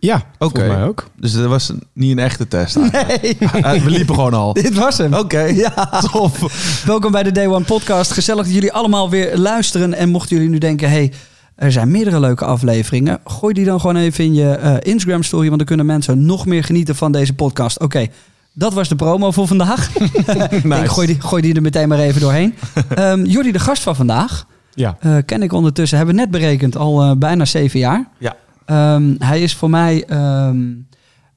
[0.00, 1.06] Ja, volgens mij ook.
[1.16, 2.76] Dus dat was niet een echte test.
[2.76, 3.52] eigenlijk.
[3.52, 3.64] Nee.
[3.64, 4.52] Ah, We liepen gewoon al.
[4.62, 5.14] Dit was hem.
[5.14, 5.70] Oké, Ja.
[6.12, 6.82] tof.
[6.86, 8.12] Welkom bij de Day One podcast.
[8.12, 9.94] Gezellig dat jullie allemaal weer luisteren.
[9.94, 11.12] En mochten jullie nu denken, hey,
[11.54, 13.20] er zijn meerdere leuke afleveringen.
[13.24, 15.44] Gooi die dan gewoon even in je eh, Instagram story.
[15.46, 17.80] Want dan kunnen mensen nog meer genieten van deze podcast.
[17.80, 18.06] Oké,
[18.52, 19.90] dat was de promo voor vandaag.
[20.82, 22.54] Ik gooi, die, gooi die er meteen maar even doorheen.
[22.94, 24.96] Ehm Jordi, de gast van vandaag, Ja.
[25.00, 28.08] eh, ken ik ondertussen, hebben we net berekend, al eh, bijna zeven jaar.
[28.18, 28.36] Ja.
[28.70, 30.66] Ehm, hij is voor mij ehm,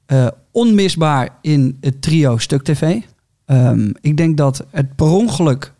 [0.06, 3.00] eh, onmisbaar in het trio Stuk TV.
[3.46, 5.72] Ehm, ik denk dat het per ongeluk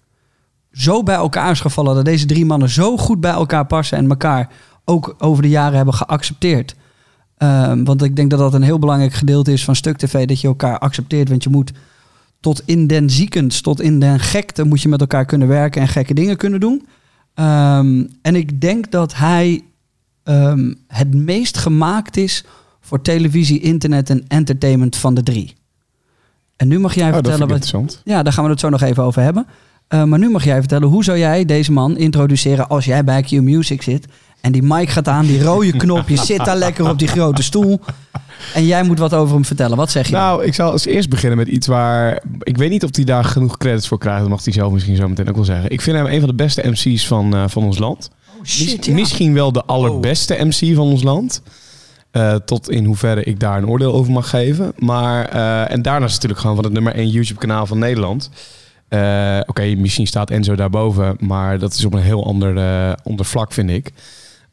[0.72, 4.08] zo bij elkaar is gevallen dat deze drie mannen zo goed bij elkaar passen en
[4.08, 4.48] elkaar
[4.84, 6.74] ook over de jaren hebben geaccepteerd.
[7.84, 10.48] Want ik denk dat dat een heel belangrijk gedeelte is van Stuk TV, dat je
[10.48, 11.28] elkaar accepteert.
[11.28, 11.72] Want je moet
[12.40, 15.88] tot in den ziekens, tot in den gekte moet je met elkaar kunnen werken en
[15.88, 16.86] gekke dingen kunnen doen.
[18.22, 19.62] En ik denk dat hij
[20.24, 22.44] ehm, het meest gemaakt is
[22.80, 25.54] voor televisie, internet en entertainment van de drie.
[26.56, 27.48] En nu mag jij Oh, vertellen wat.
[27.50, 28.00] interessant.
[28.04, 29.46] Ja, daar gaan we het zo nog even over hebben.
[29.88, 33.22] Eh, maar nu mag jij vertellen, hoe zou jij deze man introduceren als jij bij
[33.22, 34.06] Q Music zit
[34.40, 37.42] en die mic gaat aan, die rode knop, je zit daar lekker op die grote
[37.42, 37.80] stoel
[38.54, 39.76] en jij moet wat over hem vertellen.
[39.76, 40.12] Wat zeg je?
[40.12, 42.22] Nou, ik zal als eerst beginnen met iets waar...
[42.40, 44.20] Ik weet niet of hij daar genoeg credits voor krijgt.
[44.20, 45.70] Dat mag hij zelf misschien zo meteen ook wel zeggen.
[45.70, 48.10] Ik vind hem een van de beste MC's van, eh, van ons land.
[48.44, 48.92] Shit, ja.
[48.92, 51.42] Misschien wel de allerbeste MC van ons land.
[52.10, 54.72] Eh, tot in hoeverre ik daar een oordeel over mag geven.
[54.78, 58.30] Maar, eh, en daarnaast natuurlijk gewoon van het nummer 1 YouTube kanaal van Nederland.
[58.88, 61.16] Eh, Oké, misschien staat Enzo daarboven.
[61.20, 62.58] Maar dat is op een heel ander,
[63.04, 63.92] ander vlak, vind ik.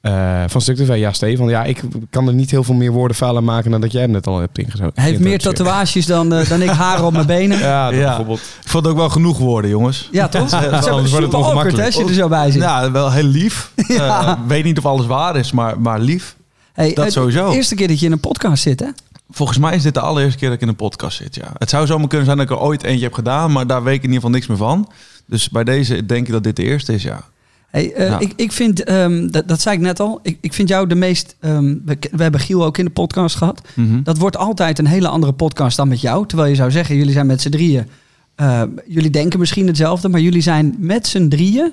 [0.01, 1.50] Eh, van Stuk TV, ja Stefan.
[1.50, 3.72] Ja, ik kan er niet heel veel meer woorden vuil aan maken...
[3.72, 4.91] dan dat jij hem net al hebt ingezogen.
[4.95, 7.57] hij heeft meer tatoeages dan, eh, dan ik haar op mijn benen.
[7.59, 8.06] Ja, Ja, Ja.
[8.07, 8.39] bijvoorbeeld.
[8.39, 10.09] Ik vond het ook wel genoeg woorden, jongens.
[10.12, 10.51] toch?
[10.59, 11.78] Het is anders wordt het ongemakkelijk.
[11.78, 12.62] hè, als je er zo bij zit.
[12.62, 13.72] Ja, wel heel lief.
[13.88, 14.25] Ja.
[14.28, 16.35] Eh, weet niet of alles waar is, maar, maar lief.
[16.73, 17.50] Hey, dat het- sowieso.
[17.50, 18.88] De eerste keer dat je in een podcast zit, hè?
[19.31, 21.51] Volgens mij is dit de allereerste keer dat ik in een podcast zit, ja.
[21.57, 23.95] Het zou zomaar kunnen zijn dat ik er ooit eentje heb gedaan, maar daar weet
[23.95, 24.89] ik in ieder geval niks meer van.
[25.25, 27.23] Dus bij deze denk ik dat dit de eerste is, ja.
[27.71, 28.19] Hey, eh, Ja.
[28.19, 30.95] ik, ik vind, ehm, dat, dat zei ik net al, ik, ik vind jou de
[30.95, 31.35] meest...
[31.39, 33.61] ehm, we, we hebben Giel ook in de podcast gehad.
[33.75, 34.03] Mhm.
[34.03, 36.27] Dat wordt altijd een hele andere podcast dan met jou.
[36.27, 37.87] Terwijl je zou zeggen, jullie zijn met z'n drieën.
[38.35, 41.71] eh, jullie denken misschien hetzelfde, maar jullie zijn met z'n drieën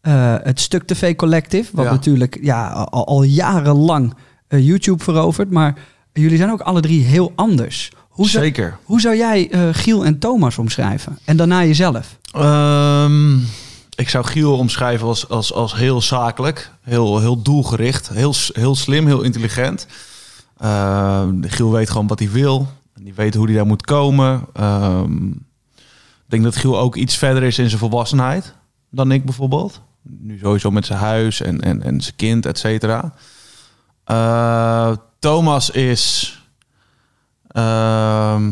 [0.00, 1.70] eh, het Stuk TV Collective.
[1.76, 1.90] Wat Ja.
[1.90, 4.14] natuurlijk ja, al, al jarenlang
[4.48, 5.50] YouTube verovert.
[5.50, 5.74] Maar
[6.12, 7.90] jullie zijn ook alle drie heel anders.
[8.08, 8.76] Hoe zou, Zeker.
[8.84, 11.18] hoe zou jij Giel en Thomas omschrijven?
[11.24, 12.18] En daarna jezelf.
[12.32, 13.36] Ehm,
[13.96, 19.06] ik zou Giel omschrijven als, als, als heel zakelijk, heel, heel doelgericht, heel, heel slim,
[19.06, 19.86] heel intelligent.
[20.58, 22.68] Ehm, Giel weet gewoon wat hij wil.
[22.94, 24.44] Die weet hoe hij daar moet komen.
[24.52, 28.54] Ehm, ik denk dat Giel ook iets verder is in zijn volwassenheid
[28.90, 29.80] dan ik bijvoorbeeld.
[30.02, 33.14] Nu sowieso met zijn huis en, en, en zijn kind, et cetera.
[34.04, 36.36] Eh, Thomas is...
[37.48, 38.50] ehm,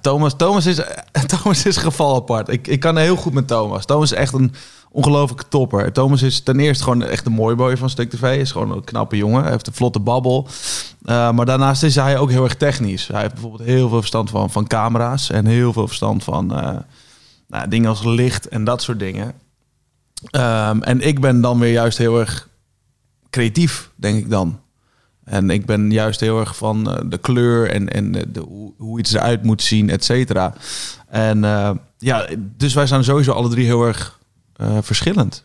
[0.00, 0.80] Thomas, Thomas, is,
[1.26, 2.48] Thomas is geval apart.
[2.48, 3.84] Ik, ik kan heel goed met Thomas.
[3.84, 4.52] Thomas is echt een
[4.90, 5.92] ongelofelijke topper.
[5.92, 8.38] Thomas is ten eerste gewoon echt een mooi boy van Stuk TV.
[8.40, 9.42] Is gewoon een knappe jongen.
[9.42, 10.46] Hij heeft een vlotte babbel.
[11.04, 13.06] Eh, maar daarnaast is hij ook heel erg technisch.
[13.06, 15.30] Hij heeft bijvoorbeeld heel veel verstand van, van camera's.
[15.30, 16.76] En heel veel verstand van eh,
[17.46, 19.32] nou, dingen als licht en dat soort dingen.
[20.30, 22.48] Ehm, en ik ben dan weer juist heel erg
[23.30, 24.60] creatief, denk ik dan.
[25.28, 28.44] En ik ben juist heel erg van eh, de kleur en, en de,
[28.76, 30.54] hoe iets eruit moet zien, et cetera.
[31.08, 34.18] En eh, ja, dus wij zijn sowieso alle drie heel erg
[34.56, 35.44] eh, verschillend.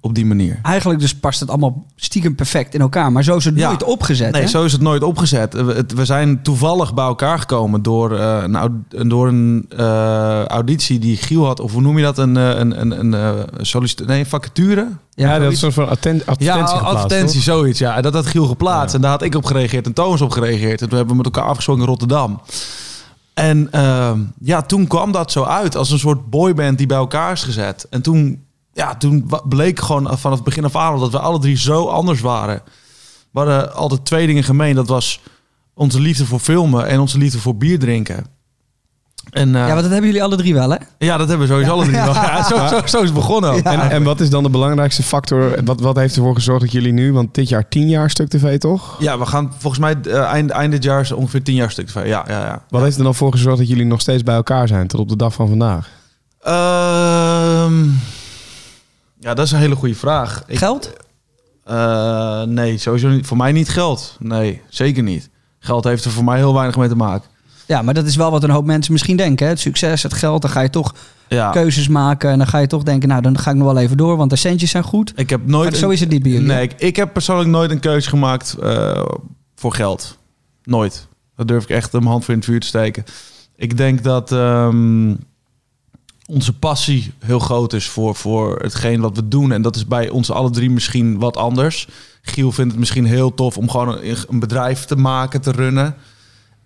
[0.00, 0.58] Op die manier.
[0.62, 3.12] Eigenlijk dus past het allemaal stiekem perfect in elkaar.
[3.12, 3.68] Maar zo is het Ja.
[3.68, 4.32] nooit opgezet.
[4.32, 4.48] Nee, hè?
[4.48, 5.52] zo is het nooit opgezet.
[5.94, 8.44] We, zijn toevallig bij elkaar gekomen door, eh,
[8.88, 11.60] een, door een eh, auditie die Giel had.
[11.60, 12.18] Of hoe noem je dat?
[12.18, 14.88] Een, eh, een, een, een eh, nee, een vacature?
[15.14, 17.42] Ja, dat is een soort van atten- Ja, advertentie geplaatst, advertentie, toch?
[17.42, 17.78] zoiets.
[17.78, 18.88] Ja, En dat had Giel geplaatst.
[18.90, 18.94] Ja.
[18.94, 20.80] En daar had ik op gereageerd en Thomas op gereageerd.
[20.82, 22.40] En toen hebben we met elkaar afgesproken in Rotterdam.
[23.34, 27.32] En ehm, ja, toen kwam dat zo uit als een soort boyband die bij elkaar
[27.32, 27.86] is gezet.
[27.90, 31.38] En toen, ja, toen bleek gewoon vanaf het begin af aan al dat we alle
[31.38, 32.62] drie zo anders waren.
[33.30, 34.74] We hadden altijd twee dingen gemeen.
[34.74, 35.20] Dat was
[35.74, 38.26] onze liefde voor filmen en onze liefde voor bier drinken.
[39.30, 40.76] En, eh, Ja, want dat hebben jullie alle drie wel, hè?
[40.98, 42.14] ja, dat hebben we sowieso alle drie wel.
[42.30, 43.64] Ja, zo, zo, zo is het begonnen.
[43.64, 45.64] En, en wat is dan de belangrijkste factor?
[45.64, 48.58] Wat, wat heeft ervoor gezorgd dat jullie nu, want dit jaar tien jaar stuk tv
[48.58, 48.96] toch?
[48.98, 51.86] Ja, we gaan volgens mij eh, eind, eind dit jaar is ongeveer tien jaar stuk
[51.86, 52.06] tv.
[52.06, 52.62] Ja, ja, ja.
[52.68, 55.08] Wat heeft er dan voor gezorgd dat jullie nog steeds bij elkaar zijn tot op
[55.08, 55.88] de dag van vandaag?
[56.42, 57.88] Ehm,
[59.20, 60.42] ja, dat is een hele goede vraag.
[60.46, 60.92] Ik- Geld?
[61.64, 63.26] Eh, nee, sowieso niet.
[63.26, 64.16] Voor mij niet geld.
[64.18, 65.30] Nee, zeker niet.
[65.58, 67.28] Geld heeft er voor mij heel weinig mee te maken.
[67.66, 69.44] Ja, maar dat is wel wat een hoop mensen misschien denken.
[69.46, 69.52] Hè?
[69.52, 70.94] Het succes, het geld, dan ga je toch
[71.28, 72.30] Ja, keuzes maken.
[72.30, 74.30] En dan ga je toch denken, nou, dan ga ik nog wel even door, want
[74.30, 75.12] de centjes zijn goed.
[75.16, 75.70] ik heb nooit.
[75.70, 78.08] Maar zo is het niet bij jullie, Nee, ik, ik heb persoonlijk nooit een keuze
[78.08, 79.04] gemaakt eh,
[79.54, 80.18] voor geld.
[80.64, 81.08] Nooit.
[81.36, 83.04] Dat durf ik echt mijn hand voor in het vuur te steken.
[83.56, 85.14] Ik denk dat ehm,
[86.30, 89.52] onze passie heel groot is voor, voor hetgeen wat we doen.
[89.52, 91.88] En dat is bij ons alle drie misschien wat anders.
[92.22, 95.94] Giel vindt het misschien heel tof om gewoon een, een bedrijf te maken, te runnen.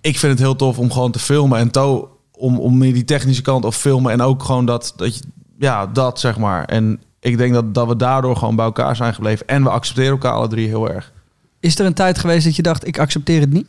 [0.00, 1.58] Ik vind het heel tof om gewoon te filmen.
[1.58, 4.12] En To om, om meer die technische kant of filmen.
[4.12, 5.22] En ook gewoon dat, dat je,
[5.58, 6.64] ja, dat zeg maar.
[6.64, 9.48] En ik denk dat, dat we daardoor gewoon bij elkaar zijn gebleven.
[9.48, 11.12] En we accepteren elkaar alle drie heel erg.
[11.60, 13.68] Is er een tijd geweest dat je dacht, ik accepteer het niet?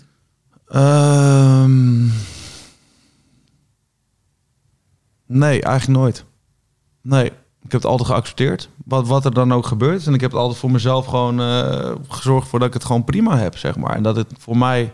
[0.67, 2.07] Ehm,
[5.25, 6.23] nee, eigenlijk nooit.
[7.01, 8.69] Nee, ik heb het altijd geaccepteerd.
[8.85, 10.07] Wat, wat er dan ook gebeurt.
[10.07, 13.03] En ik heb het altijd voor mezelf gewoon eh, gezorgd voor dat ik het gewoon
[13.03, 13.95] prima heb, zeg maar.
[13.95, 14.91] En dat het voor mij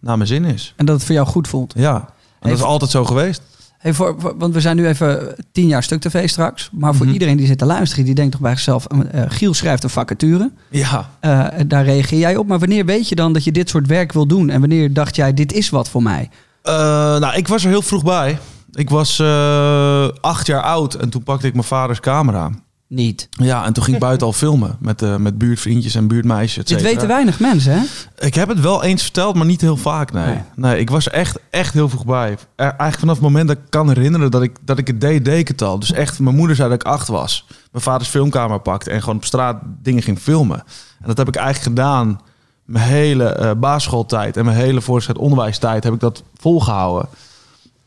[0.00, 0.72] naar mijn zin is.
[0.76, 1.72] En dat het voor jou goed voelt?
[1.76, 1.94] Ja,
[2.40, 3.42] en dat is altijd zo geweest.
[3.78, 6.70] Hey, voor, want we zijn nu even tien jaar stuk tv straks.
[6.72, 7.12] Maar voor Mhm.
[7.14, 8.86] iedereen die zit te luisteren, die denkt toch bij zichzelf...
[8.86, 10.50] eh, Giel schrijft een vacature.
[10.70, 12.46] Ja, Eh, daar reageer jij op.
[12.46, 14.50] Maar wanneer weet je dan dat je dit soort werk wil doen?
[14.50, 16.30] En wanneer dacht jij, dit is wat voor mij?
[16.62, 18.38] Nou, ik was er heel vroeg bij.
[18.74, 22.50] Ik was eh, acht jaar oud en toen pakte ik mijn vaders camera.
[22.88, 23.28] Niet.
[23.30, 26.62] Ja, en toen ging ik buiten al filmen met, eh, met buurtvriendjes en buurtmeisjes.
[26.62, 27.80] et Dit weten weinig mensen, hè?
[28.26, 30.24] Ik heb het wel eens verteld, maar niet heel vaak, nee.
[30.26, 30.38] Nee.
[30.56, 32.30] Nee, ik was er echt, echt heel vroeg bij.
[32.30, 35.24] Er- eigenlijk vanaf het moment dat ik kan herinneren dat ik, dat ik het deed,
[35.24, 35.78] deed ik het al.
[35.78, 37.46] Dus echt, mijn moeder zei dat ik acht was.
[37.72, 40.58] Mijn vaders filmcamera pakte en gewoon op straat dingen ging filmen.
[41.00, 42.20] En dat heb ik eigenlijk gedaan
[42.64, 47.08] mijn hele eh basisschooltijd en mijn hele voortgezet onderwijstijd heb ik dat volgehouden.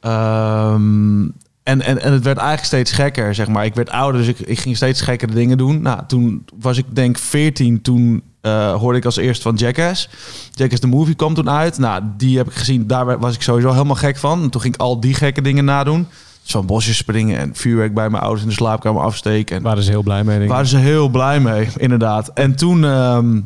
[0.08, 1.22] Ehm,
[1.64, 3.66] en, en, en het werd eigenlijk steeds gekker, zeg maar.
[3.66, 5.82] Ik werd ouder, dus ik, ik ging steeds gekkere dingen doen.
[5.82, 10.10] Nou, toen was ik denk 14, toen eh, hoorde ik als eerste van Jackass.
[10.54, 11.78] Jackass the Movie kwam toen uit.
[11.78, 14.42] Nou, die heb ik gezien, daar was ik sowieso helemaal gek van.
[14.42, 16.08] En toen ging ik al die gekke dingen nadoen.
[16.42, 19.56] Dus van bosjes springen en vuurwerk bij mijn ouders in de slaapkamer afsteken.
[19.56, 20.50] En Waren ze heel blij mee, denk ik.
[20.50, 22.28] waren ze heel blij mee, inderdaad.
[22.34, 22.84] En toen...
[22.84, 23.40] ehm,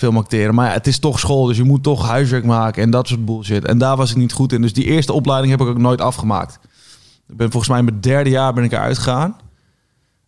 [0.00, 0.54] Film acteren.
[0.54, 3.24] Maar ja, het is toch school, dus je moet toch huiswerk maken en dat soort
[3.24, 3.64] bullshit.
[3.64, 4.62] En daar was ik niet goed in.
[4.62, 6.58] Dus die eerste opleiding heb ik ook nooit afgemaakt.
[7.28, 9.36] Ik ben volgens mij in mijn derde jaar ben ik eruit gegaan.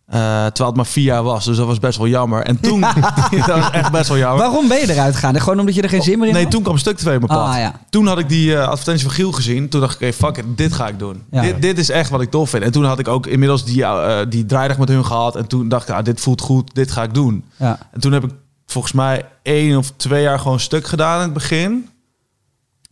[0.05, 2.43] Eh, terwijl het maar vier jaar was, dus dat was best wel jammer.
[2.43, 2.81] En toen,
[3.45, 4.39] dat was echt best wel jammer.
[4.39, 5.39] Waarom ben je eruit gegaan?
[5.39, 6.51] Gewoon omdat je er geen zin meer in Nee, had?
[6.51, 7.49] toen kwam Stuk 2 op mijn pad.
[7.49, 7.79] Ah, ja.
[7.89, 9.69] Toen had ik die eh, advertentie van Giel gezien.
[9.69, 11.23] Toen dacht ik, oké, fuck it, dit ga ik doen.
[11.31, 11.41] Ja.
[11.41, 12.63] Dit, dit is echt wat ik tof vind.
[12.63, 15.35] En toen had ik ook inmiddels die, eh, die draaidag met hun gehad.
[15.35, 17.43] En toen dacht ik, ah, dit voelt goed, dit ga ik doen.
[17.55, 17.77] Ja.
[17.91, 18.31] En toen heb ik
[18.65, 21.89] volgens mij één of twee jaar gewoon stuk gedaan in het begin.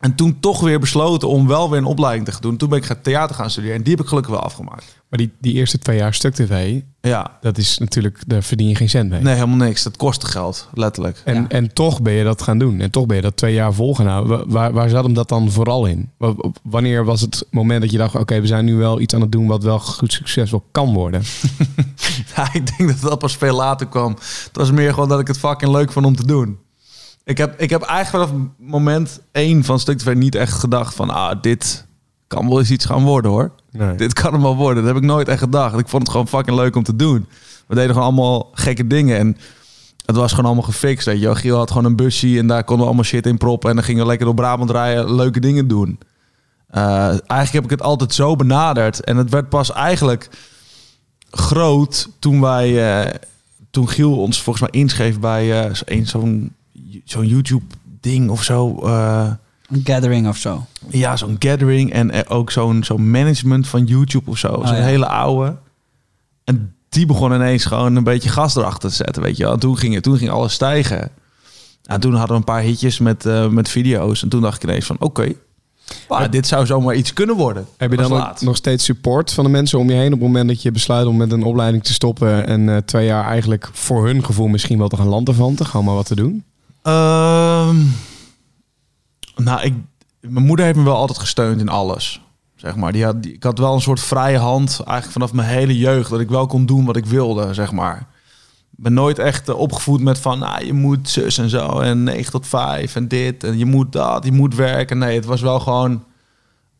[0.01, 2.57] En toen toch weer besloten om wel weer een opleiding te gaan doen.
[2.57, 3.75] Toen ben ik gaan theater gaan studeren.
[3.75, 4.99] En die heb ik gelukkig wel afgemaakt.
[5.09, 8.75] Maar die, die eerste twee jaar stuk tv, Ja, dat is natuurlijk, daar verdien je
[8.75, 9.21] geen cent mee.
[9.21, 9.83] nee, helemaal niks.
[9.83, 11.21] Dat kostte geld, letterlijk.
[11.25, 11.47] En, Ja.
[11.47, 12.79] en toch ben je dat gaan doen.
[12.79, 14.37] En toch ben je dat twee jaar vol gaan houden.
[14.37, 16.09] Wa- Waar, waar zat hem dat dan vooral in?
[16.17, 18.15] Wa- Wanneer was het moment dat je dacht...
[18.15, 19.47] oké, we zijn nu wel iets aan het doen...
[19.47, 21.21] wat wel goed succesvol kan worden?
[22.35, 24.11] Ja, ik denk dat dat pas veel later kwam.
[24.19, 26.57] Het was meer gewoon dat ik het fucking leuk vond om te doen.
[27.31, 31.09] Ik heb, ik heb eigenlijk vanaf moment één van Stuk TV niet echt gedacht van...
[31.09, 31.85] ah, dit
[32.27, 33.51] kan wel eens iets gaan worden hoor.
[33.71, 33.95] Nee.
[33.95, 34.83] Dit kan hem wel worden.
[34.83, 35.79] Dat heb ik nooit echt gedacht.
[35.79, 37.25] Ik vond het gewoon fucking leuk om te doen.
[37.67, 39.17] We deden gewoon allemaal gekke dingen.
[39.17, 39.37] En
[40.05, 41.05] het was gewoon allemaal gefixt.
[41.05, 41.35] Weet je.
[41.35, 43.69] Giel had gewoon een busje en daar konden we allemaal shit in proppen.
[43.69, 45.99] En dan gingen we lekker door Brabant rijden, leuke dingen doen.
[46.67, 49.03] Eh, eigenlijk heb ik het altijd zo benaderd.
[49.03, 50.29] En het werd pas eigenlijk
[51.31, 52.99] groot toen wij...
[53.03, 53.13] eh,
[53.71, 56.55] toen Giel ons volgens mij inschreef bij een- zo'n
[57.05, 58.79] zo'n YouTube-ding of zo.
[58.85, 59.31] eh,
[59.67, 60.65] Een gathering of zo.
[60.89, 64.47] ja, zo'n gathering en eh, ook zo'n zo'n management van YouTube of zo.
[64.47, 64.73] zo'n Oh, ja.
[64.73, 65.55] hele oude.
[66.43, 69.53] En die begon ineens gewoon een beetje gas erachter te zetten, weet je wel.
[69.53, 71.09] En toen ging, het- toen ging alles stijgen.
[71.85, 74.23] En toen hadden we een paar hitjes met, eh, met video's.
[74.23, 75.33] En toen dacht ik ineens van, oké,
[76.09, 77.65] maar dit zou zomaar iets kunnen worden.
[77.77, 78.41] Heb je dan ook laat.
[78.41, 80.05] nog steeds support van de mensen om je heen...
[80.13, 82.47] op het moment dat je besluit om met een opleiding te stoppen...
[82.47, 85.65] en eh, twee jaar eigenlijk voor hun gevoel misschien wel te gaan lanterfanten?
[85.65, 86.43] Gewoon maar wat te doen?
[86.81, 87.77] Ehm,
[89.35, 89.73] nou, ik,
[90.19, 92.21] mijn moeder heeft me wel altijd gesteund in alles.
[92.55, 92.91] Zeg maar.
[92.91, 96.19] Die had, ik had wel een soort vrije hand, eigenlijk vanaf mijn hele jeugd, dat
[96.19, 97.97] ik wel kon doen wat ik wilde, zeg maar.
[98.71, 102.03] Ik ben nooit echt eh, opgevoed met van, nou, je moet zus en zo, en
[102.03, 104.97] 9 tot 5 en dit, en je moet dat, je moet werken.
[104.97, 106.03] Nee, het was wel gewoon,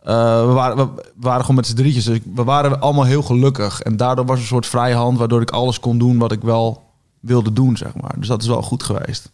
[0.03, 3.81] eh, we, waren, we, waren gewoon met z'n drietjes, dus we waren allemaal heel gelukkig.
[3.81, 6.83] En daardoor was een soort vrije hand, waardoor ik alles kon doen wat ik wel
[7.19, 8.13] wilde doen, zeg maar.
[8.17, 9.31] Dus dat is wel goed geweest.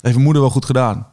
[0.00, 1.06] Heeft mijn moeder wel goed gedaan.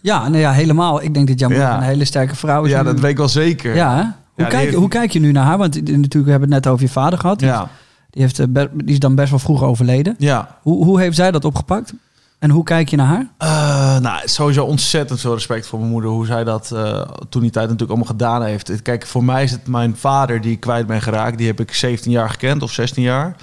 [0.00, 1.02] Ja, nou ja, helemaal.
[1.02, 1.76] Ik denk dat jouw moeder Ja.
[1.76, 2.70] een hele sterke vrouw is.
[2.70, 3.74] Ja, dat weet ik wel zeker.
[3.74, 4.02] Ja, hè?
[4.02, 5.58] Hoe, kijk, heeft- hoe kijk je nu naar haar?
[5.58, 7.38] Want natuurlijk we hebben het net over je vader gehad.
[7.38, 7.68] Die, Ja.
[8.10, 10.14] die, heeft, eh, die is dan best wel vroeg overleden.
[10.18, 10.56] ja.
[10.62, 11.92] Hoe, hoe heeft zij dat opgepakt?
[12.38, 13.28] En hoe kijk je naar haar?
[13.38, 16.10] Eh, nou, sowieso ontzettend veel respect voor mijn moeder.
[16.10, 18.82] Hoe zij dat eh, toen die tijd natuurlijk allemaal gedaan heeft.
[18.82, 21.38] Kijk, voor mij is het mijn vader die ik kwijt ben geraakt.
[21.38, 23.36] Die heb ik 17 jaar gekend of 16 jaar.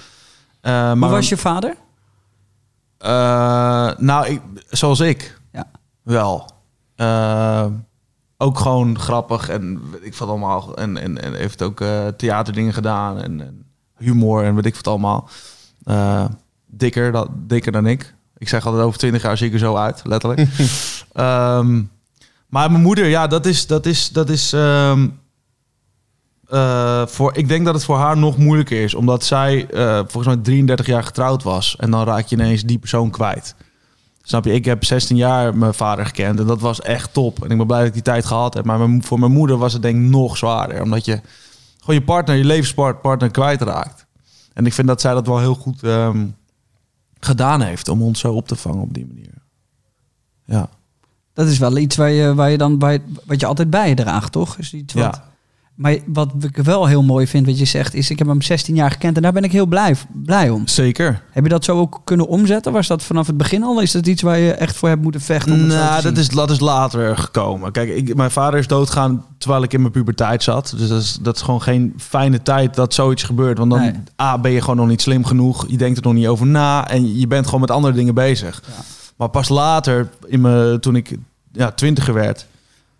[0.62, 1.74] Maar Hoe was je vader?
[3.06, 5.40] Eh, nou, ik, zoals ik.
[5.52, 5.66] Ja.
[6.02, 6.50] Wel.
[6.96, 7.66] Eh,
[8.36, 10.76] ook gewoon grappig en weet ik wat allemaal.
[10.76, 13.64] En, en, en heeft ook eh, theaterdingen gedaan en, en
[13.96, 15.28] humor en weet ik wat allemaal.
[16.66, 18.14] Dikker, dat, dikker dan ik.
[18.38, 20.48] Ik zeg altijd over 20 jaar zie ik er zo uit, letterlijk.
[21.12, 21.82] Ehm,
[22.48, 24.52] maar mijn moeder, ja, dat is, dat is, dat is.
[24.52, 25.08] ehm,
[26.48, 30.26] eh, voor, ik denk dat het voor haar nog moeilijker is, omdat zij eh, volgens
[30.26, 31.76] mij 33 jaar getrouwd was.
[31.78, 33.54] En dan raak je ineens die persoon kwijt.
[34.22, 34.52] Snap je?
[34.52, 37.44] Ik heb 16 jaar mijn vader gekend en dat was echt top.
[37.44, 38.64] En ik ben blij dat ik die tijd gehad heb.
[38.64, 41.20] Maar mijn- voor mijn moeder was het denk ik nog zwaarder, omdat je
[41.80, 44.06] gewoon je partner, je levenspartner kwijtraakt.
[44.52, 46.26] En ik vind dat zij dat wel heel goed ehm,
[47.20, 49.32] gedaan heeft om ons zo op te vangen op die manier.
[50.44, 50.68] Ja.
[51.32, 53.88] Dat is wel iets waar je, waar je dan, waar je- wat je altijd bij
[53.88, 54.56] je draagt, toch?
[54.58, 55.24] Is iets wat, Ja.
[55.76, 58.74] Maar wat ik wel heel mooi vind, wat je zegt, is ik heb hem 16
[58.74, 60.68] jaar gekend en daar ben ik heel blij, blij om.
[60.68, 61.22] Zeker.
[61.30, 62.72] Heb je dat zo ook kunnen omzetten?
[62.72, 63.80] Was dat vanaf het begin al?
[63.80, 65.52] Is dat iets waar je echt voor hebt moeten vechten?
[65.52, 67.72] Om Nou, dat is, dat is later gekomen.
[67.72, 70.74] Kijk, ik, mijn vader is doodgaan terwijl ik in mijn puberteit zat.
[70.76, 73.58] Dus dat is, dat is gewoon geen fijne tijd dat zoiets gebeurt.
[73.58, 73.92] Want dan, Nee.
[74.22, 75.64] A, ben je gewoon nog niet slim genoeg.
[75.68, 76.88] Je denkt er nog niet over na.
[76.88, 78.62] En je bent gewoon met andere dingen bezig.
[78.66, 78.82] Ja.
[79.16, 81.16] Maar pas later, in mijn, toen ik
[81.52, 82.46] ja, twintiger werd...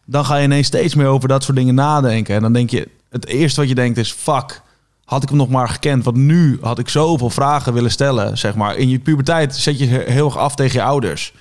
[0.07, 2.35] dan ga je ineens steeds meer over dat soort dingen nadenken.
[2.35, 2.89] En dan denk je...
[3.11, 4.13] Het eerste wat je denkt is...
[4.13, 4.63] Fuck,
[5.05, 6.05] had ik hem nog maar gekend.
[6.05, 8.77] Want nu had ik zoveel vragen willen stellen, zeg maar.
[8.77, 11.33] In je puberteit zet je heel erg af tegen je ouders.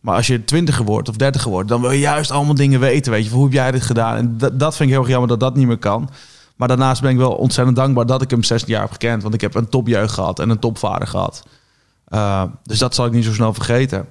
[0.00, 3.12] Maar als je twintiger wordt of dertiger wordt, dan wil je juist allemaal dingen weten.
[3.12, 4.16] Weet je, hoe heb jij dit gedaan?
[4.16, 6.10] En dat, dat vind ik heel erg jammer dat dat niet meer kan.
[6.56, 9.22] Maar daarnaast ben ik wel ontzettend dankbaar dat ik hem 16 jaar heb gekend.
[9.22, 11.42] Want ik heb een topjeugd gehad en een topvader gehad.
[12.08, 14.06] Uh, dus dat zal ik niet zo snel vergeten.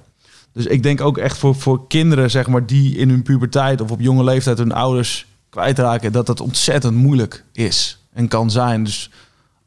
[0.54, 3.90] Dus ik denk ook echt voor, voor kinderen, zeg maar, die in hun puberteit of
[3.90, 8.84] op jonge leeftijd hun ouders kwijtraken, dat dat ontzettend moeilijk is en kan zijn.
[8.84, 9.10] Dus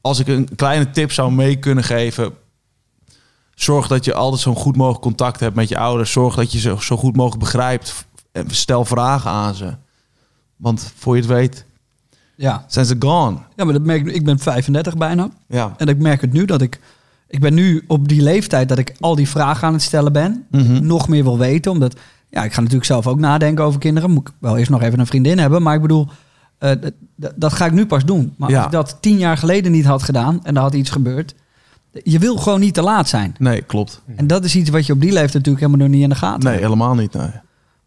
[0.01, 2.34] als ik een kleine tip zou mee kunnen geven,
[3.56, 6.12] zorg dat je altijd zo'n goed mogelijk contact hebt met je ouders.
[6.12, 8.06] Zorg dat je ze zo goed mogelijk begrijpt.
[8.32, 9.75] En stel vragen aan ze.
[10.56, 11.65] Want voor je het weet,
[12.36, 12.65] Ja.
[12.67, 13.38] Zijn ze gone.
[13.56, 14.15] ja, maar dat merk ik.
[14.15, 15.29] Ik ben 35 bijna.
[15.48, 15.74] Ja.
[15.77, 16.79] En ik merk het nu dat ik...
[17.29, 20.46] Ik ben nu op die leeftijd dat ik al die vragen aan het stellen ben.
[20.51, 20.86] Mhm.
[20.86, 21.72] Nog meer wil weten.
[21.72, 21.96] Omdat,
[22.29, 24.12] ja, ik ga natuurlijk zelf ook nadenken over kinderen.
[24.12, 25.62] Moet ik wel eerst nog even een vriendin hebben.
[25.62, 26.07] Maar ik bedoel,
[26.57, 26.72] eh,
[27.36, 28.34] dat ga ik nu pas doen.
[28.38, 28.55] Maar Ja.
[28.57, 31.36] als ik dat tien jaar geleden niet had gedaan en er had iets gebeurd.
[32.03, 33.36] Je wil gewoon niet te laat zijn.
[33.39, 34.01] Nee, klopt.
[34.15, 36.15] En dat is iets wat je op die leeftijd natuurlijk helemaal nog niet in de
[36.15, 36.63] gaten Nee, hebt.
[36.63, 37.13] helemaal niet.
[37.13, 37.29] Nee.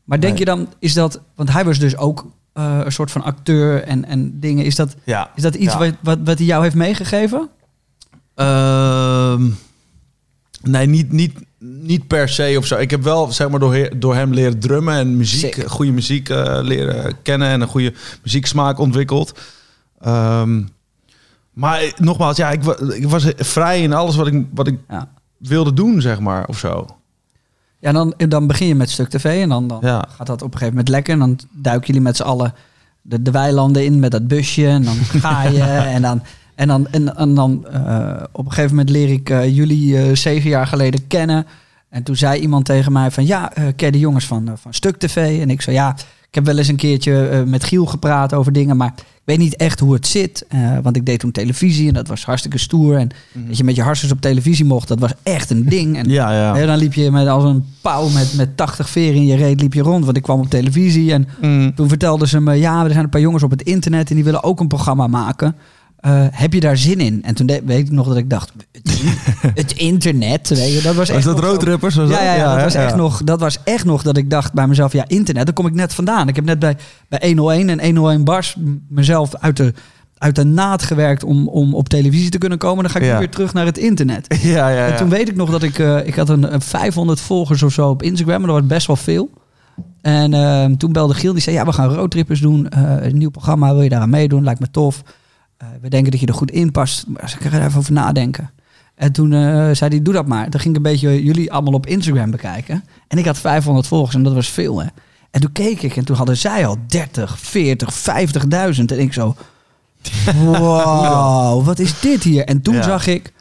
[0.04, 0.38] Maar denk Nee.
[0.38, 1.20] je dan, is dat...
[1.35, 4.64] Want hij was dus ook eh, een soort van acteur en, en dingen.
[4.64, 5.30] Is dat, Ja.
[5.35, 5.78] is dat iets Ja.
[5.78, 7.49] wat, wat, wat hij jou heeft meegegeven?
[8.40, 9.49] Ehm,
[10.62, 12.76] nee, niet, niet, niet per se of zo.
[12.76, 15.68] Ik heb wel zeg maar, door, door hem leren drummen en muziek, Sick.
[15.70, 17.92] goede muziek eh, leren kennen en een goede
[18.23, 19.38] muzieksmaak ontwikkeld.
[20.00, 20.62] Ehm,
[21.52, 25.09] maar nogmaals, ja, ik, wa- ik was vrij in alles wat ik, wat ik Ja.
[25.38, 26.87] wilde doen, zeg maar, of zo.
[27.78, 30.04] Ja, dan, dan begin je met stuk tv en dan, dan Ja.
[30.16, 31.12] gaat dat op een gegeven moment lekker.
[31.12, 32.54] En dan duiken jullie met z'n allen
[33.02, 34.66] de, de weilanden in met dat busje.
[34.66, 35.62] En dan ga je
[35.94, 36.23] en dan...
[36.60, 40.14] En dan, en, en dan eh, op een gegeven moment leer ik eh, jullie eh,
[40.16, 41.46] zeven jaar geleden kennen.
[41.88, 43.26] En toen zei iemand tegen mij van...
[43.26, 45.40] Ja, eh ken de jongens van, van Stuk TV?
[45.40, 45.96] En ik zei ja,
[46.28, 48.76] ik heb wel eens een keertje met Giel gepraat over dingen...
[48.76, 50.46] maar ik weet niet echt hoe het zit.
[50.82, 52.96] want ik deed toen televisie en dat was hartstikke stoer.
[52.96, 55.96] En dat je met je hartstikke op televisie mocht, dat was echt een ding.
[55.96, 56.56] En Ja, ja.
[56.56, 59.60] en dan liep je met als een pauw met, met 80 veren in je reet
[59.60, 60.04] liep je rond.
[60.04, 61.74] Want ik kwam op televisie en Mm.
[61.74, 62.54] toen vertelden ze me...
[62.54, 65.06] ja, er zijn een paar jongens op het internet en die willen ook een programma
[65.06, 65.56] maken.
[66.00, 67.23] Eh, heb je daar zin in?
[67.23, 68.52] En toen de- weet ik nog dat ik dacht...
[68.73, 69.12] het, in-
[69.62, 71.95] het internet, weet je, dat was echt Was dat nog roadtrippers?
[71.95, 72.25] Was ja, dat?
[72.25, 74.92] ja, ja, dat, was echt nog, dat was echt nog dat ik dacht bij mezelf...
[74.92, 76.28] ja, internet, daar kom ik net vandaan.
[76.28, 76.76] Ik heb net bij,
[77.09, 78.57] bij 101 en 101 Bars
[78.88, 79.75] mezelf uit de,
[80.19, 81.25] uit de naad gewerkt...
[81.25, 82.83] om, om op televisie te kunnen komen.
[82.83, 83.19] Dan ga ik Ja.
[83.19, 84.26] weer terug naar het internet.
[84.42, 84.87] Ja, ja.
[84.87, 85.78] En toen weet ik nog dat ik...
[85.78, 88.40] eh, ik had een, een 500 volgers of zo op Instagram.
[88.40, 89.30] En dat was best wel veel.
[90.00, 91.33] En ehm, toen belde Giel.
[91.33, 92.69] Die zei, ja, we gaan roadtrippers doen.
[92.69, 93.73] eh, een nieuw programma.
[93.73, 94.45] Wil je daaraan meedoen?
[94.45, 95.02] Lijkt me tof.
[95.60, 97.04] Eh, we denken dat je er goed in past.
[97.06, 98.50] Maar ik er even over nadenken.
[98.94, 99.40] En toen eh,
[99.72, 100.50] zei hij, doe dat maar.
[100.50, 102.84] Dan ging ik een beetje jullie allemaal op Instagram bekijken.
[103.08, 104.86] En ik had 500 volgers en dat was veel, hè.
[105.30, 108.84] En toen keek ik en toen hadden zij al 30, 40, 50.000.
[108.86, 109.36] En ik zo,
[110.44, 112.44] wow, wat is dit hier?
[112.44, 112.82] En toen Ja.
[112.82, 113.32] zag ik,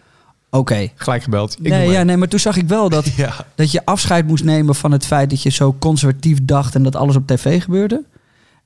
[0.49, 0.87] oké.
[0.95, 1.57] Gelijk gebeld.
[1.61, 3.33] Ik Nee, ja, nee, maar toen zag ik wel dat, Ja.
[3.55, 6.95] dat je afscheid moest nemen van het feit dat je zo conservatief dacht en dat
[6.95, 8.03] alles op tv gebeurde.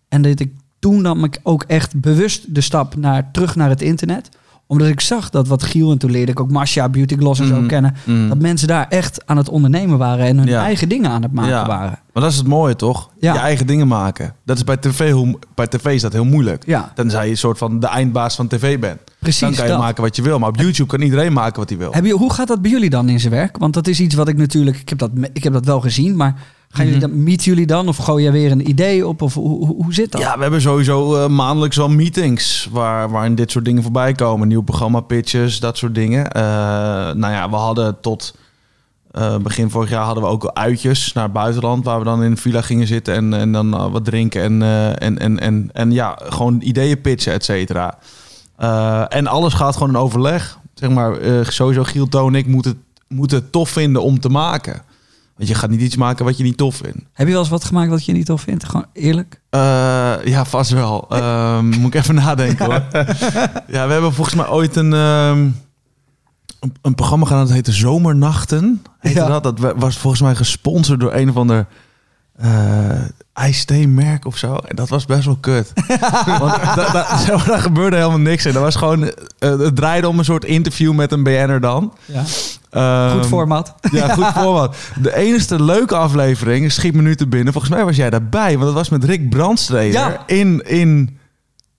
[0.09, 0.51] En dat ik
[0.83, 4.29] toen nam ik ook echt bewust de stap naar, terug naar het internet.
[4.67, 7.47] Omdat ik zag dat wat Giel, en toen leerde ik ook Masha, Beauty Gloss en
[7.47, 7.67] zo Mhm.
[7.67, 7.95] kennen.
[8.05, 8.27] Mhm.
[8.27, 10.63] Dat mensen daar echt aan het ondernemen waren en hun Ja.
[10.63, 11.65] eigen dingen aan het maken Ja.
[11.67, 11.99] waren.
[12.13, 13.09] Maar dat is het mooie, toch?
[13.19, 13.33] Ja.
[13.33, 14.33] Je eigen dingen maken.
[14.45, 15.13] Dat is bij tv,
[15.55, 16.63] bij tv is dat heel moeilijk.
[16.65, 18.99] Ja, Tenzij je een soort van de eindbaas van tv bent.
[19.19, 19.39] precies.
[19.41, 19.79] dan kan je dat.
[19.79, 20.39] maken wat je wil.
[20.39, 21.91] Maar op YouTube kan iedereen maken wat hij wil.
[21.93, 23.57] Heb je, hoe gaat dat bij jullie dan in zijn werk?
[23.57, 26.15] Want dat is iets wat ik natuurlijk, ik heb dat, ik heb dat wel gezien,
[26.15, 26.35] maar
[26.73, 27.09] gaan jullie Mhm.
[27.09, 29.21] dan, meeten jullie dan of gooi je weer een idee op?
[29.21, 30.21] Of hoe, hoe, hoe zit dat?
[30.21, 34.47] Ja, we hebben sowieso eh, maandelijks wel meetings waar, waarin dit soort dingen voorbij komen.
[34.47, 36.31] Nieuw programma pitches, dat soort dingen.
[36.31, 36.41] Eh,
[37.13, 38.35] nou ja, we hadden tot
[39.11, 41.85] eh, begin vorig jaar hadden we ook uitjes naar het buitenland.
[41.85, 44.41] Waar we dan in een villa gingen zitten en, en dan wat drinken.
[44.41, 47.97] En, eh, en, en, en, en ja, gewoon ideeën pitchen, et cetera.
[48.57, 50.57] Eh, en alles gaat gewoon in overleg.
[50.73, 52.79] Zeg maar, eh, sowieso Giel, Toon en ik moeten het,
[53.17, 54.81] moeten het tof vinden om te maken.
[55.35, 56.97] Want je gaat niet iets maken wat je niet tof vindt.
[57.13, 58.63] Heb je wel eens wat gemaakt wat je niet tof vindt?
[58.65, 59.41] Gewoon eerlijk?
[59.49, 59.59] Eh,
[60.25, 61.05] ja, vast wel.
[61.09, 62.83] Ehm, moet ik even nadenken hoor.
[63.67, 65.39] ja, we hebben volgens mij ooit een, ehm,
[66.59, 68.81] een, een programma gedaan dat heette Zomernachten.
[68.99, 69.27] Heette Ja.
[69.27, 69.43] dat?
[69.43, 71.67] dat wa- was volgens mij gesponsord door een of ander
[72.37, 73.01] eh
[73.33, 74.53] ijstheemerk of zo.
[74.55, 75.73] En dat was best wel kut.
[76.39, 78.53] Want da, da- daar gebeurde helemaal niks in.
[78.53, 79.03] Dat was gewoon,
[79.39, 81.93] eh, het draaide om een soort interview met een BN'er dan.
[82.05, 82.23] Ja.
[82.69, 83.75] Ehm, Goed format.
[83.91, 84.75] ja, goed voorbeeld.
[85.01, 87.53] De enige leuke aflevering, schiet me nu te binnen.
[87.53, 90.23] Volgens mij was jij daarbij, want dat was met Rick Brandstreder Ja.
[90.25, 91.17] in, in,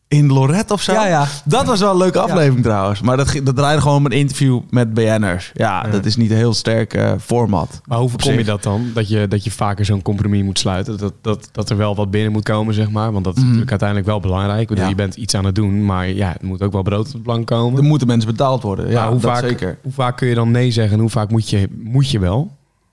[0.08, 0.92] in Lorette of zo.
[0.92, 1.26] Ja, ja.
[1.44, 3.00] Dat was wel een leuke aflevering trouwens.
[3.00, 5.50] Maar dat, dat draaide gewoon om een interview met BN'ers.
[5.54, 5.90] Ja, Ja.
[5.90, 7.80] dat is niet een heel sterk eh, format.
[7.84, 8.86] Maar hoe voorkom je dat dan?
[8.94, 10.98] Dat je, dat je vaker zo'n compromis moet sluiten?
[10.98, 13.12] Dat, dat, dat er wel wat binnen moet komen, zeg maar.
[13.12, 13.46] Want dat is Mhm.
[13.50, 14.68] natuurlijk uiteindelijk wel belangrijk.
[14.68, 14.90] Bedoel, Ja.
[14.90, 17.46] Je bent iets aan het doen, maar ja, het moet ook wel brood op plank
[17.46, 17.78] komen.
[17.78, 18.90] Er moeten mensen betaald worden.
[18.90, 19.78] Ja, hoe, dat vaak, zeker.
[19.82, 22.50] hoe vaak kun je dan nee zeggen en hoe vaak moet je, moet je wel?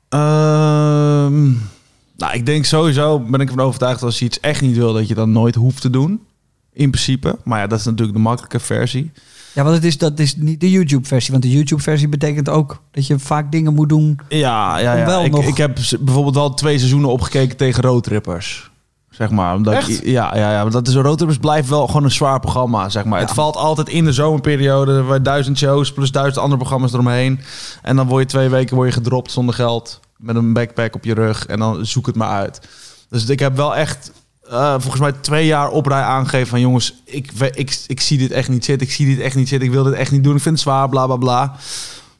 [0.10, 1.44] Ehm,
[2.18, 4.00] nou, ik denk sowieso, ben ik ervan overtuigd...
[4.00, 6.20] dat als je iets echt niet wil, dat je dat nooit hoeft te doen.
[6.74, 7.38] In principe.
[7.44, 9.12] Maar ja, dat is natuurlijk de makkelijke versie.
[9.54, 11.32] Ja, want het is, dat is niet de YouTube-versie.
[11.32, 14.20] Want de YouTube-versie betekent ook dat je vaak dingen moet doen.
[14.30, 15.06] Ja, ja, ja.
[15.06, 18.70] wel ik, nog- ik heb bijvoorbeeld al twee seizoenen opgekeken tegen roadtrippers.
[19.10, 19.56] Zeg maar.
[19.56, 19.90] Omdat Echt?
[19.90, 20.62] Ik, ja, ja, ja.
[20.62, 22.90] Want dat is roadtrippers blijft wel gewoon een zwaar programma.
[22.90, 23.20] Zeg maar.
[23.20, 23.26] Ja.
[23.26, 25.04] Het valt altijd in de zomerperiode.
[25.04, 27.40] Waar duizend shows plus duizend andere programma's eromheen.
[27.82, 30.00] En dan word je twee weken word je gedropt zonder geld.
[30.18, 31.46] Met een backpack op je rug.
[31.46, 32.68] En dan zoek het maar uit.
[33.10, 34.12] Dus ik heb wel echt
[34.52, 38.32] eh, volgens mij twee jaar op rij aangegeven van jongens, ik, ik, ik zie dit
[38.32, 40.36] echt niet zitten, ik zie dit echt niet zitten, ik wil dit echt niet doen,
[40.36, 41.56] ik vind het zwaar, bla bla bla.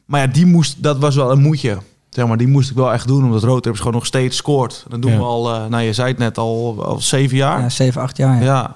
[0.04, 1.78] Maar ja, die moest, dat was wel een moedje.
[2.10, 4.84] Zeg maar, die moest ik wel echt doen, omdat Roodtrippers gewoon nog steeds scoort.
[4.88, 5.16] Dat doen Ja.
[5.16, 7.56] we al, eh, nou je zei het net, al, al zeven jaar.
[7.56, 7.68] Ja, Ja.
[7.68, 8.42] 7, 8 jaar.
[8.42, 8.74] Ja.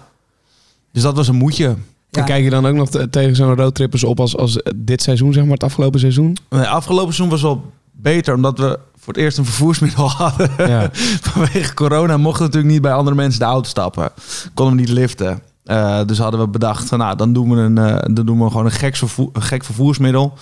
[0.92, 1.64] Dus dat was een moedje.
[2.11, 2.21] Ja.
[2.21, 5.33] En kijk je dan ook nog te- tegen zo'n roadtrippers op als, als dit seizoen,
[5.33, 6.37] zeg maar, het afgelopen seizoen?
[6.51, 10.51] Nee, afgelopen seizoen was wel beter, omdat we voor het eerst een vervoersmiddel hadden.
[10.57, 10.88] Ja.
[11.31, 14.11] Vanwege corona mochten we natuurlijk niet bij andere mensen de auto stappen.
[14.55, 15.42] Konden we niet liften.
[15.64, 18.51] Eh, dus hadden we bedacht van nou, dan doen we, een, eh, dan doen we
[18.51, 20.35] gewoon een, gek vervoer, een gek vervoersmiddel.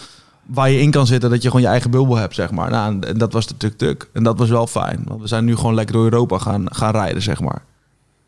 [0.46, 2.70] Waar je in kan zitten dat je gewoon je eigen bubbel hebt, zeg maar.
[2.70, 4.08] Nou, en, en dat was de tuk-tuk.
[4.12, 5.04] En dat was wel fijn.
[5.06, 7.62] Want we zijn nu gewoon lekker door Europa gaan, gaan rijden, zeg maar.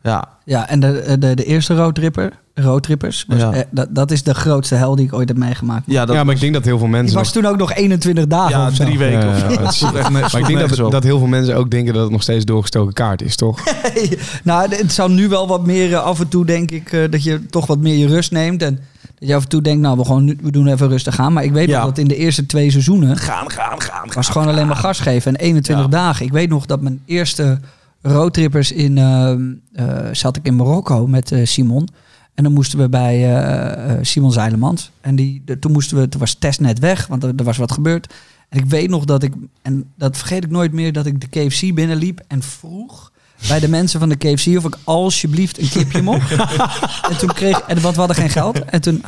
[0.03, 3.51] Ja, Ja, en de, de, de eerste roadtripper, roadtrippers, was, Ja.
[3.53, 5.83] eh, dat, dat is de grootste hel die ik ooit heb meegemaakt.
[5.87, 7.17] ja, dat ja, maar ik denk dat heel veel Die mensen.
[7.17, 8.83] was toen ook nog 21 dagen ja of zo.
[8.83, 9.85] drie weken Ja, of zo.
[9.95, 12.45] echt Maar ik denk dat, dat heel veel mensen ook denken dat het nog steeds
[12.45, 13.59] doorgestoken kaart is, toch?
[14.43, 17.23] nou, het zou nu wel wat meer eh, af en toe denk ik eh, dat
[17.23, 18.61] je toch wat meer je rust neemt.
[18.61, 18.79] En
[19.19, 21.33] dat je af en toe denkt, nou, we, gewoon, nu- we doen even rustig aan.
[21.33, 21.77] Maar ik weet Ja.
[21.77, 24.09] nog dat in de eerste twee seizoenen Gaan, gaan, gaan.
[24.13, 25.35] was gewoon alleen maar gas geven.
[25.35, 25.91] En 21 Ja.
[25.91, 26.25] dagen.
[26.25, 27.59] Ik weet nog dat mijn eerste
[28.01, 28.97] roadtrippers in...
[28.97, 29.41] ehm,
[29.73, 31.87] eh, zat ik in Marokko met eh, Simon.
[32.33, 34.91] En dan moesten we bij eh, eh, Simon Zeilemans.
[35.01, 37.71] En die, de- toen, moesten we, toen was testnet weg, want er, er was wat
[37.71, 38.13] gebeurd.
[38.49, 41.27] En ik weet nog dat ik, en dat vergeet ik nooit meer, dat ik de
[41.47, 43.11] KFC binnenliep en vroeg
[43.47, 46.31] bij de mensen van de KFC of ik alsjeblieft een kipje mocht.
[47.09, 48.65] en toen kreeg, en, want we hadden geen geld.
[48.65, 49.03] En toen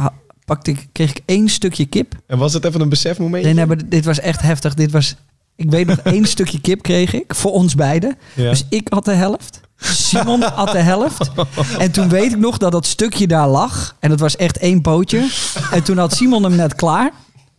[0.45, 2.13] pakte ik, kreeg ik één stukje kip.
[2.28, 3.43] En was het even een besefmoment?
[3.43, 4.73] Nee, nee, maar dit was echt heftig.
[4.73, 5.15] Dit was,
[5.60, 8.17] ik weet nog, één stukje kip kreeg ik voor ons beiden.
[8.34, 8.50] Ja.
[8.50, 9.60] Dus ik had de helft.
[9.78, 11.32] Simon had de helft.
[11.78, 13.95] En toen weet ik nog dat dat stukje daar lag.
[14.00, 15.30] En dat was echt één pootje.
[15.72, 17.12] En toen had Simon hem net klaar.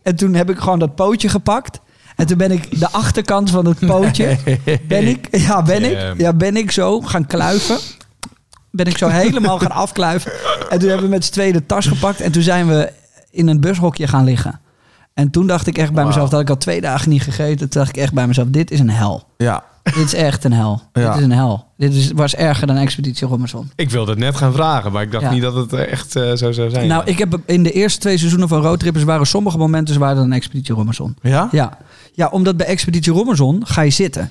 [0.03, 1.79] En toen heb ik gewoon dat pootje gepakt.
[2.15, 4.37] En toen ben ik de achterkant van het pootje.
[4.87, 7.77] Ben ik, ja, ben ik, ja, ben ik zo gaan kluiven.
[8.71, 10.31] Ben ik zo helemaal gaan afkluiven.
[10.69, 12.21] En toen hebben we met z'n tweeën de tas gepakt.
[12.21, 12.91] En toen zijn we
[13.31, 14.60] in een bushokje gaan liggen.
[15.13, 17.69] En toen dacht ik echt bij mezelf, dat ik al twee dagen niet gegeten.
[17.69, 19.23] Toen dacht ik echt bij mezelf, dit is een hel.
[19.37, 20.81] Ja, Dit is echt een hel.
[20.93, 21.07] Ja.
[21.11, 21.65] Dit is een hel.
[21.77, 23.71] Dit is, was erger dan Expeditie Robinson.
[23.75, 25.31] Ik wilde het net gaan vragen, maar ik dacht Ja.
[25.31, 26.87] niet dat het echt eh, zo zou zijn.
[26.87, 30.31] Nou, ik heb in de eerste twee seizoenen van Roadtrippers waren sommige momenten zwaarder dan
[30.31, 31.15] Expeditie Robinson.
[31.21, 31.47] ja?
[31.51, 31.77] Ja.
[32.13, 34.29] ja, omdat bij Expeditie Robinson ga je zitten.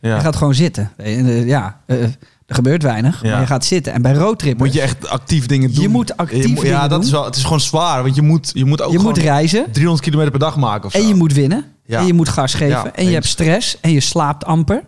[0.00, 0.14] Ja.
[0.14, 0.90] Je gaat gewoon zitten.
[0.96, 1.96] Eh, Ja, eh,
[2.46, 3.30] er gebeurt weinig, Ja.
[3.30, 3.92] maar je gaat zitten.
[3.92, 5.82] En bij Roadtrippers, Moet je echt actief dingen doen.
[5.82, 7.00] Je moet actief moet- Ja, dat doen.
[7.00, 7.24] is wel.
[7.24, 10.30] Het is gewoon zwaar, want je moet, je moet ook je moet reizen 300 kilometer
[10.30, 10.98] per dag maken of zo.
[10.98, 11.64] en je moet winnen.
[11.84, 11.98] Ja.
[12.00, 12.68] En je moet gas geven.
[12.68, 14.82] Ja, en je hebt stress en je slaapt amper.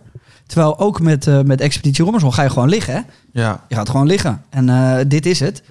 [0.45, 2.93] Terwijl ook met, eh, met Expeditie Robinson ga je gewoon liggen.
[2.93, 2.99] Hè?
[3.41, 3.63] Ja.
[3.67, 4.41] Je gaat gewoon liggen.
[4.49, 5.61] En eh, dit is het.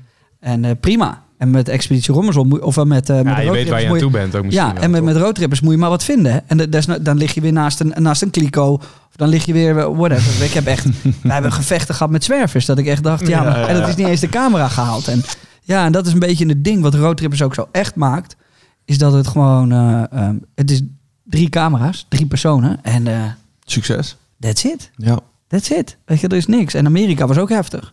[0.40, 1.22] En eh, prima.
[1.38, 3.98] En met Expeditie Robinson, moet- of eh, met, met ja, je weet waar je aan
[3.98, 4.66] toe bent ook misschien.
[4.66, 5.12] Ja, wel, en met, toch?
[5.12, 6.32] met roadtrippers moet je maar wat vinden.
[6.32, 6.38] hè.
[6.46, 8.72] En de- dan lig je weer naast een, naast een kliko.
[8.74, 10.44] Of dan lig je weer, eh, whatever.
[10.44, 10.84] ik heb echt,
[11.22, 12.66] wij hebben gevechten gehad met zwervers.
[12.66, 15.08] Dat ik echt dacht, ja, maar- ja, en dat is niet eens de camera gehaald.
[15.08, 15.22] En
[15.62, 18.36] ja, en dat is een beetje het ding wat roadtrippers ook zo echt maakt.
[18.84, 20.82] Is dat het gewoon, eh, ehm, het is
[21.24, 22.78] drie camera's, drie personen.
[22.82, 23.22] En eh
[23.64, 24.16] Succes.
[24.40, 24.90] that's it.
[24.96, 25.18] Ja.
[25.48, 25.96] That's it.
[26.04, 26.74] Weet je, er is niks.
[26.74, 27.92] En Amerika was ook heftig.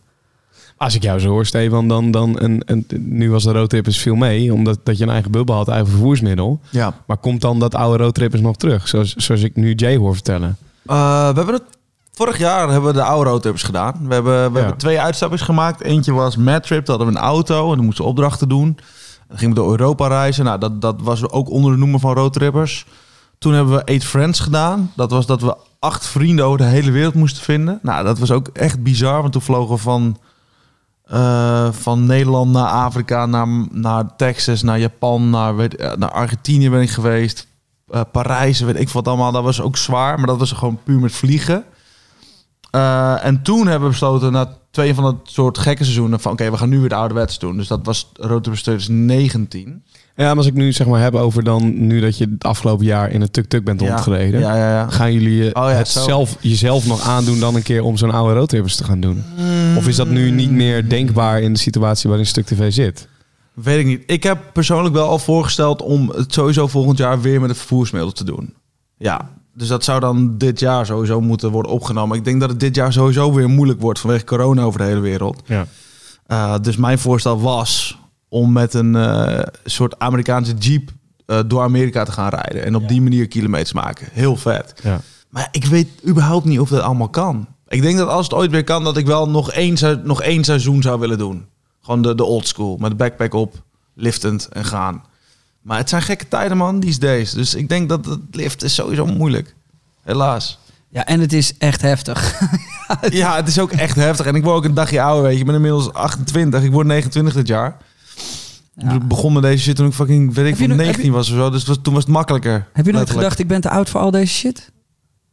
[0.76, 4.14] Als ik jou zo hoor, Stefan, dan, dan een, een, nu was de roadtrippers veel
[4.14, 6.60] mee, omdat dat je een eigen bubbel had, eigen vervoersmiddel.
[6.70, 6.94] ja.
[7.06, 10.56] Maar komt dan dat oude roadtrippers nog terug, zoals, zoals ik nu Jay hoor vertellen?
[10.86, 11.62] Eh, we hebben het
[12.12, 13.94] vorig jaar hebben we de oude roadtrips gedaan.
[14.08, 14.60] We hebben, we Ja.
[14.60, 15.82] hebben twee uitstapjes gemaakt.
[15.82, 18.78] Eentje was Mad Trip, dat hadden we een auto en dan moesten we opdrachten doen.
[19.28, 20.44] Dan gingen we door Europa reizen.
[20.44, 22.86] Nou, dat, dat was ook onder de noemer van roadtrippers.
[23.38, 24.92] Toen hebben we Eight Friends gedaan.
[24.96, 27.78] Dat was dat we acht vrienden over de hele wereld moesten vinden.
[27.82, 30.16] Nou, dat was ook echt bizar, want toen vlogen we van,
[31.06, 36.80] eh, van Nederland naar Afrika, naar, naar Texas, naar Japan, naar, eh, naar Argentinië ben
[36.80, 37.46] ik geweest.
[37.88, 39.32] Eh, Parijs, weet ik wat allemaal.
[39.32, 41.64] Dat was ook zwaar, maar dat was gewoon puur met vliegen.
[43.20, 46.56] En toen hebben we besloten, na twee van dat soort gekke seizoenen, van oké, we
[46.56, 47.56] gaan nu weer de ouderwets doen.
[47.56, 49.84] Dus dat was Roadtrippers 2019.
[50.16, 52.84] Ja, maar als ik nu zeg maar heb over dan, nu dat je het afgelopen
[52.86, 53.88] jaar in een tuk-tuk bent Ja.
[53.88, 54.40] rondgereden.
[54.40, 54.88] Ja, ja, ja.
[54.90, 56.02] Gaan jullie Oh ja, het zo.
[56.02, 59.24] zelf, jezelf nog aandoen dan een keer om zo'n oude roadtrippers te gaan doen?
[59.76, 63.08] Of is dat nu niet meer denkbaar in de situatie waarin Stuk TV zit?
[63.54, 64.02] Weet ik niet.
[64.06, 68.12] Ik heb persoonlijk wel al voorgesteld om het sowieso volgend jaar weer met het vervoersmiddel
[68.12, 68.54] te doen.
[68.98, 72.16] Ja, dus dat zou dan dit jaar sowieso moeten worden opgenomen.
[72.18, 75.00] Ik denk dat het dit jaar sowieso weer moeilijk wordt vanwege corona over de hele
[75.00, 75.42] wereld.
[75.46, 75.66] Ja.
[76.28, 77.98] Uh, dus mijn voorstel was
[78.36, 80.90] om met een eh, soort Amerikaanse jeep
[81.26, 82.64] eh, door Amerika te gaan rijden.
[82.64, 84.08] En op die manier kilometers maken.
[84.12, 84.74] Heel vet.
[84.82, 85.00] Ja.
[85.28, 87.46] Maar ik weet überhaupt niet of dat allemaal kan.
[87.68, 90.44] Ik denk dat als het ooit weer kan, dat ik wel nog één, nog één
[90.44, 91.46] seizoen zou willen doen.
[91.82, 92.76] Gewoon de, de old school.
[92.76, 93.62] Met de backpack op,
[93.94, 95.02] liftend en gaan.
[95.62, 97.32] Maar het zijn gekke tijden, man, these days.
[97.32, 99.54] Dus ik denk dat het lift is sowieso moeilijk.
[100.02, 100.58] Helaas.
[100.88, 102.20] Ja, en het is echt heftig.
[103.10, 104.26] Ja, het is ook echt heftig.
[104.26, 105.38] En ik word ook een dagje ouder, weet je.
[105.38, 106.62] Ik ben inmiddels 28.
[106.62, 107.76] Ik word 29 dit jaar.
[108.76, 108.92] Ja.
[108.92, 111.36] Ik begon met deze shit toen ik fucking, weet ik je nog- 19 was of
[111.36, 111.50] zo.
[111.50, 112.68] Dus was, toen was het makkelijker.
[112.72, 114.72] Heb je nooit gedacht, ik ben te oud voor al deze shit?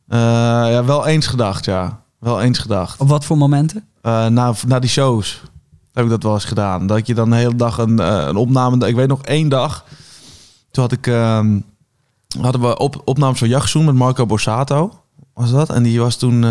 [0.07, 2.01] Eh, ja, wel eens gedacht, ja.
[2.19, 2.99] Wel eens gedacht.
[2.99, 3.83] Op wat voor momenten?
[4.01, 5.41] Eh, na, na die shows
[5.93, 6.87] heb ik dat wel eens gedaan.
[6.87, 8.87] Dat je dan de hele dag een, eh, een opname...
[8.87, 9.85] Ik weet nog één dag.
[10.71, 11.07] Toen had ik...
[11.07, 11.59] ehm,
[12.41, 14.91] hadden we op, opnames van Jachtzoen met Marco Borsato.
[15.33, 15.69] Was dat?
[15.69, 16.41] En die was toen...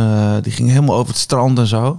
[0.42, 1.98] die ging helemaal over het strand en zo.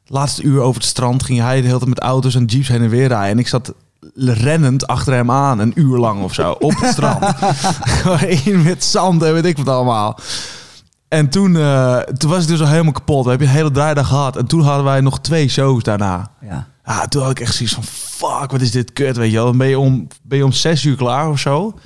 [0.00, 2.68] Het laatste uur over het strand ging hij de hele tijd met auto's en jeeps
[2.68, 3.30] heen en weer rijden.
[3.30, 3.74] En ik zat
[4.14, 7.24] rennend achter hem aan, een uur lang of zo, op het strand.
[8.02, 10.18] Gewoon met zand en weet ik wat allemaal.
[11.08, 13.24] En toen, eh, toen was ik dus al helemaal kapot.
[13.24, 14.36] We hebben een hele draaidag gehad.
[14.36, 16.30] En toen hadden wij nog twee shows daarna.
[16.40, 16.66] Ja.
[16.84, 19.44] Ja, toen had ik echt zoiets van, fuck, wat is dit kut, weet je wel.
[19.44, 21.78] Dan ben je om, ben je om zes uur klaar of zo.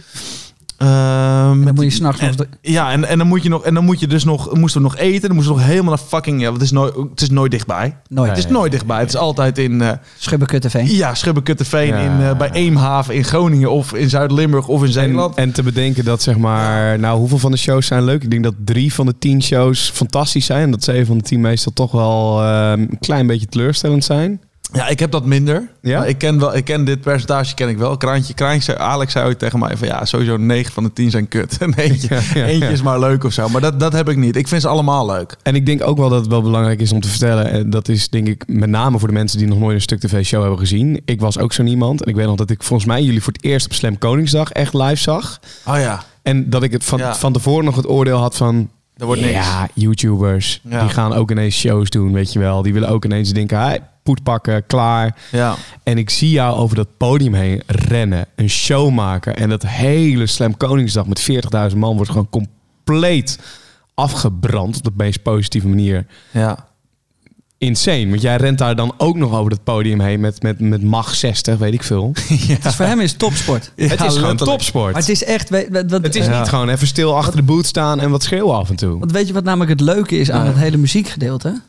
[0.81, 2.47] Ehm, En dan moet je s'nachts nog...
[2.61, 4.87] ja, en, en dan moet je nog, en dan moet je dus nog, moesten we
[4.88, 5.21] nog eten.
[5.27, 7.51] Dan moesten we nog helemaal naar fucking, ja, want het is nooit, het is nooit
[7.51, 7.97] dichtbij.
[8.09, 8.29] Nooit.
[8.29, 8.99] Het is nooit dichtbij.
[8.99, 10.87] Het is altijd in, eh Schubberkutteveen.
[10.87, 11.99] ja, Schubbekutteveen, Ja.
[11.99, 15.35] in, eh, bij Eemhaven, in Groningen of in Zuid-Limburg of in Zeeland.
[15.35, 18.23] en te bedenken dat zeg maar, nou hoeveel van de shows zijn leuk?
[18.23, 20.62] Ik denk dat drie van de tien shows fantastisch zijn.
[20.62, 24.40] En dat zeven van de tien meestal toch wel eh, een klein beetje teleurstellend zijn.
[24.73, 25.70] Ja, ik heb dat minder.
[25.81, 26.05] Ja?
[26.05, 27.96] Ik ken wel, ik ken dit percentage ken ik wel.
[27.96, 31.29] Kraantje, Kraantje, Alex zei ooit tegen mij van ja, sowieso 9 van de 10 zijn
[31.29, 31.59] kut.
[31.61, 32.70] En eentje, Ja, ja, eentje ja.
[32.70, 33.49] is maar leuk of zo.
[33.49, 34.37] Maar dat, dat heb ik niet.
[34.37, 35.37] Ik vind ze allemaal leuk.
[35.42, 37.51] En ik denk ook wel dat het wel belangrijk is om te vertellen.
[37.51, 40.01] En dat is denk ik met name voor de mensen die nog nooit een stuk
[40.01, 41.03] tv-show hebben gezien.
[41.05, 42.03] Ik was ook zo iemand.
[42.03, 44.51] En ik weet nog dat ik volgens mij jullie voor het eerst op Slam Koningsdag
[44.51, 45.40] echt live zag.
[45.66, 48.70] Oh ja, En dat ik het van, van tevoren nog het oordeel had van...
[49.01, 49.33] er wordt niks.
[49.33, 50.61] Ja, YouTubers.
[50.69, 50.81] Ja.
[50.81, 52.63] Die gaan ook ineens shows doen, weet je wel.
[52.63, 55.17] Die willen ook ineens denken, hey, poet pakken, klaar.
[55.31, 55.55] Ja.
[55.83, 59.37] En ik zie jou over dat podium heen rennen, een show maken.
[59.37, 61.31] En dat hele Slam Koningsdag met
[61.71, 63.39] 40.000 man wordt gewoon compleet
[63.95, 66.07] afgebrand op de meest positieve manier.
[66.31, 66.69] ja.
[67.64, 70.83] Insane, want jij rent daar dan ook nog over dat podium heen met, met, met
[70.83, 72.12] mag 60, weet ik veel.
[72.62, 73.73] Dus voor hem is het topsport.
[73.77, 74.92] het is gewoon topsport.
[74.92, 75.49] Maar het is echt...
[75.51, 78.55] weet- Wat, Het is niet gewoon even stil achter de boot staan en wat schreeuwen
[78.55, 78.99] af en toe.
[78.99, 80.51] Want weet je wat namelijk het leuke is aan Ja.
[80.51, 81.61] het hele muziekgedeelte?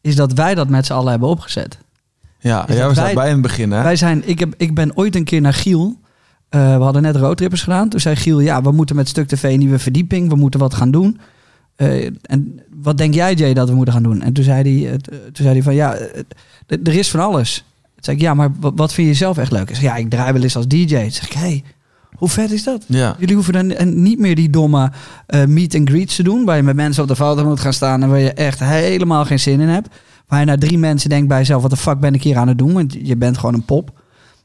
[0.00, 1.78] Is dat wij dat met z'n allen hebben opgezet.
[2.38, 3.82] Ja, jij was wij- daarbij in het begin, hè?
[3.82, 6.00] Wij zijn, ik, heb, ik ben ooit een keer naar Giel.
[6.48, 7.88] eh, we hadden net roadtrippers gedaan.
[7.88, 10.28] Toen zei Giel, ja, we moeten met Stuk TV een nieuwe verdieping.
[10.28, 11.20] We moeten wat gaan doen.
[11.76, 14.22] Eh, en wat denk jij, Jay, dat we moeten gaan doen?
[14.22, 16.22] En toen zei hij, eh, toen zei hij van, ja, eh,
[16.66, 17.64] eh, er is van alles.
[17.82, 19.70] Toen zei ik, ja, maar wat, vind je zelf echt leuk?
[19.70, 21.00] Ik ja, ik draai wel eens als DJ.
[21.00, 21.64] Toen zeg ik, hé, hey,
[22.18, 22.84] hoe vet is dat?
[22.86, 23.16] Ja.
[23.18, 24.92] Jullie hoeven dan en niet meer die domme
[25.26, 26.44] eh, meet and greets te doen.
[26.44, 28.02] Waar je met mensen op de foto moet gaan staan.
[28.02, 29.88] En waar je echt helemaal geen zin in hebt.
[30.26, 31.62] Waar je naar drie mensen denkt bij jezelf.
[31.62, 32.72] Wat de fuck ben ik hier aan het doen?
[32.72, 34.00] Want je bent gewoon een pop.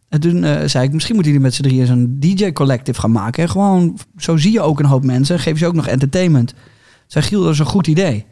[0.10, 3.44] En toen eh, zei ik, misschien moeten jullie met z'n drieën zo'n DJ-collective gaan maken.
[3.44, 5.40] En gewoon, zo zie je ook een hoop mensen.
[5.40, 6.54] Geef je ook nog entertainment.
[7.08, 8.26] Zei Giel, dat is een goed idee.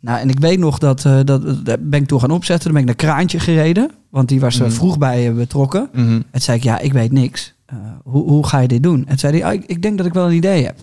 [0.00, 2.64] Nou, en ik weet nog dat, eh dat, dat ben ik toen gaan opzetten.
[2.64, 3.90] Dan ben ik naar Kraantje gereden.
[4.10, 4.74] Want die was er Mhm.
[4.74, 5.88] vroeg bij eh, betrokken.
[5.92, 6.20] Mhm.
[6.30, 7.54] En zei ik, ja, ik weet niks.
[7.66, 9.06] Eh, hoe, hoe ga je dit doen?
[9.06, 10.76] En zei hij, ah, ik, ik denk dat ik wel een idee heb.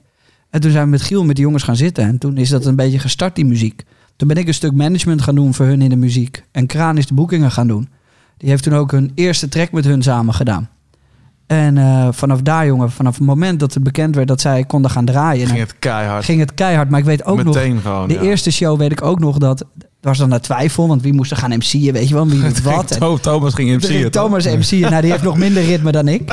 [0.49, 2.03] En toen zijn we met Giel met die jongens gaan zitten.
[2.03, 3.83] En toen is dat een beetje gestart, die muziek.
[4.15, 6.43] Toen ben ik een stuk management gaan doen voor hun in de muziek.
[6.51, 7.89] En Kraan is de boekingen gaan doen.
[8.37, 10.69] Die heeft toen ook hun eerste track met hun samen gedaan.
[11.47, 14.91] En eh, vanaf daar, jongen, vanaf het moment dat het bekend werd dat zij konden
[14.91, 16.25] gaan draaien, Ging het keihard.
[16.25, 16.89] ging het keihard.
[16.89, 18.21] Maar ik weet ook nog, gewoon, de ja.
[18.21, 19.65] eerste show weet ik ook nog dat,
[20.01, 22.61] was dan naar twijfel, want wie moest er gaan MC'en, weet je wel, wie doet
[22.61, 22.99] wat.
[22.99, 23.97] To- Thomas ging toen MC.
[23.97, 26.27] ging Thomas MC, nou die heeft nog minder ritme dan ik.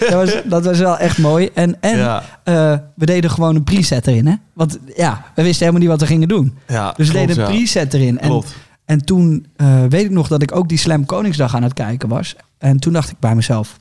[0.00, 1.48] Dat was, dat was wel echt mooi.
[1.54, 2.22] En, en Ja.
[2.44, 4.34] eh, we deden gewoon een preset erin, hè?
[4.52, 6.54] Want ja, we wisten helemaal niet wat we gingen doen.
[6.68, 8.18] Ja, Dus we klopt, deden een preset erin.
[8.20, 8.42] En,
[8.84, 12.08] en toen eh, weet ik nog dat ik ook die Slam Koningsdag aan het kijken
[12.08, 12.36] was.
[12.58, 13.78] En toen dacht ik bij mezelf,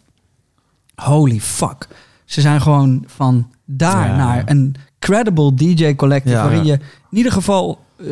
[1.00, 1.88] holy fuck.
[2.26, 4.16] Ze zijn gewoon van daar Ja.
[4.16, 6.36] naar een credible DJ collective.
[6.36, 6.74] Ja, waarin ja.
[6.74, 6.80] je
[7.12, 8.08] in ieder geval eh,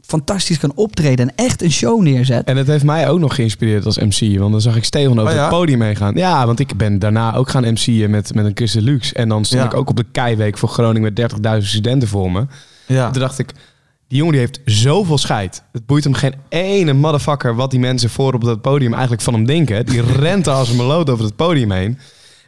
[0.00, 2.44] fantastisch kan optreden en echt een show neerzet.
[2.46, 4.38] En het heeft mij ook nog geïnspireerd als MC.
[4.38, 5.40] Want dan zag ik Stefan over Oh ja?
[5.40, 6.14] het podium meegaan.
[6.14, 9.14] Ja, want ik ben daarna ook gaan MC'en met, met een Chris Deluxe.
[9.14, 9.66] En dan stond Ja.
[9.68, 11.32] ik ook op de Keiweek voor Groningen met
[11.62, 12.46] 30.000 studenten voor me.
[12.86, 13.06] Ja.
[13.06, 13.50] En toen dacht ik,
[14.08, 15.62] die jongen die heeft zoveel scheid.
[15.72, 19.34] Het boeit hem geen ene motherfucker wat die mensen voor op dat podium eigenlijk van
[19.34, 19.86] hem denken.
[19.86, 21.98] Die rent er als een meloot over het podium heen.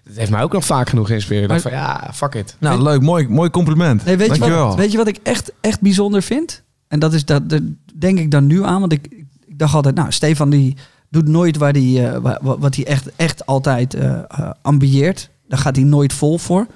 [0.05, 1.45] Dat heeft mij ook nog vaak genoeg geïnspireerd.
[1.45, 2.57] Ik dacht van ja, fuck it.
[2.61, 3.01] Nou, leuk.
[3.03, 4.05] Mooi, mooi compliment.
[4.05, 6.63] Nee, weet, je wat, weet je wat ik echt, echt bijzonder vind?
[6.89, 7.63] En dat is dat, dat
[7.99, 8.81] denk ik dan nu aan.
[8.81, 9.07] Want ik,
[9.47, 10.77] ik dacht altijd, nou, Stefan die
[11.11, 15.31] doet nooit waar die, eh, wa- wa- wat hij echt, echt altijd eh eh, ambieert.
[15.49, 16.67] Daar gaat hij nooit vol voor.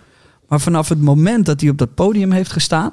[0.48, 2.92] Maar vanaf het moment dat hij op dat podium heeft gestaan,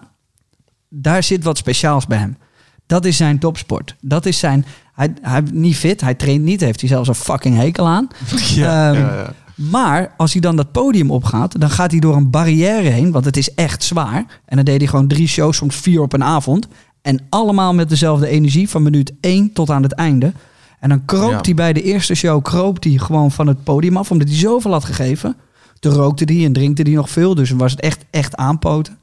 [0.90, 2.38] daar zit wat speciaals bij hem.
[2.86, 3.96] Dat is zijn topsport.
[4.02, 4.66] Dat is zijn.
[4.94, 8.08] Hij, hij niet fit, hij traint niet, heeft hij zelfs een fucking hekel aan.
[8.56, 9.34] Ja, Ehm, ja, ja.
[9.56, 13.26] Maar als hij dan dat podium opgaat, dan gaat hij door een barrière heen, want
[13.26, 14.26] het is echt zwaar.
[14.46, 16.68] En dan deed hij gewoon drie shows, soms vier op een avond.
[17.02, 20.34] En allemaal met dezelfde energie van minuut 1 tot aan het einde.
[20.80, 24.12] En dan kroopt hij bij de eerste show kroopt hij gewoon van het podium af,
[24.12, 25.36] omdat hij zoveel had gegeven.
[25.80, 28.98] Toen rookte hij en drinkte hij nog veel, dus dan was het echt, echt aanpoten.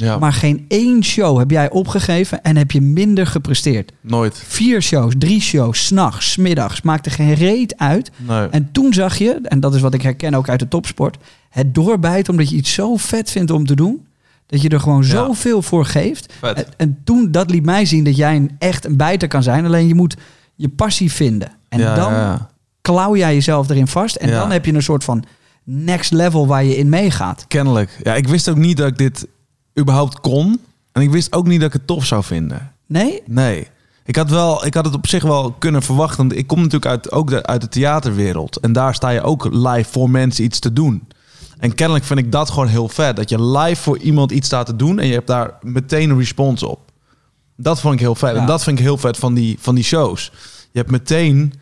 [0.00, 3.92] Ja, Maar geen één show heb jij opgegeven en heb je minder gepresteerd.
[4.00, 4.42] nooit.
[4.46, 8.10] Vier shows, drie shows, s'nachts, middags, maakte geen reet uit.
[8.16, 8.46] Nee.
[8.48, 11.16] En toen zag je, en dat is wat ik herken ook uit de topsport,
[11.50, 14.06] het doorbijten omdat je iets zo vet vindt om te doen,
[14.46, 15.08] dat je er gewoon Ja.
[15.08, 16.32] zoveel voor geeft.
[16.40, 19.64] En, en toen, dat liet mij zien dat jij een, echt een bijter kan zijn,
[19.66, 20.16] alleen je moet
[20.54, 21.52] je passie vinden.
[21.68, 22.46] En Ja, dan
[22.80, 25.24] klauw jij jezelf erin vast en dan heb je een soort van
[25.64, 27.44] next level waar je in meegaat.
[27.48, 28.00] Kennelijk.
[28.02, 29.26] Ja, ik wist ook niet dat ik dit
[29.78, 30.60] überhaupt kon.
[30.92, 32.72] En ik wist ook niet dat ik het tof zou vinden.
[32.86, 33.22] Nee?
[33.26, 33.68] Nee.
[34.04, 36.16] Ik had, wel, ik had het op zich wel kunnen verwachten.
[36.16, 38.56] Want ik kom natuurlijk uit, ook de, uit de theaterwereld.
[38.56, 41.08] En daar sta je ook live voor mensen iets te doen.
[41.58, 43.16] En kennelijk vind ik dat gewoon heel vet.
[43.16, 44.98] Dat je live voor iemand iets staat te doen.
[44.98, 46.80] En je hebt daar meteen een respons op.
[47.56, 48.34] Dat vond ik heel vet.
[48.34, 48.40] Ja.
[48.40, 50.32] En dat vind ik heel vet van die, van die shows.
[50.72, 51.52] Je hebt meteen...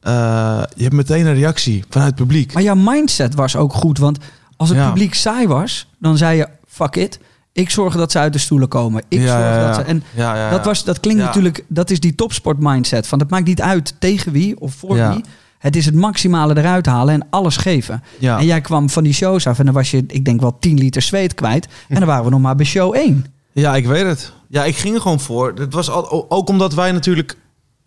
[0.00, 2.52] eh, je hebt meteen een reactie vanuit het publiek.
[2.52, 4.18] Maar jouw mindset was ook goed, want
[4.56, 4.86] als het Ja.
[4.88, 7.18] publiek saai was, dan zei je, fuck it,
[7.52, 9.02] ik zorg dat ze uit de stoelen komen.
[9.08, 9.82] Ik Ja, zorg ja, dat ze...
[9.82, 10.50] En Ja.
[10.50, 13.06] Dat, was, dat klinkt natuurlijk, dat is die topsport mindset.
[13.06, 15.24] Van het maakt niet uit tegen wie of voor wie.
[15.58, 18.02] Het is het maximale eruit halen en alles geven.
[18.20, 20.78] En jij kwam van die shows af en dan was je, ik denk wel 10
[20.78, 21.68] liter zweet kwijt.
[21.88, 23.26] En dan waren we nog maar bij show 1.
[23.52, 24.32] Ja, ik weet het.
[24.48, 25.52] Ja, ik ging er gewoon voor.
[25.54, 27.36] Het was al, ook omdat wij natuurlijk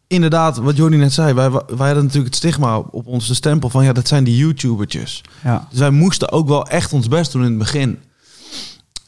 [0.08, 3.70] inderdaad, wat Jordi net zei, wij, wij hadden natuurlijk het stigma op ons, de stempel
[3.70, 5.24] van ja, dat zijn die YouTubertjes.
[5.44, 5.68] Ja.
[5.70, 8.00] Dus wij moesten ook wel echt ons best doen in het begin.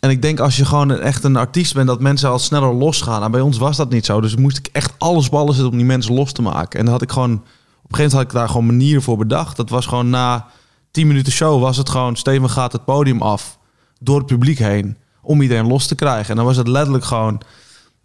[0.07, 3.23] En ik denk als je gewoon echt een artiest bent, dat mensen al sneller losgaan.
[3.23, 4.21] En bij ons was dat niet zo.
[4.21, 6.79] Dus moest ik echt alles ballen zetten om die mensen los te maken.
[6.79, 9.17] En dan had ik gewoon, op een gegeven moment had ik daar gewoon manieren voor
[9.17, 9.57] bedacht.
[9.57, 10.47] Dat was gewoon na
[10.91, 13.57] 10 minuten show was het gewoon, Steven gaat het podium af,
[13.99, 16.29] door het publiek heen, om iedereen los te krijgen.
[16.29, 17.41] En dan was het letterlijk gewoon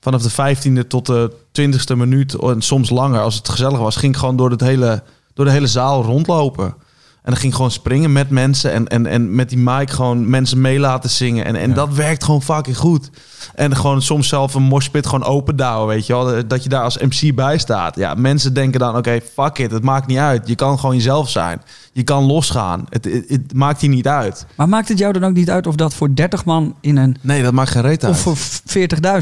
[0.01, 4.13] vanaf de 15e tot de 20e minuut, en soms langer als het gezellig was, ging
[4.13, 5.03] ik gewoon door, het hele,
[5.35, 6.75] door de hele zaal rondlopen.
[7.23, 10.61] En dan ging gewoon springen met mensen en, en, en met die mic gewoon mensen
[10.61, 11.45] mee laten zingen.
[11.45, 13.11] En, en dat werkt gewoon fucking goed.
[13.55, 16.47] En gewoon soms zelf een moshpit gewoon open douwen, weet je wel.
[16.47, 17.97] Dat je daar als MC bij staat.
[17.97, 20.49] Ja, mensen denken dan, oké, fuck it, het maakt niet uit.
[20.49, 21.63] Je kan gewoon jezelf zijn.
[21.95, 22.87] Je kan losgaan.
[22.89, 24.47] Het, het, het maakt hier niet uit.
[24.57, 27.17] Maar maakt het jou dan ook niet uit of dat voor 30 man in een...
[27.21, 28.13] Nee, dat maakt geen reet uit.
[28.13, 28.37] Of voor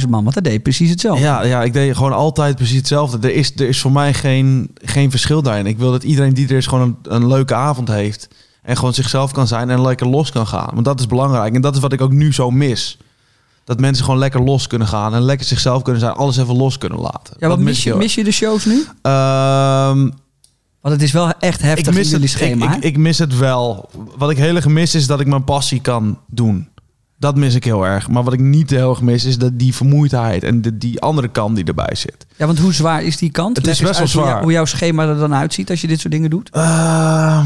[0.00, 1.24] 40.000 man, want dat deed precies hetzelfde.
[1.24, 3.28] Ja, ja, ik deed gewoon altijd precies hetzelfde.
[3.28, 5.66] Er is, er is voor mij geen, geen verschil daarin.
[5.66, 8.28] Ik wil dat iedereen die er is gewoon een, een leuke avond heeft.
[8.62, 10.70] En gewoon zichzelf kan zijn en lekker los kan gaan.
[10.72, 11.54] Want dat is belangrijk.
[11.54, 12.98] En dat is wat ik ook nu zo mis.
[13.64, 15.14] Dat mensen gewoon lekker los kunnen gaan.
[15.14, 16.14] En lekker zichzelf kunnen zijn.
[16.14, 17.34] Alles even los kunnen laten.
[17.38, 18.84] Ja, wat mis je, mis je de shows nu?
[19.02, 20.12] erg.
[20.80, 22.70] Want het is wel echt heftig ik mis in jullie het, schema.
[22.70, 23.90] Ik, ik, ik mis het wel.
[24.16, 26.68] Wat ik heel erg mis is dat ik mijn passie kan doen.
[27.18, 28.08] Dat mis ik heel erg.
[28.08, 31.28] Maar wat ik niet heel erg mis is dat die vermoeidheid en de, die andere
[31.28, 32.26] kant die erbij zit.
[32.36, 33.56] Ja, want hoe zwaar is die kant?
[33.56, 34.42] Het Leg is best wel uit hoe jou- zwaar.
[34.42, 36.50] Hoe jouw schema er dan uitziet als je dit soort dingen doet?
[36.50, 37.44] Ehm,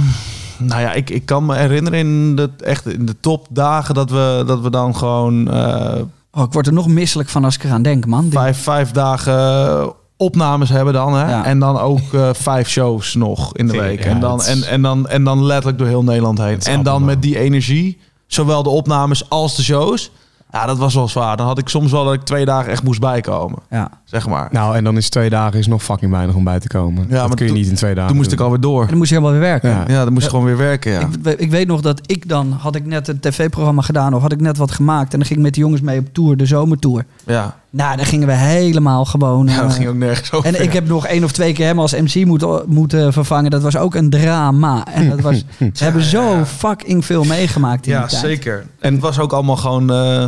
[0.59, 4.43] nou ja, ik, ik kan me herinneren in de, echt in de topdagen dat we,
[4.47, 6.01] dat we dan gewoon eh,
[6.37, 8.31] Oh, ik word er nog misselijk van als ik eraan denk, man.
[8.31, 11.15] Vijf, vijf dagen opnames hebben dan.
[11.15, 11.31] Hè?
[11.31, 11.45] Ja.
[11.45, 14.05] En dan ook eh, vijf shows nog in de week.
[14.05, 16.61] ja, en, dan, is- en, en, dan, en dan letterlijk door heel Nederland heen.
[16.61, 20.11] En dan met die energie, zowel de opnames als de shows.
[20.53, 21.37] Ja, dat was wel zwaar.
[21.37, 23.59] Dan had ik soms wel dat ik twee dagen echt moest bijkomen.
[23.71, 23.91] Ja.
[24.15, 24.49] Zeg maar.
[24.51, 27.07] Nou, en dan is twee dagen is nog fucking weinig om bij te komen.
[27.09, 28.81] Ja, dat maar kun je toen- niet in twee dagen Toen moest ik alweer door.
[28.83, 29.71] En dan moest je helemaal weer werken.
[29.71, 29.85] Ja.
[29.89, 30.93] Ja, dan moest ik gewoon weer werken.
[30.93, 31.01] Ja.
[31.01, 34.23] Ik, we- ik weet nog dat ik dan, had ik net een tv-programma gedaan of
[34.23, 35.13] had ik net wat gemaakt.
[35.13, 37.05] En dan ging ik met de jongens mee op tour, de zomertour.
[37.27, 37.57] Ja.
[37.71, 39.47] Nou, dan gingen we helemaal gewoon...
[39.47, 40.55] ja, dat eh, ging ook nergens over.
[40.55, 43.51] en ik heb nog één of twee keer hem als MC moeten, moeten vervangen.
[43.51, 44.87] Dat was ook een drama.
[44.93, 48.21] En dat was, ze hebben zo fucking veel meegemaakt in Ja, die tijd.
[48.23, 48.67] zeker.
[48.79, 50.25] En het was ook allemaal gewoon eh,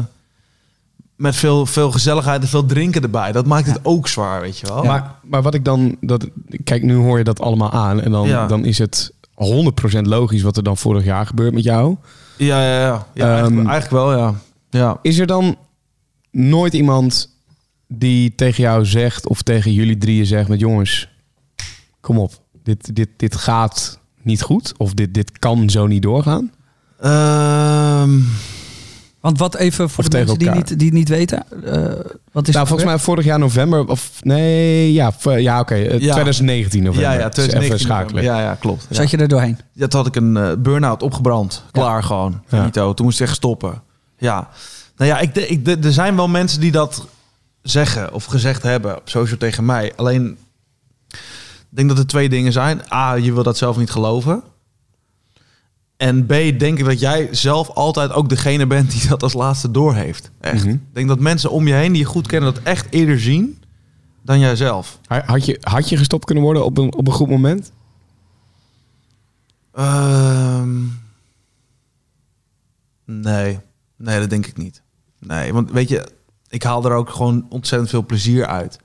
[1.17, 3.33] met veel, veel gezelligheid en veel drinken erbij.
[3.33, 4.85] Dat maakt het ook zwaar, weet je wel.
[4.85, 5.97] Maar, maar wat ik dan...
[6.01, 6.27] Dat,
[6.65, 8.01] kijk, nu hoor je dat allemaal aan.
[8.01, 8.47] En dan, Ja.
[8.47, 9.13] dan is het
[9.99, 11.97] 100% logisch wat er dan vorig jaar gebeurt met jou.
[12.37, 13.07] Ja, ja, ja.
[13.15, 14.35] ja Ehm, eigenlijk, eigenlijk wel, ja.
[14.71, 14.99] ja.
[15.03, 15.57] Is er dan
[16.31, 17.35] nooit iemand
[17.89, 19.27] die tegen jou zegt...
[19.29, 20.61] of tegen jullie drieën zegt met...
[20.61, 21.09] jongens,
[22.01, 22.33] kom op.
[22.63, 24.75] Dit, dit, dit gaat niet goed.
[24.77, 26.53] Of dit, dit kan zo niet doorgaan.
[27.01, 28.19] Ehm,
[29.27, 31.45] Want wat even voor Of de mensen die niet, die het niet weten.
[31.65, 31.83] eh,
[32.33, 33.89] wat is nou, volgens mij vorig jaar november...
[33.89, 35.75] of nee, ja, ja oké.
[35.75, 36.13] eh, Ja.
[36.13, 37.11] 2019 november.
[37.11, 37.63] ja, ja, Dus 2019.
[37.63, 38.23] Even schakelen.
[38.23, 38.87] Ja, ja, klopt.
[38.91, 39.59] Zat je er doorheen?
[39.73, 41.65] Ja, toen had ik een eh, burn-out opgebrand.
[41.71, 42.43] Klaar gewoon.
[42.49, 42.59] Ja.
[42.59, 42.95] Finito.
[42.95, 43.83] Toen moest ik echt stoppen.
[44.19, 44.49] Ja.
[44.97, 47.07] Nou ja, ik, de- ik, de- er zijn wel mensen die dat
[47.63, 48.97] zeggen of gezegd hebben.
[48.97, 49.93] op Sowieso tegen mij.
[49.97, 50.39] Alleen,
[51.11, 51.19] ik
[51.69, 52.81] denk dat er twee dingen zijn.
[52.93, 54.43] A, je wil dat zelf niet geloven.
[55.97, 59.71] En B, denk ik dat jij zelf altijd ook degene bent die dat als laatste
[59.71, 60.31] doorheeft.
[60.41, 60.65] Echt.
[60.65, 60.75] Mhm.
[60.75, 63.63] Ik denk dat mensen om je heen die je goed kennen dat echt eerder zien
[64.23, 64.99] dan jijzelf.
[65.07, 67.73] Had je, had je gestopt kunnen worden op een, op een goed moment?
[69.73, 70.79] Ehm,
[73.05, 73.59] nee.
[73.97, 74.83] Nee, dat denk ik niet.
[75.19, 76.09] Nee, want weet je,
[76.49, 78.79] ik haal er ook gewoon ontzettend veel plezier uit.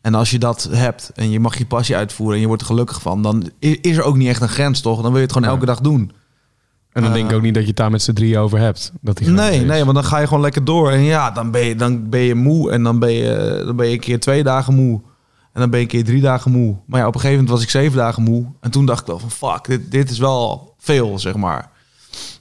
[0.00, 2.68] En als je dat hebt en je mag je passie uitvoeren en je wordt er
[2.68, 5.02] gelukkig van, dan is er ook niet echt een grens, toch?
[5.02, 6.12] Dan wil je het gewoon elke dag doen.
[6.92, 7.16] En dan Eh.
[7.16, 8.92] denk ik ook niet dat je het daar met z'n drieën over hebt.
[9.00, 9.66] Dat die Nee, is.
[9.66, 10.90] nee, want dan ga je gewoon lekker door.
[10.90, 13.86] En ja, dan ben je, dan ben je moe en dan ben je, dan ben
[13.86, 15.00] je een keer twee dagen moe.
[15.52, 16.76] En dan ben je een keer drie dagen moe.
[16.86, 18.44] Maar ja, op een gegeven moment was ik zeven dagen moe.
[18.60, 21.70] En toen dacht ik wel van fuck, dit, dit is wel veel, zeg maar.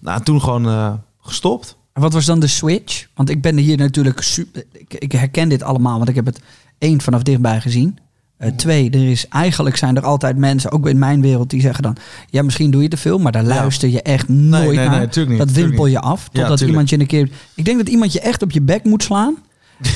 [0.01, 1.77] Nou, en toen gewoon eh, gestopt.
[1.93, 3.07] En wat was dan de switch?
[3.15, 4.63] Want ik ben hier natuurlijk super.
[4.71, 6.41] Ik, ik herken dit allemaal, want ik heb het
[6.77, 7.97] één vanaf dichtbij gezien.
[8.41, 11.83] Eh, twee, er is eigenlijk zijn er altijd mensen, ook in mijn wereld, die zeggen
[11.83, 11.95] dan:
[12.29, 13.47] ja, misschien doe je te veel, maar daar Ja.
[13.55, 15.27] luister je echt nooit nee, nee, naar.
[15.27, 16.29] niet, dat wimpel je af.
[16.31, 17.29] Totdat iemand je een keer.
[17.55, 19.35] Ik denk dat iemand je echt op je bek moet slaan.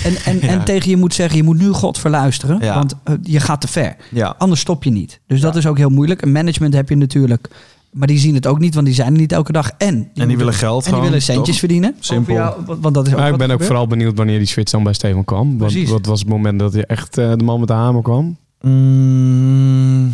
[0.04, 0.48] En, en, Ja.
[0.48, 3.68] en tegen je moet zeggen: je moet nu God verluisteren, want eh, je gaat te
[3.68, 3.96] ver.
[4.38, 5.20] Anders stop je niet.
[5.28, 6.22] Dus dat is ook heel moeilijk.
[6.22, 7.48] Een management heb je natuurlijk.
[7.96, 9.72] Maar die zien het ook niet, want die zijn er niet elke dag.
[9.78, 11.60] En die, die moeten- willen geld En die gewoon, willen centjes toch?
[11.60, 11.96] verdienen.
[12.00, 12.34] Simpel.
[12.34, 13.70] Jou, want, dat is ook Maar ik ben ook gebeurt.
[13.70, 15.46] vooral benieuwd wanneer die switch dan bij Steven kwam.
[15.48, 15.90] Want Precies.
[15.90, 18.38] wat was het moment dat je echt eh, de man met de hamer kwam?
[18.62, 20.12] Mm.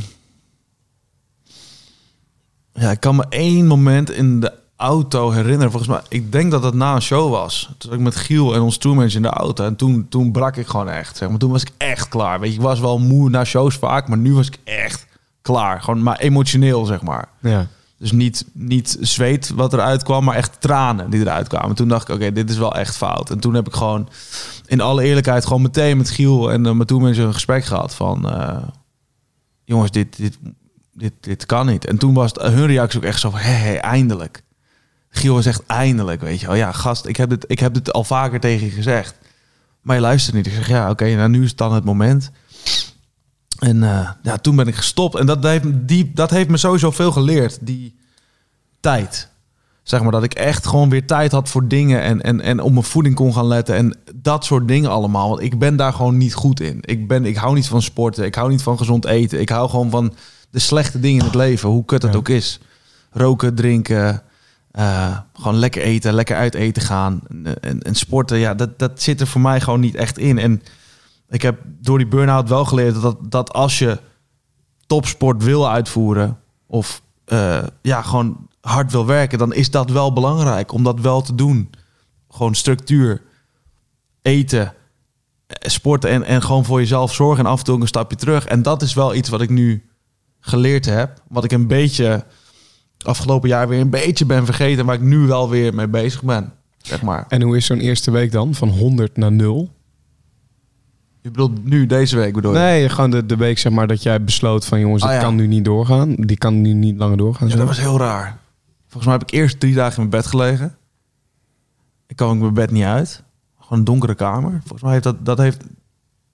[2.74, 5.72] Ja, ik kan me één moment in de auto herinneren.
[5.72, 7.70] Volgens mij, ik denk dat het na een show was.
[7.78, 9.66] Toen was ik met Giel en ons tourmanager in de auto.
[9.66, 11.18] En toen, toen brak ik gewoon echt.
[11.18, 11.38] Zeg maar.
[11.38, 12.40] Toen was ik echt klaar.
[12.40, 14.08] Weet je, ik was wel moe na shows vaak.
[14.08, 15.06] Maar nu was ik echt
[15.42, 15.82] klaar.
[15.82, 17.28] Gewoon maar emotioneel, zeg maar.
[17.40, 17.68] Ja.
[17.98, 21.76] Dus niet, niet zweet wat eruit kwam, maar echt tranen die eruit kwamen.
[21.76, 23.30] Toen dacht ik, oké, dit is wel echt fout.
[23.30, 24.10] En toen heb ik gewoon
[24.66, 28.30] in alle eerlijkheid gewoon meteen met Giel en uh, mijn toenmanager een gesprek gehad van...
[28.30, 28.58] eh,
[29.64, 30.38] jongens, dit, dit,
[30.94, 31.86] dit, dit kan niet.
[31.86, 34.44] En toen was het, hun reactie ook echt zo van, hé, hé, eindelijk.
[35.10, 36.56] Giel was echt eindelijk, weet je wel.
[36.56, 39.16] Ja, gast, ik heb, dit, ik heb dit al vaker tegen je gezegd.
[39.82, 40.48] Maar je luistert niet.
[40.48, 42.32] Ik zeg, ja, oké, nou, nu is het dan het moment.
[43.60, 45.16] En eh, ja, toen ben ik gestopt.
[45.16, 47.96] En dat heeft, die, dat heeft me sowieso veel geleerd, die
[48.80, 49.30] tijd.
[49.84, 52.72] Zeg maar dat ik echt gewoon weer tijd had voor dingen en, en, en op
[52.72, 53.76] mijn voeding kon gaan letten.
[53.76, 55.30] En dat soort dingen allemaal.
[55.30, 56.78] Want ik ben daar gewoon niet goed in.
[56.82, 58.26] Ik, ben, ik hou niet van sporten.
[58.26, 59.40] Ik hou niet van gezond eten.
[59.40, 60.14] Ik hou gewoon van
[60.50, 61.70] de slechte dingen in het leven.
[61.70, 62.18] Hoe kut het Ja.
[62.18, 62.60] ook is.
[63.12, 64.22] Roken, drinken.
[64.72, 67.22] eh, gewoon lekker eten, lekker uit eten gaan.
[67.30, 70.38] En, en, en sporten, ja, dat, dat zit er voor mij gewoon niet echt in.
[70.38, 70.62] En
[71.32, 74.00] ik heb door die burn-out wel geleerd dat, dat als je
[74.86, 80.72] topsport wil uitvoeren of eh, ja, gewoon hard wil werken, dan is dat wel belangrijk
[80.72, 81.70] om dat wel te doen.
[82.30, 83.22] Gewoon structuur,
[84.22, 84.74] eten,
[85.48, 88.46] eh, sporten en, en gewoon voor jezelf zorgen en af en toe een stapje terug.
[88.46, 89.90] En dat is wel iets wat ik nu
[90.40, 92.26] geleerd heb, wat ik een beetje
[92.98, 96.54] afgelopen jaar weer een beetje ben vergeten, waar ik nu wel weer mee bezig ben,
[96.82, 97.26] zeg maar.
[97.28, 98.54] En hoe is zo'n eerste week dan?
[98.54, 99.70] Van 100 naar 0?
[101.22, 102.58] Je bedoelt nu deze week bedoel je?
[102.58, 105.24] Nee, gewoon de, de week zeg maar dat jij besloot van jongens, Ah, het ja.
[105.24, 106.14] kan nu niet doorgaan.
[106.16, 107.48] Die kan nu niet langer doorgaan.
[107.48, 107.60] Ja, zo.
[107.60, 108.38] dat was heel raar.
[108.82, 110.76] Volgens mij heb ik eerst drie dagen in mijn bed gelegen.
[112.08, 113.24] Ik kwam ook mijn bed niet uit.
[113.60, 114.52] Gewoon een donkere kamer.
[114.60, 115.64] Volgens mij heeft dat, dat heeft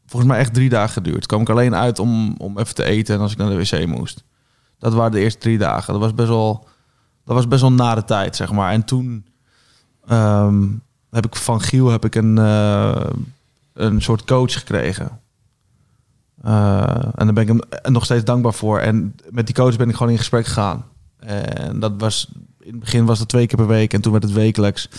[0.05, 1.25] volgens mij echt drie dagen geduurd.
[1.25, 3.87] Kwam ik alleen uit om, om even te eten en als ik naar de wc
[3.87, 4.23] moest.
[4.79, 5.93] Dat waren de eerste drie dagen.
[5.93, 6.67] Dat was best wel,
[7.25, 8.71] dat was best wel na de tijd, zeg maar.
[8.71, 9.25] En toen
[10.07, 10.63] ehm,
[11.11, 13.09] heb ik van Giel heb ik een, eh,
[13.77, 15.19] een soort coach gekregen.
[16.41, 16.81] Eh,
[17.15, 18.79] en daar ben ik hem nog steeds dankbaar voor.
[18.79, 20.85] En met die coach ben ik gewoon in gesprek gegaan.
[21.19, 22.27] En dat was
[22.59, 24.89] in het begin was het twee keer per week en toen werd het wekelijks.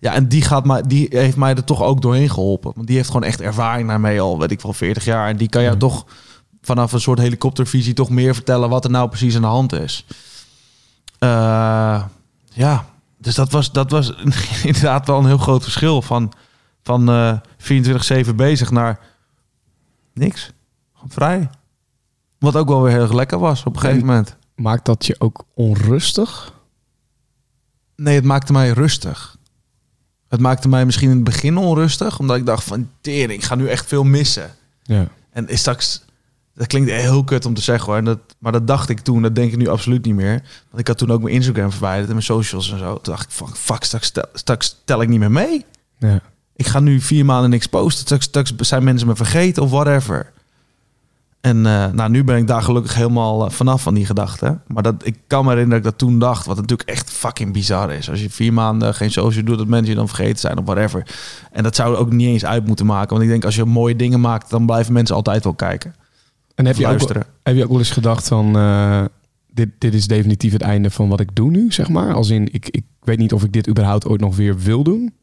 [0.00, 2.72] Ja, en die, gaat mij, die heeft mij er toch ook doorheen geholpen.
[2.74, 5.28] Want die heeft gewoon echt ervaring daarmee al, weet ik wel, 40 jaar.
[5.28, 5.80] En die kan jou Ja.
[5.80, 6.06] toch
[6.62, 10.04] vanaf een soort helikoptervisie toch meer vertellen wat er nou precies aan de hand is.
[11.18, 12.02] Eh,
[12.52, 12.86] ja,
[13.18, 14.10] dus dat was, dat was
[14.64, 16.32] inderdaad wel een heel groot verschil van,
[16.86, 17.38] van eh
[18.26, 18.98] 24-7 bezig naar
[20.14, 20.50] niks.
[20.94, 21.50] Gewoon vrij.
[22.38, 24.36] Wat ook wel weer heel erg lekker was op een gegeven En- moment.
[24.54, 26.52] Maakt dat je ook onrustig?
[27.96, 29.36] Nee, het maakte mij rustig.
[30.28, 33.54] Het maakte mij misschien in het begin onrustig, omdat ik dacht van tering, ik ga
[33.54, 34.50] nu echt veel missen.
[34.82, 35.08] Ja.
[35.30, 36.04] En is straks,
[36.54, 39.22] dat klinkt heel kut om te zeggen hoor, en dat, maar dat dacht ik toen,
[39.22, 40.42] dat denk ik nu absoluut niet meer.
[40.68, 42.94] Want ik had toen ook mijn Instagram verwijderd en mijn socials en zo.
[43.00, 45.64] Toen dacht ik van fuck, straks, tel- straks tel ik niet meer mee.
[45.98, 46.20] ja.
[46.56, 50.32] Ik ga nu vier maanden niks posten, straks, straks zijn mensen me vergeten of whatever.
[51.40, 54.58] En eh, nou, nu ben ik daar gelukkig helemaal eh, vanaf van die gedachte.
[54.66, 57.52] Maar dat, ik kan me herinneren dat ik dat toen dacht, wat natuurlijk echt fucking
[57.52, 58.10] bizar is.
[58.10, 61.06] Als je vier maanden geen social doet, dat mensen je dan vergeten zijn of whatever.
[61.52, 63.10] En dat zou er ook niet eens uit moeten maken.
[63.10, 65.94] Want ik denk, als je mooie dingen maakt, dan blijven mensen altijd wel kijken.
[66.54, 68.56] En heb je, ook, heb je ook wel eens gedacht van...
[68.56, 69.04] eh,
[69.56, 72.14] dit, dit is definitief het einde van wat ik doe nu, zeg maar.
[72.14, 75.14] Als in, ik, ik weet niet of ik dit überhaupt ooit nog weer wil doen.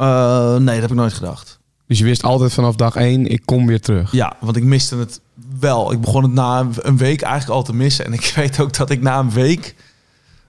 [0.00, 1.58] Eh, nee, dat heb ik nooit gedacht.
[1.86, 4.12] Dus je wist altijd vanaf dag één, ik kom weer terug.
[4.12, 5.20] Ja, want ik miste het
[5.60, 5.92] wel.
[5.92, 8.04] Ik begon het na een week eigenlijk al te missen.
[8.04, 9.74] En ik weet ook dat ik na een week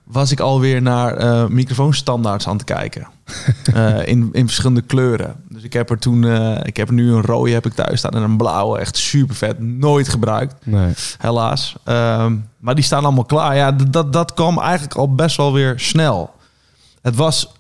[0.04, 3.08] was ik alweer naar eh microfoonstandaards aan het kijken.
[3.74, 5.36] Eh, in, in verschillende kleuren.
[5.50, 6.26] Dus ik heb er toen,
[6.64, 8.80] ik heb nu een rode heb ik thuis staan en een blauwe.
[8.80, 9.60] Echt super vet.
[9.60, 10.94] Nooit gebruikt, Nee.
[11.18, 11.76] helaas.
[11.84, 13.56] Ehm, maar die staan allemaal klaar.
[13.56, 16.34] Ja, dat, dat kwam eigenlijk al best wel weer snel.
[17.02, 17.52] Het was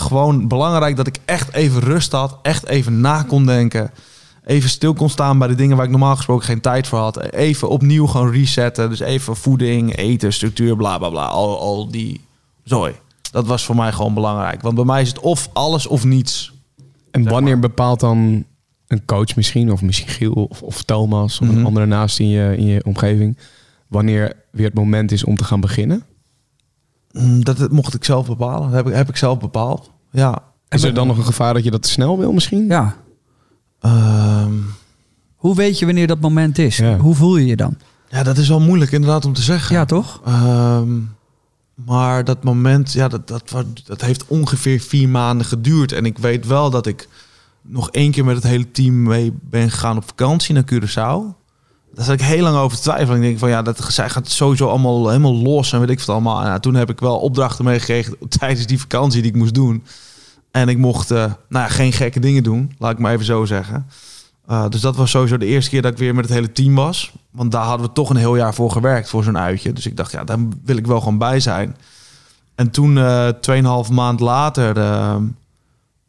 [0.00, 2.38] gewoon belangrijk dat ik echt even rust had.
[2.42, 3.90] Echt even na kon denken.
[4.44, 7.22] Even stil kon staan bij de dingen waar ik normaal gesproken geen tijd voor had.
[7.22, 8.88] Even opnieuw gewoon resetten.
[8.90, 11.24] Dus even voeding, eten, structuur, bla bla bla.
[11.26, 12.20] Al, al die
[12.64, 12.92] zooi.
[13.32, 14.62] Dat was voor mij gewoon belangrijk.
[14.62, 16.52] Want bij mij is het of alles of niets.
[17.10, 18.44] En wanneer bepaalt dan
[18.86, 21.58] een coach misschien, of misschien Giel of, of Thomas, of Mhm.
[21.58, 23.38] een andere naast in je, in je omgeving,
[23.88, 26.02] wanneer weer het moment is om te gaan beginnen?
[27.18, 28.62] Mm, Dat, dat mocht ik zelf bepalen.
[28.70, 29.90] Dat heb ik, heb ik zelf bepaald.
[30.10, 30.42] Ja.
[30.68, 32.66] Is er dan nog een gevaar dat je dat te snel wil misschien?
[32.66, 32.96] Ja.
[33.80, 34.52] Ehm,
[35.36, 36.76] Hoe weet je wanneer dat moment is?
[36.76, 36.96] Ja.
[36.96, 37.76] Hoe voel je je dan?
[38.10, 39.76] ja, dat is wel moeilijk inderdaad om te zeggen.
[39.76, 40.20] Ja, toch?
[40.24, 40.88] Ehm,
[41.74, 43.52] maar dat moment, ja, dat, dat,
[43.84, 45.92] dat heeft ongeveer vier maanden geduurd.
[45.92, 47.08] En ik weet wel dat ik
[47.62, 51.37] nog één keer met het hele team mee ben gegaan op vakantie naar Curaçao.
[51.98, 52.92] Daar zat ik heel lang over te.
[52.98, 56.08] Ik denk van ja, dat, zij gaat sowieso allemaal helemaal los en weet ik wat
[56.08, 56.42] allemaal.
[56.42, 59.84] Ja, toen heb ik wel opdrachten meegekregen tijdens die vakantie die ik moest doen.
[60.50, 63.44] En ik mocht eh, nou ja, geen gekke dingen doen, laat ik maar even zo
[63.44, 63.86] zeggen.
[64.50, 66.74] Uh, dus dat was sowieso de eerste keer dat ik weer met het hele team
[66.74, 67.12] was.
[67.30, 69.72] Want daar hadden we toch een heel jaar voor gewerkt, voor zo'n uitje.
[69.72, 71.76] Dus ik dacht, ja, daar wil ik wel gewoon bij zijn.
[72.54, 73.28] En toen, eh
[73.86, 75.16] 2,5 maand later, eh,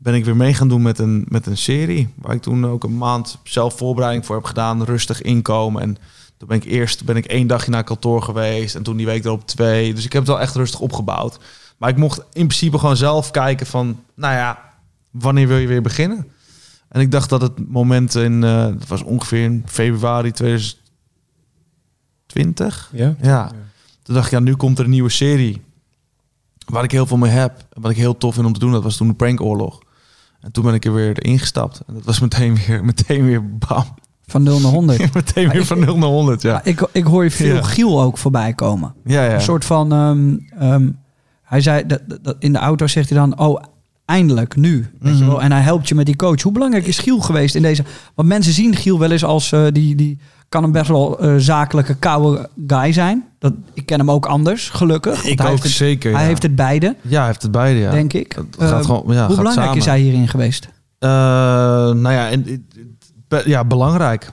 [0.01, 2.09] ben ik weer mee gaan doen met een, met een serie.
[2.15, 4.83] Waar ik toen ook een maand zelf voorbereiding voor heb gedaan.
[4.83, 5.81] Rustig inkomen.
[5.81, 5.97] En
[6.37, 8.75] toen ben ik eerst ben ik één dagje naar kantoor geweest.
[8.75, 9.93] En toen die week erop twee.
[9.93, 11.39] Dus ik heb het wel echt rustig opgebouwd.
[11.77, 13.99] Maar ik mocht in principe gewoon zelf kijken van...
[14.15, 14.73] Nou ja,
[15.11, 16.27] wanneer wil je weer beginnen?
[16.89, 18.43] En ik dacht dat het moment in...
[18.43, 22.89] eh dat was ongeveer in februari 2020.
[22.93, 23.15] Ja?
[23.21, 23.51] Ja.
[24.01, 25.61] Toen dacht ik, ja, nu komt er een nieuwe serie.
[26.65, 27.65] Waar ik heel veel mee heb.
[27.73, 29.79] En wat ik heel tof vind om te doen, dat was toen de prankoorlog.
[30.41, 31.81] En toen ben ik er weer ingestapt.
[31.87, 33.83] En dat was meteen weer, meteen weer bam.
[34.27, 35.13] Van 0 naar 100.
[35.13, 36.63] meteen weer van 0 naar 100, ja.
[36.63, 37.61] Ik, ik hoor je veel Ja.
[37.63, 38.93] Giel ook voorbij komen.
[39.05, 39.33] Ja, ja.
[39.33, 39.91] Een soort van...
[39.93, 40.89] ehm, ehm,
[41.43, 43.39] hij zei, dat, dat- dat, in de auto zegt hij dan...
[43.39, 43.63] Oh,
[44.05, 44.87] eindelijk, nu.
[44.99, 45.29] Weet je Mhm.
[45.31, 45.41] wel?
[45.41, 46.41] En hij helpt je met die coach.
[46.41, 47.83] Hoe belangrijk is Giel geweest in deze...
[48.15, 49.51] Want mensen zien Giel wel eens als...
[49.51, 50.19] eh, die, die
[50.49, 53.27] kan een best wel eh, zakelijke, koude guy zijn.
[53.39, 55.23] Dat, ik ken hem ook anders, gelukkig.
[55.23, 56.27] Ik hij ook heeft het, zeker, Hij ja.
[56.27, 57.91] heeft het beide, Ja, hij heeft het beide, ja.
[57.91, 58.35] denk ik.
[58.35, 59.77] Het gaat Eh, gewoon, ja, hoe gaat belangrijk samen.
[59.77, 60.69] is hij hierin geweest?
[60.99, 62.67] Eh, nou ja, en,
[63.45, 64.31] ja, belangrijk.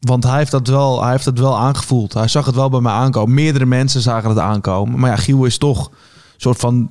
[0.00, 2.14] Want hij heeft, dat wel, hij heeft het wel aangevoeld.
[2.14, 3.34] Hij zag het wel bij mij aankomen.
[3.34, 5.00] Meerdere mensen zagen het aankomen.
[5.00, 5.94] Maar ja, Giel is toch een
[6.36, 6.90] soort van...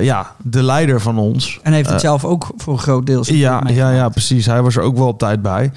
[0.00, 1.58] ja, de leider van ons.
[1.62, 4.46] En heeft het zelf ook voor een groot deel Ja, ja, ja, precies.
[4.46, 5.72] Hij was er ook wel op tijd bij.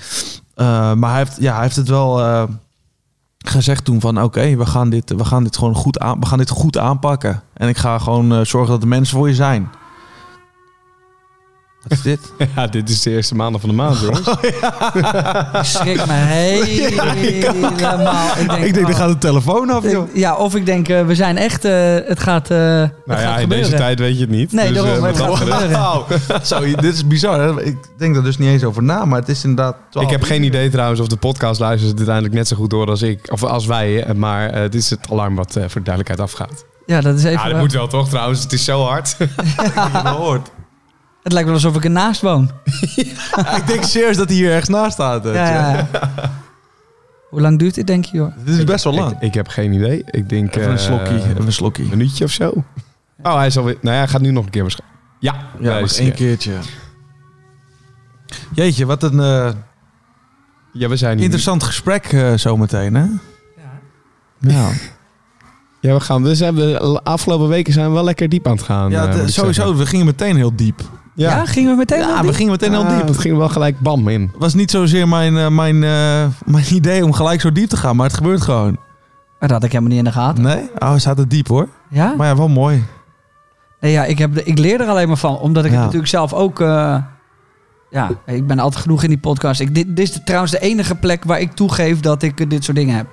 [0.58, 2.44] Eh, maar hij heeft, ja, hij heeft het wel eh,
[3.38, 4.24] gezegd toen van...
[4.24, 7.42] oké, we gaan dit, we gaan dit gewoon goed aan, we gaan dit goed aanpakken.
[7.54, 9.70] En ik ga gewoon eh, zorgen dat de mensen voor je zijn.
[11.88, 12.20] Wat is dit?
[12.56, 14.28] Ja, dit is de eerste maanden van de maand, jongens.
[14.28, 17.16] Ik schrik me helemaal.
[18.38, 20.08] Ik denk, ik denk, er oh, gaat de telefoon af, joh.
[20.10, 21.66] ik- Ja, of ik denk, eh, we zijn echt...
[21.66, 23.66] eh, het gaat, eh het Nou gaat ja, in gebeuren.
[23.70, 24.52] deze tijd weet je het niet.
[24.52, 26.48] Nee, Dus, daarom, het gaat.
[26.48, 27.40] Zo, dit is bizar.
[27.40, 27.64] Hè?
[27.64, 29.76] Ik denk er dus niet eens over na, maar het is inderdaad...
[29.90, 32.70] 12 Ik heb geen idee trouwens of de podcast luistert dit uiteindelijk net zo goed
[32.70, 33.32] door als ik.
[33.32, 36.66] Of als wij, maar eh, dit is het alarm wat eh, voor de duidelijkheid afgaat.
[36.86, 37.40] Ja, dat is even...
[37.44, 38.44] Ja, dat moet wel toch trouwens.
[38.44, 39.18] Het is zo hard.
[40.04, 40.42] gehoord.
[40.42, 40.52] Het
[41.34, 42.52] lijkt wel alsof ik ernaast woon.
[42.96, 45.24] ik denk serieus dat hij hier ergens naast staat.
[45.24, 45.88] Ja, ja, ja.
[47.30, 48.34] Hoe lang duurt dit, denk je, hoor?
[48.46, 49.12] Dit is best wel lang.
[49.12, 50.04] Ik, ik heb geen idee.
[50.12, 51.84] Ik denk Even een eh, slokkie, even een slokkie.
[51.84, 52.64] Een minuutje of zo.
[53.24, 53.78] Oh, hij is alweer...
[53.82, 55.00] Nou ja, hij gaat nu nog een keer waarschijnlijk.
[55.20, 56.52] Ja, Ja, nog één keertje.
[58.54, 59.50] Jeetje, wat een eh,
[60.74, 63.06] Ja, we zijn interessant gesprek eh, zometeen, hè?
[64.40, 64.70] Ja.
[65.82, 66.24] Ja, we gaan.
[66.24, 68.90] We zijn de afgelopen weken zijn we wel lekker diep aan het gaan.
[68.92, 69.78] Ja, de- sowieso, zeggen.
[69.78, 70.82] we gingen meteen heel diep.
[71.18, 72.34] Ja, Ja, gingen we meteen Ja, al we diep?
[72.36, 73.08] gingen meteen Ah, diep.
[73.08, 74.22] Het ging wel gelijk bam in.
[74.22, 77.78] Het was niet zozeer mijn, eh, mijn, eh, mijn idee om gelijk zo diep te
[77.78, 78.78] gaan, maar het gebeurt gewoon.
[79.40, 80.44] Dat had ik helemaal niet in de gaten.
[80.44, 80.70] Nee?
[80.80, 81.68] Oh, we zaten diep hoor.
[81.90, 82.14] Ja?
[82.18, 82.84] Maar ja, wel mooi.
[83.80, 85.38] Nee, ja, ik, heb, de- ik leer er alleen maar van.
[85.38, 86.60] Omdat ik het natuurlijk zelf ook...
[86.62, 86.98] eh,
[87.90, 89.60] ja, ik ben altijd genoeg in die podcast.
[89.60, 92.50] Ik, dit, dit is de- trouwens de enige plek waar ik toegeef dat ik eh,
[92.50, 93.08] dit soort dingen heb.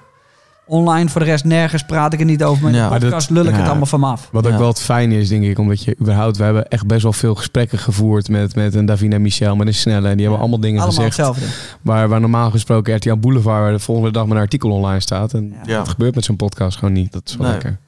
[0.67, 2.62] Online voor de rest nergens praat ik er niet over.
[2.62, 3.57] Maar in de podcast dat- lul ik ja.
[3.59, 4.29] het allemaal van me af.
[4.33, 4.59] Wat ook Ja.
[4.59, 6.37] wel het fijne is, denk ik, omdat je überhaupt...
[6.37, 9.75] We hebben echt best wel veel gesprekken gevoerd met, met een Davina Michel, met een
[9.75, 10.09] Snelle.
[10.09, 11.47] En die hebben allemaal dingen Allemaal gezegd hetzelfde.
[11.83, 15.35] waar, waar normaal gesproken RTL Boulevard waar de volgende dag met een artikel online staat.
[15.35, 15.77] En Ja.
[15.77, 17.12] dat gebeurt met zo'n podcast gewoon niet.
[17.12, 17.53] Dat is wel Nee.
[17.55, 17.79] lekker.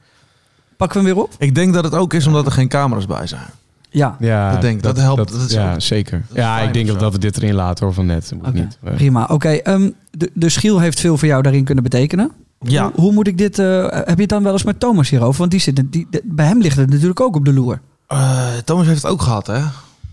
[0.77, 1.33] Pakken we hem weer op?
[1.37, 3.41] Ik denk dat het ook is omdat er geen camera's bij zijn.
[3.89, 5.31] Ja, Ja, Dat denk dat helpt.
[5.31, 6.19] Dat is ja, ook- zeker.
[6.27, 8.31] dat is Ja, ik denk dat, we dit erin laten hoor, van net.
[8.35, 8.77] Moet Oké, niet.
[8.83, 8.93] eh.
[8.93, 9.25] prima.
[9.31, 12.31] Oké, ehm, de, de Schiel heeft veel voor jou daarin kunnen betekenen.
[12.61, 12.83] Ja.
[12.83, 13.59] Hoe, hoe moet ik dit...
[13.59, 15.39] eh, heb je het dan wel eens met Thomas hierover?
[15.39, 17.81] Want die zit, die, de- bij hem ligt het natuurlijk ook op de loer.
[18.07, 19.61] Eh, Thomas heeft het ook gehad, hè?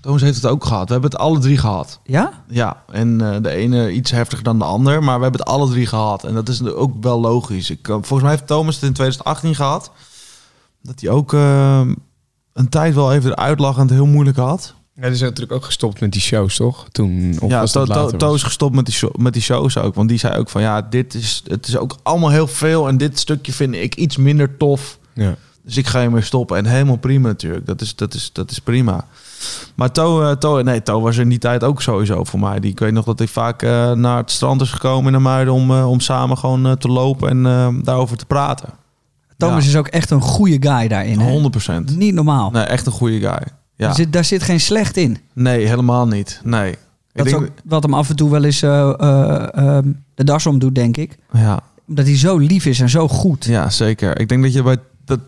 [0.01, 0.87] Thomas heeft het ook gehad.
[0.87, 2.01] We hebben het alle drie gehad.
[2.05, 2.31] Ja?
[2.49, 5.69] Ja, en eh, de ene iets heftiger dan de ander, maar we hebben het alle
[5.69, 6.25] drie gehad.
[6.25, 7.71] En dat is ook wel logisch.
[7.71, 9.91] Ik, volgens mij heeft Thomas het in 2018 gehad.
[10.83, 11.33] Dat hij ook
[12.53, 13.31] een tijd wel even
[13.77, 14.75] en het heel moeilijk had.
[14.97, 16.87] Ja, die zijn natuurlijk ook gestopt met die shows, toch?
[16.93, 19.95] Toen, of ja, was To- is gestopt met die, show- met die shows ook.
[19.95, 22.89] Want die zei ook van ja, dit is, het is ook allemaal heel veel.
[22.89, 24.99] En dit stukje vind ik iets minder tof.
[25.13, 25.35] Ja.
[25.63, 26.57] Dus ik ga hiermee stoppen.
[26.57, 27.67] En helemaal prima natuurlijk.
[27.67, 29.07] Dat is, dat is, dat is prima.
[29.75, 32.61] Maar To, eh, to, nee, to was in die tijd ook sowieso voor mij.
[32.61, 35.19] Die, ik weet nog dat hij vaak eh, naar het strand is gekomen in de
[35.19, 35.55] Muiden...
[35.55, 38.69] om, eh, om samen gewoon eh, te lopen en eh, daarover te praten.
[39.37, 39.71] Thomas Ja.
[39.71, 41.19] is ook echt een goede guy daarin.
[41.21, 41.31] Hè?
[41.31, 41.97] 100 procent.
[41.97, 42.51] Niet normaal.
[42.51, 43.43] Nee, echt een goede guy.
[43.77, 43.93] Ja.
[43.95, 45.19] Zit, daar zit geen slecht in.
[45.33, 46.41] Nee, helemaal niet.
[46.45, 46.71] Nee.
[46.71, 46.77] Ik
[47.13, 50.25] Dat is denk, ook wat hem af en toe wel eens eh, eh, ehm, de
[50.25, 51.19] das om doet, denk ik.
[51.33, 53.45] ja, Omdat hij zo lief is en zo goed.
[53.45, 54.21] ja, zeker.
[54.21, 54.77] Ik denk dat je bij...
[55.05, 55.21] Dat,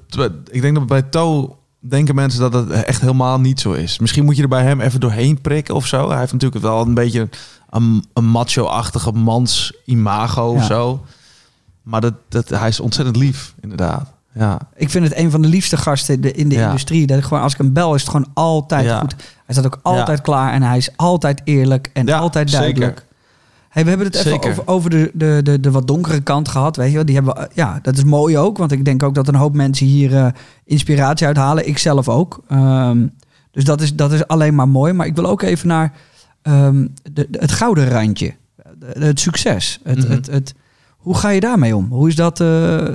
[0.50, 3.98] ik denk dat bij To denken mensen dat het echt helemaal niet zo is.
[3.98, 6.08] Misschien moet je er bij hem even doorheen prikken of zo.
[6.08, 7.28] Hij heeft natuurlijk wel een beetje
[7.70, 10.66] een, een macho-achtige mans imago of Ja.
[10.66, 11.04] zo.
[11.82, 14.12] Maar dat, dat, hij is ontzettend lief, inderdaad.
[14.38, 16.66] Ja, Ik vind het een van de liefste gasten in de, Ja.
[16.66, 17.06] industrie.
[17.06, 18.98] Dat ik gewoon, als ik hem bel, is het gewoon altijd Ja.
[19.00, 19.14] goed.
[19.18, 22.64] Hij staat ook altijd klaar en hij is altijd eerlijk en Ja, altijd zeker.
[22.66, 23.04] duidelijk.
[23.68, 24.50] Hey, we hebben het even Zeker.
[24.50, 26.76] over, over de, de, de, de wat donkere kant gehad.
[26.76, 27.04] Weet je wel?
[27.04, 28.58] Die hebben, we- eh, ja, dat is mooi ook.
[28.58, 30.26] Want ik denk ook dat een hoop mensen hier eh,
[30.64, 31.68] inspiratie uithalen.
[31.68, 32.42] Ik zelf ook.
[32.48, 33.06] Ehm,
[33.50, 34.92] dus dat is, dat is alleen maar mooi.
[34.92, 35.92] Maar ik wil ook even naar
[36.42, 38.34] ehm, de, de- het gouden randje.
[38.86, 39.80] Het succes.
[39.84, 40.10] Het, Mhm.
[40.10, 40.54] het, het,
[40.96, 41.86] hoe ga je daarmee om?
[41.90, 42.86] Hoe is dat, eh,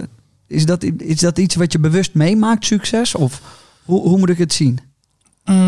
[0.52, 3.16] is, dat, is dat iets wat je bewust meemaakt, succes?
[3.16, 3.42] Of
[3.84, 4.80] hoe, hoe moet ik het zien?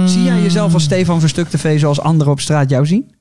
[0.05, 3.11] Zie jij jezelf als Stefan Verstuk TV zoals anderen op straat jou zien?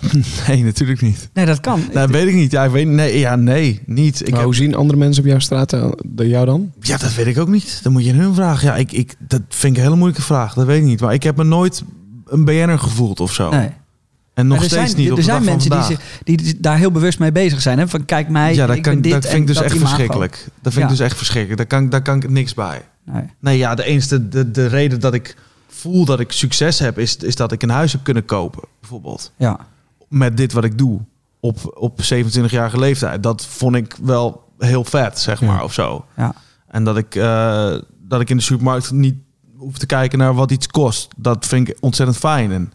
[0.48, 1.28] nee, natuurlijk niet.
[1.32, 1.80] Nee, dat kan.
[1.92, 2.50] Nou, weet ik niet.
[2.50, 4.20] Ja, ik weet, nee, ja, nee, niet.
[4.20, 6.72] Ik Maar heb, hoe zien andere mensen op jouw straat de- jou dan?
[6.80, 7.80] ja, dat weet ik ook niet.
[7.82, 8.68] Dan moet je hun vragen.
[8.68, 10.54] Ja, ik, ik, dat vind ik een hele moeilijke vraag.
[10.54, 11.00] Dat weet ik niet.
[11.00, 11.82] Maar ik heb me nooit
[12.26, 13.50] een BN'er gevoeld of zo.
[13.50, 13.68] nee.
[14.34, 16.90] En nog er steeds zijn, niet op Er zijn mensen die, zich- die, daar heel
[16.90, 17.78] bewust mee bezig zijn.
[17.78, 17.88] Hè?
[17.88, 19.86] Van kijk mij, ja, dat, ik kan, ben dit dat vind ik dus echt imago.
[19.86, 20.32] verschrikkelijk.
[20.62, 20.82] Dat vind Ja.
[20.82, 21.58] ik dus echt verschrikkelijk.
[21.70, 22.82] Daar kan, daar kan ik niks bij.
[23.04, 23.22] Nee.
[23.40, 25.36] Nee, ja, de enige de, de reden dat ik
[25.68, 29.32] voel dat ik succes heb, is, is dat ik een huis heb kunnen kopen, bijvoorbeeld.
[29.36, 29.58] Ja.
[30.08, 31.00] Met dit wat ik doe
[31.40, 33.22] op, op 27-jarige leeftijd.
[33.22, 35.46] Dat vond ik wel heel vet, zeg Ja.
[35.46, 36.04] maar, of zo.
[36.16, 36.34] Ja.
[36.68, 37.74] En dat ik, eh,
[38.08, 39.14] dat ik in de supermarkt niet
[39.56, 41.08] hoef te kijken naar wat iets kost.
[41.16, 42.52] Dat vind ik ontzettend fijn.
[42.52, 42.72] En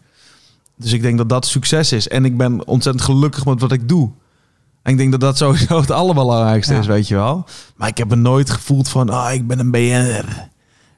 [0.80, 2.08] dus ik denk dat dat succes is.
[2.08, 4.10] En ik ben ontzettend gelukkig met wat ik doe.
[4.82, 6.78] En ik denk dat dat sowieso het allerbelangrijkste Ja.
[6.80, 7.44] is, weet je wel.
[7.76, 10.48] Maar ik heb me nooit gevoeld van, ah, ik ben een BN'er.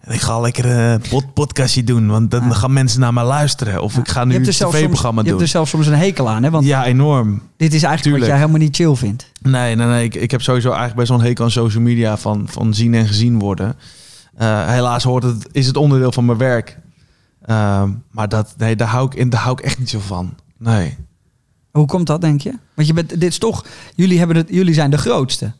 [0.01, 2.53] En ik ga lekker een pod podcastje doen, want dan Ja.
[2.55, 3.83] gaan mensen naar mij luisteren.
[3.83, 5.37] Of ik ga Je nu hebt een tv-programma je doen.
[5.37, 6.43] hebt er zelfs soms een hekel aan.
[6.43, 6.51] Hè?
[6.51, 7.28] Want Ja, enorm.
[7.57, 8.20] dit is eigenlijk Tuurlijk.
[8.22, 9.30] wat jij helemaal niet chill vindt.
[9.43, 10.05] Nee, nee, nee.
[10.05, 12.95] Ik, ik heb sowieso eigenlijk best wel een hekel aan social media van, van zien
[12.95, 13.74] en gezien worden.
[14.37, 16.78] Eh, helaas hoort het, is het onderdeel van mijn werk.
[17.45, 20.34] Ehm, maar dat, nee, daar, hou ik, in, daar hou ik echt niet zo van.
[20.59, 20.97] Nee.
[21.70, 22.53] Hoe komt dat, denk je?
[22.74, 23.64] Want je bent, dit is toch,
[23.95, 25.53] jullie, hebben het, jullie zijn de grootste.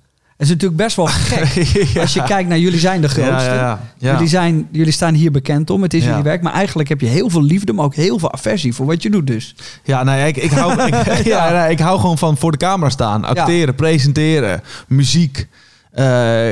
[0.43, 1.67] Het is natuurlijk best wel gek.
[1.95, 2.01] Ja.
[2.01, 3.51] Als je kijkt naar jullie zijn de grootste.
[3.51, 4.13] Ja, ja.
[4.13, 5.83] Jullie, zijn, jullie staan hier bekend om.
[5.83, 6.43] Het is jullie werk.
[6.43, 9.11] Maar eigenlijk heb je heel veel liefde, maar ook heel veel aversie voor wat je
[9.11, 9.55] doet dus.
[9.85, 13.25] Ja, nee, ik, ik, hou, ik, nee, ik hou gewoon van voor de camera staan.
[13.25, 15.49] Acteren, presenteren, muziek,
[15.91, 16.05] eh,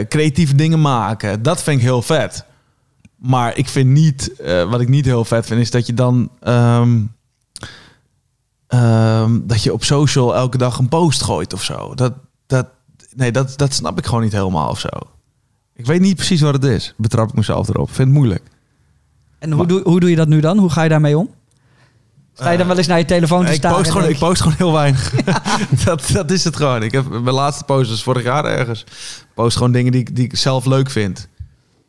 [0.09, 1.43] creatieve dingen maken.
[1.43, 2.45] Dat vind ik heel vet.
[3.21, 6.31] Maar ik vind niet, eh, wat ik niet heel vet vind, is dat je dan...
[6.41, 7.01] ehm,
[8.67, 11.95] ehm, dat je op social elke dag een post gooit of zo.
[11.95, 12.13] Dat,
[12.47, 12.67] dat,
[13.15, 14.89] nee, dat, dat snap ik gewoon niet helemaal of zo.
[15.75, 16.95] Ik weet niet precies wat het is.
[16.97, 17.91] Betrap ik mezelf erop.
[17.91, 18.43] Vind het moeilijk.
[19.39, 20.59] En hoe, doe, hoe doe je dat nu dan?
[20.59, 21.31] Hoe ga je daarmee om?
[22.33, 23.75] Sta je dan wel eens naar je telefoon te ik, staan?
[23.75, 25.15] post gewoon, ik post gewoon heel weinig.
[25.85, 26.83] dat, dat is het gewoon.
[26.83, 28.85] Ik heb mijn laatste post was vorig jaar ergens.
[29.35, 31.29] Post gewoon dingen die, die ik zelf leuk vind.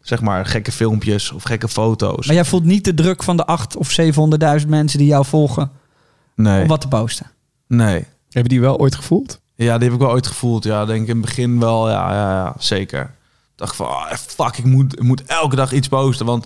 [0.02, 2.26] Zeg maar gekke filmpjes of gekke foto's.
[2.26, 3.98] Maar jij voelt niet de druk van de 8 of
[4.62, 5.72] 700.000 mensen die jou volgen
[6.36, 7.32] nee, om wat te posten.
[7.68, 8.06] nee.
[8.30, 9.40] Hebben die wel ooit gevoeld?
[9.56, 10.64] Ja, die heb ik wel ooit gevoeld.
[10.64, 11.90] Ja, denk ik in het begin wel.
[11.90, 13.02] Ja, ja, ja zeker.
[13.02, 13.08] Ik
[13.56, 16.26] dacht van, ah, fuck, ik moet, ik moet elke dag iets posten.
[16.26, 16.46] Want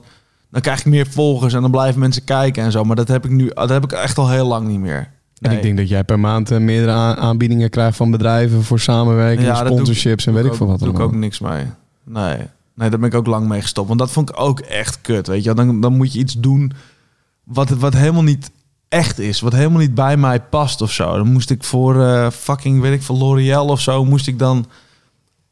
[0.50, 2.84] dan krijg ik meer volgers en dan blijven mensen kijken en zo.
[2.84, 5.12] Maar dat heb ik nu, dat heb ik echt al heel lang niet meer.
[5.42, 9.48] En ik denk dat jij per maand eh, meerdere aanbiedingen krijgt van bedrijven voor samenwerking,
[9.48, 11.66] Ja, ik- sponsorships en weet ik veel wat Daar doe ik ook niks mee.
[12.04, 12.38] Nee.
[12.76, 13.88] Nee, daar ben ik ook lang mee gestopt.
[13.88, 15.54] Want dat vond ik ook echt kut, weet je.
[15.54, 16.72] Dan, dan moet je iets doen
[17.44, 18.52] wat, wat helemaal niet
[18.90, 19.40] echt is.
[19.40, 21.18] Wat helemaal niet bij mij past of zo.
[21.18, 24.06] Dan moest ik voor eh, fucking, weet ik veel, L'Oreal of zo...
[24.06, 24.66] moest ik dan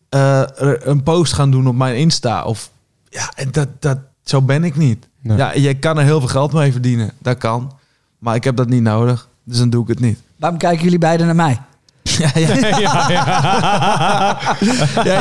[0.10, 0.44] eh,
[0.80, 2.44] een post gaan doen op mijn Insta.
[2.44, 2.72] Of
[3.10, 5.08] ja, en dat, dat, zo ben ik niet.
[5.22, 5.38] Nee.
[5.38, 7.12] Ja, je kan er heel veel geld mee verdienen.
[7.20, 7.72] Dat kan.
[8.20, 9.30] Maar ik heb dat niet nodig.
[9.44, 10.20] Dus dan doe ik het niet.
[10.36, 11.62] Waarom kijken jullie beiden naar mij?
[12.20, 12.78] Ja, ja.
[12.80, 13.10] ja,
[15.04, 15.20] ja.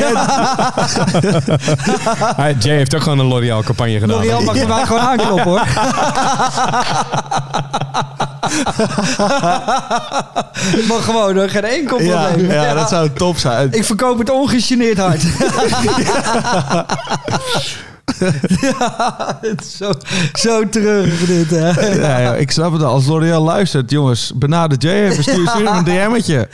[2.58, 4.16] Jay heeft ook gewoon een L'Oreal campagne gedaan.
[4.16, 5.66] L'Oreal mag je mij gewoon aankloppen hoor.
[10.88, 12.50] Mag gewoon hoor, geen enkel Ja, probleem.
[12.50, 13.72] ja, dat zou top zijn.
[13.72, 15.22] Ik verkoop het ongegeneerd hard.
[18.60, 19.92] ja, het is zo,
[20.32, 21.68] zo treurig dit hè.
[21.94, 22.92] Ja, ja, ik snap het al.
[22.92, 25.22] Als L'Oreal luistert, jongens, benader Jay even.
[25.22, 26.48] Stuur, stuur hem een DM'tje.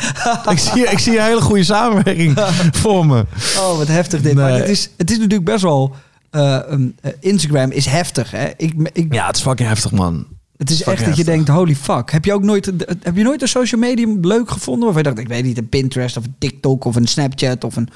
[0.50, 2.38] Ik zie, ik zie een hele goede samenwerking
[2.72, 3.24] voor me.
[3.58, 4.34] Oh, wat heftig dit.
[4.34, 5.94] Maar het is, het is natuurlijk best wel...
[6.30, 8.48] eh, um, eh, Instagram is heftig hè.
[8.56, 10.26] Ik, ik, Ja, het is fucking heftig, man.
[10.56, 12.10] Het is echt dat je denkt, holy fuck.
[12.10, 12.72] Heb je ook nooit,
[13.02, 14.84] heb je nooit een social medium leuk gevonden?
[14.84, 17.76] Waarvan je dacht, ik weet niet, een Pinterest of een TikTok of een Snapchat of
[17.76, 17.88] een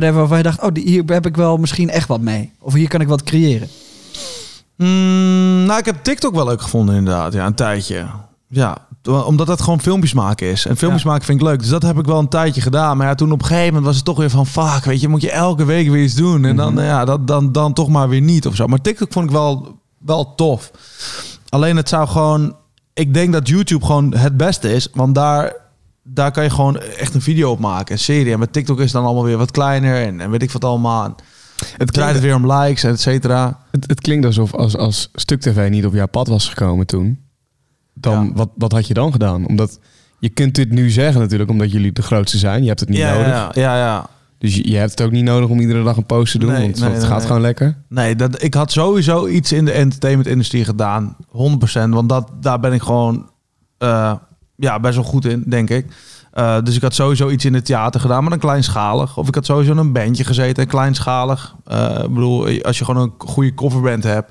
[0.00, 0.18] whatever.
[0.18, 2.52] Waarvan je dacht, oh, die- hier heb ik wel misschien echt wat mee.
[2.60, 3.68] Of hier kan ik wat creëren.
[4.76, 7.32] Mm, nou, ik heb TikTok wel leuk gevonden, inderdaad.
[7.32, 8.06] Ja, een tijdje.
[8.48, 8.76] Ja,
[9.26, 10.66] omdat dat gewoon filmpjes maken is.
[10.66, 11.08] En filmpjes Ja.
[11.08, 11.58] maken vind ik leuk.
[11.58, 12.96] Dus dat heb ik wel een tijdje gedaan.
[12.96, 14.46] Maar ja, toen op een gegeven moment was het toch weer van...
[14.46, 16.44] Fuck, weet je, moet je elke week weer iets doen.
[16.44, 18.66] En dan, ja, dat, dan, dan toch maar weer niet of zo.
[18.66, 20.70] Maar TikTok vond ik wel, wel tof.
[21.48, 22.56] Alleen het zou gewoon...
[22.94, 24.88] Ik denk dat YouTube gewoon het beste is.
[24.92, 25.52] Want daar,
[26.04, 27.92] daar kan je gewoon echt een video op maken.
[27.92, 28.32] Een serie.
[28.32, 30.06] En met TikTok is het dan allemaal weer wat kleiner.
[30.06, 31.14] En, en weet ik wat allemaal.
[31.76, 33.58] Het draait weer om likes, et cetera.
[33.70, 37.18] Het, het klinkt alsof als, als Stuk TV niet op jouw pad was gekomen toen.
[37.94, 38.32] Dan, Ja.
[38.34, 39.46] wat, wat had je dan gedaan?
[39.46, 39.78] Omdat
[40.18, 42.62] je kunt dit nu zeggen natuurlijk, omdat jullie de grootste zijn.
[42.62, 43.26] Je hebt het niet ja, nodig.
[43.26, 44.06] Ja, ja, ja.
[44.38, 46.52] Dus je, je hebt het ook niet nodig om iedere dag een post te doen.
[46.52, 47.76] Nee, want nee, het nee, gaat gewoon lekker.
[47.88, 51.16] Nee, dat, ik had sowieso iets in de entertainment-industrie gedaan.
[51.26, 51.28] 100%.
[51.88, 53.30] Want dat, daar ben ik gewoon
[53.78, 54.12] eh,
[54.56, 55.86] ja, best wel goed in, denk ik.
[56.32, 59.16] Eh, dus ik had sowieso iets in het theater gedaan, maar dan kleinschalig.
[59.18, 61.54] Of ik had sowieso in een bandje gezeten, kleinschalig.
[61.64, 64.30] Eh, ik bedoel, als je gewoon een goede coverband hebt...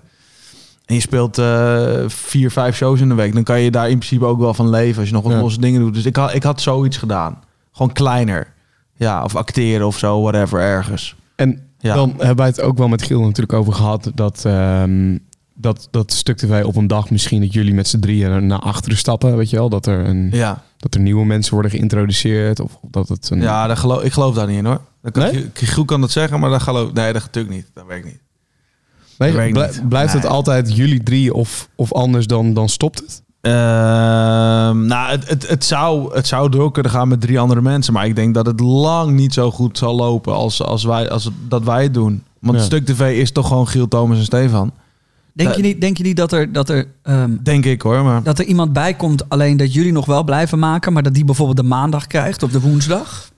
[0.86, 3.34] en je speelt eh, vier, vijf shows in de week...
[3.34, 5.40] dan kan je daar in principe ook wel van leven als je nog wat Ja.
[5.40, 5.94] losse dingen doet.
[5.94, 7.40] Dus ik had, ik had zoiets gedaan.
[7.72, 8.54] Gewoon kleiner.
[8.96, 11.16] Ja, of acteren of zo, whatever, ergens.
[11.36, 11.96] En Ja.
[11.96, 15.18] dan hebben wij het ook wel met Giel natuurlijk over gehad dat, ehm,
[15.64, 18.98] dat, dat Stuk TV op een dag misschien dat jullie met z'n drieën naar achteren
[18.98, 19.70] stappen, weet je wel?
[19.70, 20.64] Dat er, een, Ja.
[20.78, 23.42] dat er nieuwe mensen worden geïntroduceerd of dat het een...
[23.42, 24.82] Ja, daar geloof, ik geloof daar niet in hoor.
[25.02, 25.50] Dat kan, Nee?
[25.54, 27.68] Giel kan dat zeggen, maar dat geloof Nee, dat natuurlijk niet.
[27.74, 28.20] Dat werkt niet.
[29.18, 29.90] Nee, dat blij- niet.
[29.90, 33.22] blijft het altijd jullie drie of, of anders dan, dan stopt het?
[33.42, 37.94] Ehm, nou, het, het, het, zou, het zou door kunnen gaan met drie andere mensen.
[37.94, 41.30] Maar ik denk dat het lang niet zo goed zal lopen als, als, wij, als
[41.48, 42.24] dat wij het doen.
[42.40, 42.64] Want Ja.
[42.64, 44.72] Stuk TV is toch gewoon Giel, Thomas en Stefan.
[45.34, 45.58] Denk, Nee.
[45.58, 48.04] je niet, denk je niet dat er, dat, er, ehm, Denk ik hoor.
[48.04, 51.14] Maar dat er iemand bij komt, alleen dat jullie nog wel blijven maken, maar dat
[51.14, 53.32] die bijvoorbeeld de maandag krijgt of de woensdag?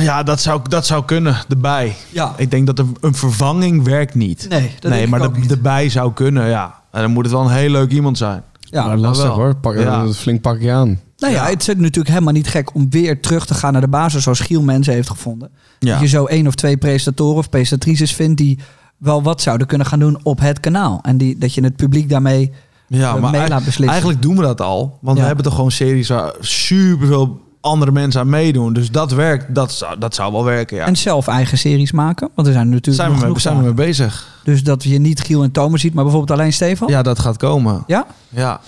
[0.00, 1.36] ja, dat zou, dat zou kunnen.
[1.48, 1.96] Erbij.
[2.10, 2.34] Ja.
[2.36, 4.46] Ik denk dat een, een vervanging werkt niet.
[4.48, 5.50] Nee, dat nee, denk maar ik ook de, niet.
[5.50, 6.74] erbij zou kunnen, ja.
[6.92, 8.42] En dan moet het wel een heel leuk iemand zijn.
[8.60, 9.34] Ja, maar lastig wel.
[9.34, 9.56] hoor.
[9.56, 10.00] Pak, Ja.
[10.00, 11.00] een flink pak je aan.
[11.18, 13.88] Nou ja, het is natuurlijk helemaal niet gek om weer terug te gaan naar de
[13.88, 15.50] basis zoals Giel mensen heeft gevonden.
[15.78, 15.92] Ja.
[15.92, 18.58] Dat je zo één of twee presentatoren of presentatrices vindt die
[19.02, 20.98] wel wat zouden kunnen gaan doen op het kanaal.
[21.02, 22.52] En die, dat je het publiek daarmee
[22.86, 23.88] Ja, eh, maar mee laat beslissen.
[23.88, 24.98] eigenlijk doen we dat al.
[25.00, 25.20] Want Ja.
[25.22, 28.72] we hebben toch gewoon series waar superveel andere mensen aan meedoen.
[28.72, 30.86] Dus dat werkt, dat zou, dat zou wel werken, ja.
[30.86, 32.28] En zelf eigen series maken.
[32.34, 34.40] Want er zijn er natuurlijk zijn we, mee, zijn we mee bezig.
[34.44, 36.88] Dus dat je niet Giel en Thomas ziet, maar bijvoorbeeld alleen Stefan?
[36.88, 37.84] Ja, dat gaat komen.
[37.86, 38.06] Ja?
[38.28, 38.60] Ja.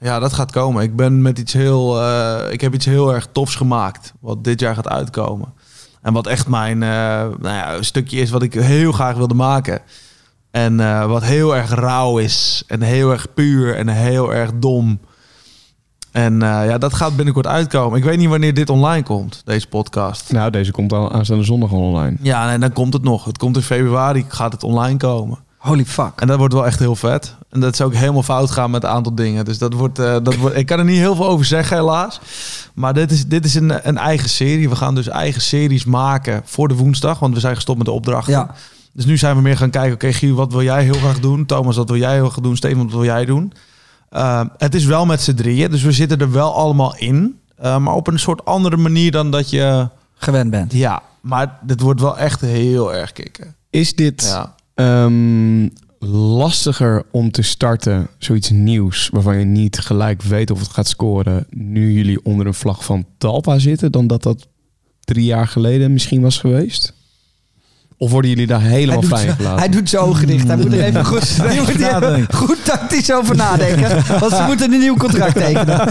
[0.00, 0.82] ja, dat gaat komen.
[0.82, 2.00] Ik ben met iets heel...
[2.02, 4.12] eh, ik heb iets heel erg tofs gemaakt.
[4.20, 5.48] Wat dit jaar gaat uitkomen.
[6.06, 6.88] En wat echt mijn eh,
[7.38, 9.80] nou ja, stukje is wat ik heel graag wilde maken.
[10.50, 12.64] En eh, wat heel erg rauw is.
[12.66, 13.76] En heel erg puur.
[13.76, 15.00] En heel erg dom.
[16.12, 17.98] En eh, ja, dat gaat binnenkort uitkomen.
[17.98, 20.32] Ik weet niet wanneer dit online komt, deze podcast.
[20.32, 22.16] Nou, deze komt al aanstaande zondag al online.
[22.20, 23.24] Ja, en dan komt het nog.
[23.24, 25.38] Het komt in februari, gaat het online komen.
[25.66, 26.12] Holy fuck.
[26.20, 27.34] En dat wordt wel echt heel vet.
[27.50, 29.44] En dat zou ook helemaal fout gaan met een aantal dingen.
[29.44, 32.20] Dus dat wordt, eh, dat wordt, ik kan er niet heel veel over zeggen, helaas.
[32.74, 34.68] Maar dit is, dit is een, een eigen serie.
[34.68, 37.18] We gaan dus eigen series maken voor de woensdag.
[37.18, 38.32] Want we zijn gestopt met de opdrachten.
[38.32, 38.54] Ja.
[38.92, 39.94] Dus nu zijn we meer gaan kijken.
[39.94, 41.46] Oké, Giel, wat wil jij heel graag doen?
[41.46, 42.56] Thomas, wat wil jij heel graag doen?
[42.56, 43.52] Steven, wat wil jij doen?
[44.12, 45.70] Uh, het is wel met z'n drieën.
[45.70, 47.38] Dus we zitten er wel allemaal in.
[47.62, 49.88] Uh, maar op een soort andere manier dan dat je...
[50.16, 50.72] Gewend bent.
[50.72, 53.54] Ja, maar dit wordt wel echt heel erg kicken.
[53.70, 54.54] Is dit Ja.
[54.76, 55.68] Ehm,
[55.98, 61.46] lastiger om te starten, zoiets nieuws, waarvan je niet gelijk weet of het gaat scoren,
[61.50, 64.46] nu jullie onder een vlag van Talpa zitten, dan dat dat
[65.00, 66.94] drie jaar geleden misschien was geweest?
[67.98, 69.58] Of worden jullie daar helemaal fijn gelaten?
[69.58, 70.46] hij doet zijn ogen dicht.
[70.46, 71.36] Hij moet er even goed,
[72.44, 74.18] goed tactisch over nadenken.
[74.20, 75.80] Want ze moeten een nieuw contract tekenen.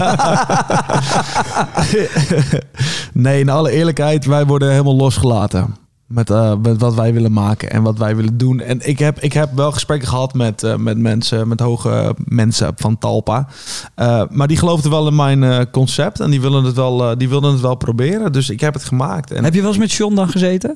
[3.12, 5.74] Nee, in alle eerlijkheid, wij worden helemaal losgelaten.
[6.06, 8.60] Met, eh, met wat wij willen maken en wat wij willen doen.
[8.60, 12.72] En ik heb, ik heb wel gesprekken gehad met, eh, met mensen, met hoge mensen
[12.76, 13.48] van Talpa.
[13.94, 17.52] Eh, maar die geloofden wel in mijn concept en die willen, het wel, die wilden
[17.52, 18.32] het wel proberen.
[18.32, 19.30] Dus ik heb het gemaakt.
[19.30, 20.70] En, Heb je wel eens met John dan gezeten?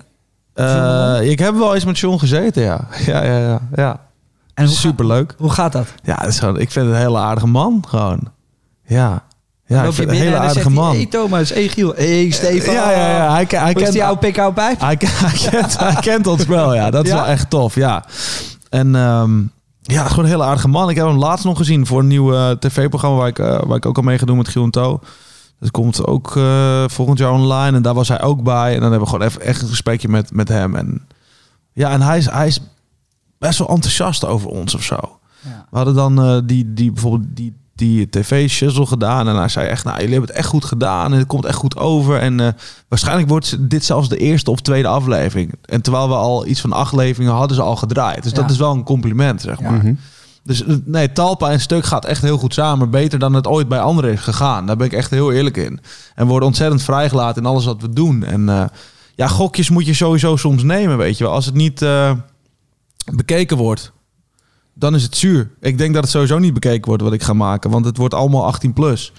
[1.23, 2.89] ik heb wel eens met John gezeten, ja.
[3.07, 3.61] Ja, ja, ja.
[3.75, 4.01] ja.
[4.55, 5.35] En hoe, Superleuk.
[5.39, 5.87] Hoe gaat dat?
[6.03, 8.21] Ja, dat is gewoon, ik vind het een hele aardige man, gewoon.
[8.87, 9.25] Ja.
[9.71, 10.95] Ja, ik vind een hele aardige hij, man.
[10.95, 12.75] Hey Thomas, hey Giel, hey Stefan.
[12.75, 13.33] Ja, ja, ja.
[13.33, 14.81] Hij, hij kent, die oude oude pijp?
[14.81, 16.91] hij, hij, kent, hij kent ons wel, ja.
[16.91, 17.17] Dat is Ja?
[17.17, 18.05] wel echt tof, ja.
[18.69, 19.41] En ehm,
[19.83, 20.91] ja, gewoon een hele aardige man.
[20.91, 23.17] Ik heb hem laatst nog gezien voor een nieuw eh, tv-programma...
[23.17, 25.01] Waar ik, eh, waar ik ook al mee ga doen met Giel en To.
[25.61, 27.77] Dat komt ook eh, volgend jaar online.
[27.77, 28.75] En daar was hij ook bij.
[28.75, 30.77] En dan hebben we gewoon even echt een gesprekje met, met hem.
[30.77, 31.07] En
[31.73, 32.61] ja, en hij is, hij is
[33.39, 35.19] best wel enthousiast over ons of zo.
[35.41, 35.67] Ja.
[35.71, 39.29] We hadden dan eh, die, die bijvoorbeeld die, die tv-shizzle gedaan.
[39.29, 41.13] En hij zei echt, nou, jullie hebben het echt goed gedaan.
[41.13, 42.19] En het komt echt goed over.
[42.19, 42.49] En eh,
[42.89, 45.55] waarschijnlijk wordt dit zelfs de eerste of tweede aflevering.
[45.65, 48.23] En terwijl we al iets van acht leveringen hadden ze al gedraaid.
[48.23, 48.41] Dus Ja.
[48.41, 49.73] dat is wel een compliment, zeg maar.
[49.73, 49.95] Mhm.
[50.45, 52.91] Dus eh, nee, Talpa en Stuk gaat echt heel goed samen.
[52.91, 54.67] Beter dan het ooit bij anderen is gegaan.
[54.67, 55.81] Daar ben ik echt heel eerlijk in.
[56.15, 58.25] En we worden ontzettend vrijgelaten in alles wat we doen.
[58.25, 58.65] En eh,
[59.15, 61.33] ja, gokjes moet je sowieso soms nemen, weet je wel.
[61.33, 62.13] Als het niet eh,
[63.15, 63.93] bekeken wordt,
[64.81, 65.51] dan is het zuur.
[65.61, 67.71] Ik denk dat het sowieso niet bekeken wordt wat ik ga maken.
[67.71, 69.13] Want het wordt allemaal 18 plus.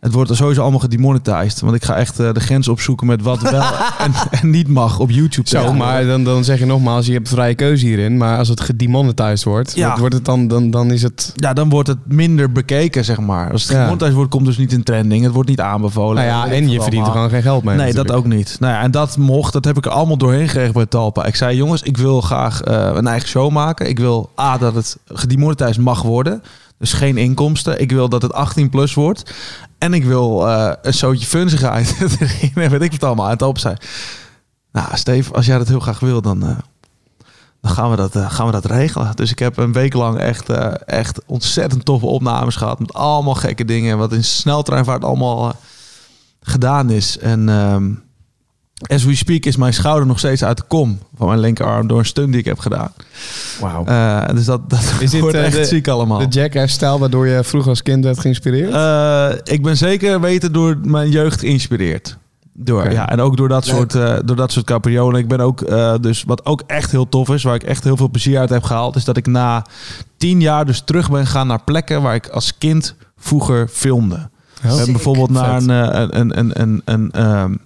[0.00, 1.60] Het wordt er sowieso allemaal gedemonetized.
[1.60, 3.62] Want ik ga echt eh, de grens opzoeken met wat wel
[4.04, 5.48] en, en niet mag op YouTube.
[5.48, 8.16] Zo, maar dan, dan zeg je nogmaals, je hebt vrije keuze hierin.
[8.16, 9.84] Maar als het gedemonetized wordt, Ja.
[9.84, 11.32] wordt- wordt het dan, dan, dan is het...
[11.36, 13.52] Ja, dan wordt het minder bekeken, zeg maar.
[13.52, 13.78] Als het Ja.
[13.80, 15.24] gemonetized wordt, komt dus niet in trending.
[15.24, 16.14] Het wordt niet aanbevolen.
[16.24, 18.56] Nou ja, en je verdient er gewoon geen geld mee Nee, dat ook niet.
[18.60, 21.24] Nou ja, en dat mocht, dat heb ik er allemaal doorheen gekregen bij Talpa.
[21.24, 23.88] Ik zei, jongens, ik wil graag eh, een eigen show maken.
[23.88, 26.42] Ik wil A, dat het gedemonetized mag worden.
[26.78, 27.80] Dus geen inkomsten.
[27.80, 29.34] Ik wil dat het 18 plus wordt.
[29.78, 32.70] En ik wil eh, een zootje funzigheid erin.
[32.70, 33.36] Weet ik het allemaal.
[33.36, 33.76] Talpa zei,
[34.72, 36.42] nou Steve, als jij dat heel graag wil, dan...
[36.42, 36.56] eh,
[37.60, 39.16] dan gaan we, dat, eh, gaan we dat regelen.
[39.16, 40.48] Dus ik heb een week lang echt,
[40.84, 42.78] echt ontzettend toffe opnames gehad.
[42.78, 43.98] Met allemaal gekke dingen.
[43.98, 45.54] Wat in sneltreinvaart allemaal
[46.40, 47.18] gedaan is.
[47.18, 47.92] En ehm,
[48.82, 51.98] as we speak is mijn schouder nog steeds uit de kom van mijn linkerarm door
[51.98, 52.92] een stunt die ik heb gedaan.
[53.60, 53.84] Wauw.
[53.84, 56.18] Eh, dus dat, dat Is dit, wordt eh, echt de- ziek allemaal.
[56.18, 58.72] De Jackass-stijl waardoor je vroeger als kind werd geïnspireerd?
[58.72, 62.16] Eh, ik ben zeker weten door mijn jeugd geïnspireerd.
[62.58, 65.20] Door, ja, en ook door dat, soort, eh, door dat soort capriolen.
[65.20, 67.96] Ik ben ook, eh, dus wat ook echt heel tof is, waar ik echt heel
[67.96, 69.64] veel plezier uit heb gehaald, is dat ik na
[70.16, 74.28] tien jaar dus terug ben gegaan naar plekken waar ik als kind vroeger filmde.
[74.62, 75.68] We hebben bijvoorbeeld naar een,
[76.18, 77.60] een, een, een, een,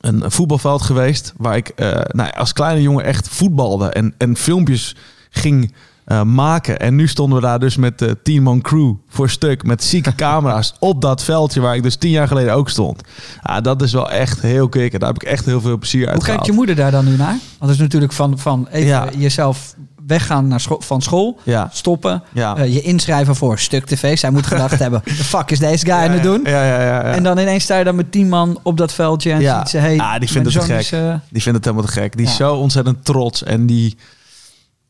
[0.00, 4.96] een, voetbalveld geweest waar ik eh, nou, als kleine jongen echt voetbalde en, en filmpjes
[5.30, 5.72] ging
[6.04, 6.78] eh, maken.
[6.78, 10.14] En nu stonden we daar dus met de tien man crew voor stuk met zieke
[10.24, 13.02] camera's op dat veldje waar ik dus tien jaar geleden ook stond.
[13.42, 15.00] Ja, dat is wel echt heel kicken.
[15.00, 17.16] Daar heb ik echt heel veel plezier uit Hoe kijkt je moeder daar dan nu
[17.16, 17.36] naar?
[17.58, 19.08] Want het is natuurlijk van, van even Ja.
[19.16, 19.74] jezelf
[20.08, 22.56] weggaan naar scho- van school, Ja, stoppen, ja.
[22.56, 24.18] eh, je inschrijven voor Stuk TV.
[24.18, 26.40] Zij moet gedacht hebben, de fuck is deze guy aan het doen?
[26.44, 26.84] Ja, ja, ja.
[26.84, 27.02] ja.
[27.02, 29.58] En dan ineens sta je dan met tien man op dat veldje en Ja.
[29.58, 30.78] ziet ze, hey, Ah, die vindt het gek.
[30.78, 32.16] is, eh, Die vindt het helemaal te gek.
[32.16, 33.42] Die is zo ontzettend trots.
[33.42, 33.96] En die,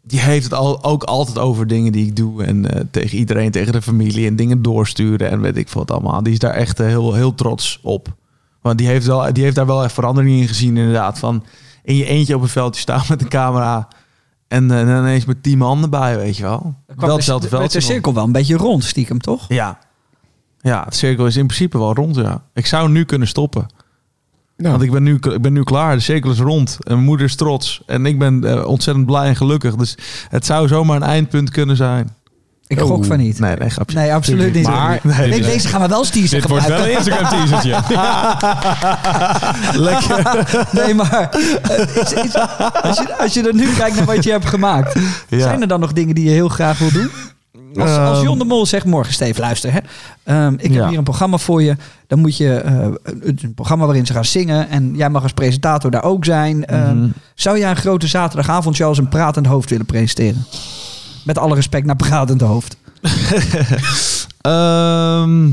[0.02, 2.44] die heeft het al, ook altijd over dingen die ik doe.
[2.44, 4.26] En eh, tegen iedereen, tegen de familie.
[4.26, 5.30] En dingen doorsturen.
[5.30, 6.22] En weet ik wat allemaal.
[6.22, 8.08] Die is daar echt heel, heel trots op.
[8.62, 11.18] Want die heeft, wel, die heeft daar wel echt verandering in gezien inderdaad.
[11.18, 11.44] Van
[11.84, 13.88] in je eentje op een veldje staan met een camera.
[14.49, 16.59] En, eh, dan ineens met tien man erbij, weet je wel.
[16.59, 17.78] kwam Wel de- hetzelfde werd veldje.
[17.78, 19.44] de cirkel wel een beetje rond, stiekem, toch?
[19.49, 19.78] Ja.
[20.61, 22.42] Ja, het cirkel is in principe wel rond, ja.
[22.55, 23.66] Ik zou nu kunnen stoppen.
[24.57, 25.94] Nou, Want ik ben, nu, ik ben nu klaar.
[25.94, 26.76] De cirkel is rond.
[26.80, 27.82] En mijn moeder is trots.
[27.86, 29.74] En ik ben eh, ontzettend blij en gelukkig.
[29.76, 29.96] Dus
[30.28, 32.16] het zou zomaar een eindpunt kunnen zijn.
[32.68, 33.38] Ik gok van niet.
[33.38, 33.96] Nee, nee, grapje.
[33.98, 34.66] Nee, absoluut niet.
[34.66, 37.70] Maar- nee, deze gaan we wel als teaser dit wordt wel een Instagram teasertje.
[39.88, 40.46] Lekker.
[40.72, 41.28] Nee, maar
[41.62, 42.34] eh, is- is-
[42.82, 44.98] als, je, als je er nu kijkt naar wat je hebt gemaakt,
[45.28, 45.38] Ja.
[45.40, 47.10] zijn er dan nog dingen die je heel graag wil doen?
[47.76, 49.72] Als, als Ehm, John de Mol zegt morgen, Steve, luister.
[49.72, 49.78] Hè.
[50.24, 50.88] Ehm, ik heb Ja.
[50.88, 51.76] hier een programma voor je.
[52.06, 54.68] Dan moet je eh, een, programma waarin ze gaan zingen.
[54.68, 56.64] En jij mag als presentator daar ook zijn.
[56.66, 57.08] Ehm, Mhm.
[57.34, 60.44] Zou jij een grote zaterdagavondshow als een pratend hoofd willen presenteren?
[61.28, 62.76] Met alle respect naar pratend hoofd.
[64.40, 65.46] Ehm,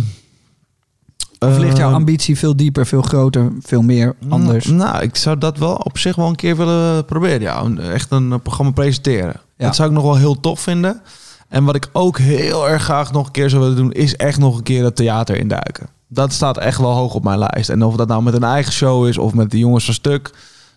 [1.39, 4.65] Of ligt jouw ehm, ambitie veel dieper, veel groter, veel meer anders?
[4.65, 7.41] Nou, ik zou dat wel op zich wel een keer willen proberen.
[7.41, 9.41] Ja, echt een eh, programma presenteren.
[9.57, 9.65] Ja.
[9.65, 11.01] Dat zou ik nog wel heel tof vinden.
[11.49, 14.39] En wat ik ook heel erg graag nog een keer zou willen doen, is echt
[14.39, 15.88] nog een keer het theater induiken.
[16.07, 17.69] Dat staat echt wel hoog op mijn lijst.
[17.69, 20.32] En of dat nou met een eigen show is of met de jongens van stuk,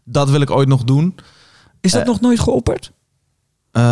[0.05, 1.14] dat wil ik ooit nog doen.
[1.80, 2.92] Is dat Eh, nog nooit geopperd?
[3.73, 3.83] Eh,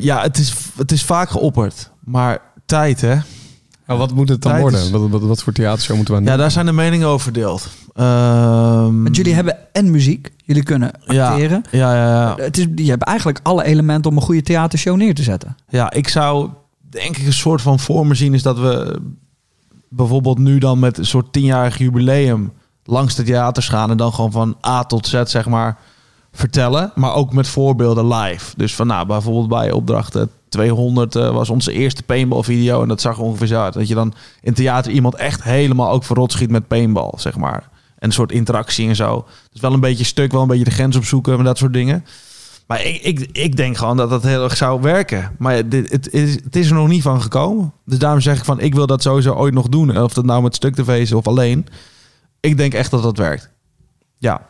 [0.00, 1.90] ja, het is, het is vaak geopperd.
[2.04, 3.16] Maar tijd, hè?
[3.86, 4.80] Maar wat moet het dan Tijd worden?
[4.80, 6.40] is- Wat, wat, wat voor theatershow moeten we aan Ja, doen?
[6.40, 7.68] daar zijn de meningen over verdeeld.
[7.94, 10.32] Ehm, Want jullie hebben en muziek.
[10.44, 11.28] Jullie kunnen Ja.
[11.30, 11.62] acteren.
[11.70, 12.34] Ja, ja, ja.
[12.44, 15.56] Het is, je hebt eigenlijk alle elementen om een goede theatershow neer te zetten.
[15.68, 16.50] Ja, ik zou
[16.88, 19.00] denk ik een soort van voor me zien is dat we
[19.88, 22.52] bijvoorbeeld nu dan met een soort tienjarig jubileum
[22.84, 25.78] langs de theaters gaan en dan gewoon van A tot Z zeg maar
[26.32, 28.52] vertellen, maar ook met voorbeelden live.
[28.56, 33.00] Dus van nou, bijvoorbeeld bij opdrachten 200 eh, was onze eerste paintball video en dat
[33.00, 33.72] zag er ongeveer zo uit.
[33.72, 37.68] Dat je dan in theater iemand echt helemaal ook verrot schiet met paintball, zeg maar.
[37.98, 39.26] En een soort interactie en zo.
[39.52, 42.04] Dus wel een beetje stuk, wel een beetje de grens opzoeken en dat soort dingen.
[42.66, 45.34] Maar ik, ik, ik denk gewoon dat dat heel erg zou werken.
[45.38, 47.72] Maar dit, het, is, het is er nog niet van gekomen.
[47.84, 49.98] Dus daarom zeg ik van, ik wil dat sowieso ooit nog doen.
[49.98, 51.66] Of dat nou met stuk is of alleen.
[52.40, 53.50] Ik denk echt dat dat werkt.
[54.18, 54.48] Ja,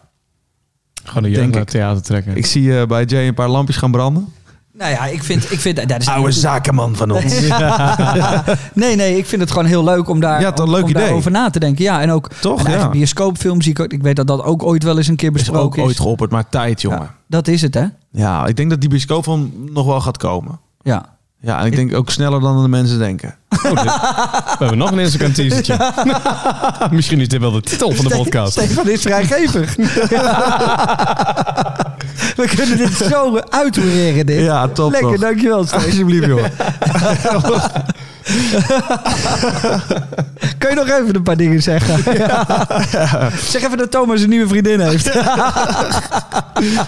[1.08, 1.68] Gewoon een denk jeugd naar ik.
[1.72, 2.36] het theater trekken.
[2.36, 4.32] ik zie eh, bij Jay een paar lampjes gaan branden.
[4.72, 5.52] Nou ja, ik vind...
[5.52, 7.40] Ik vind dat is Oude zakenman van ons.
[8.74, 11.02] Nee, nee, ik vind het gewoon heel leuk om daar Ja, om- leuk om idee.
[11.02, 11.84] daarover na te denken.
[11.84, 12.90] Ja, en ook Toch, een eigen ja.
[12.90, 13.92] bioscoopfilm zie ik ook.
[13.92, 15.82] Ik weet dat dat ook ooit wel eens een keer Is besproken ook is.
[15.82, 16.98] ooit geopperd, maar tijd, jongen.
[17.00, 17.84] Ja, dat is het, hè?
[18.12, 20.60] Ja, ik denk dat die bioscoop van nog wel gaat komen.
[20.82, 21.16] Ja.
[21.40, 23.34] Ja, en ik denk ook sneller dan de mensen denken.
[23.48, 25.92] Oh, we hebben nog een Instagram teasertje.
[26.90, 28.52] Misschien is dit wel de titel van de podcast.
[28.52, 29.76] Stefan is vrijgevig.
[32.36, 34.40] We kunnen dit zo uithoereren, dit.
[34.40, 35.84] Ja, top Lekker, dankjewel, Stefan.
[35.84, 36.44] Alsjeblieft, joh.
[40.58, 42.02] Kun je nog even een paar dingen zeggen?
[43.42, 45.12] Zeg even dat Thomas een nieuwe vriendin heeft.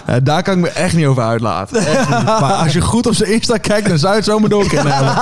[0.07, 1.85] Ja, daar kan ik me echt niet over uitlaten.
[1.85, 2.23] Echt niet.
[2.23, 4.93] Maar als je goed op zijn Insta kijkt, dan zou je het zomaar door kunnen
[4.93, 5.13] hebben.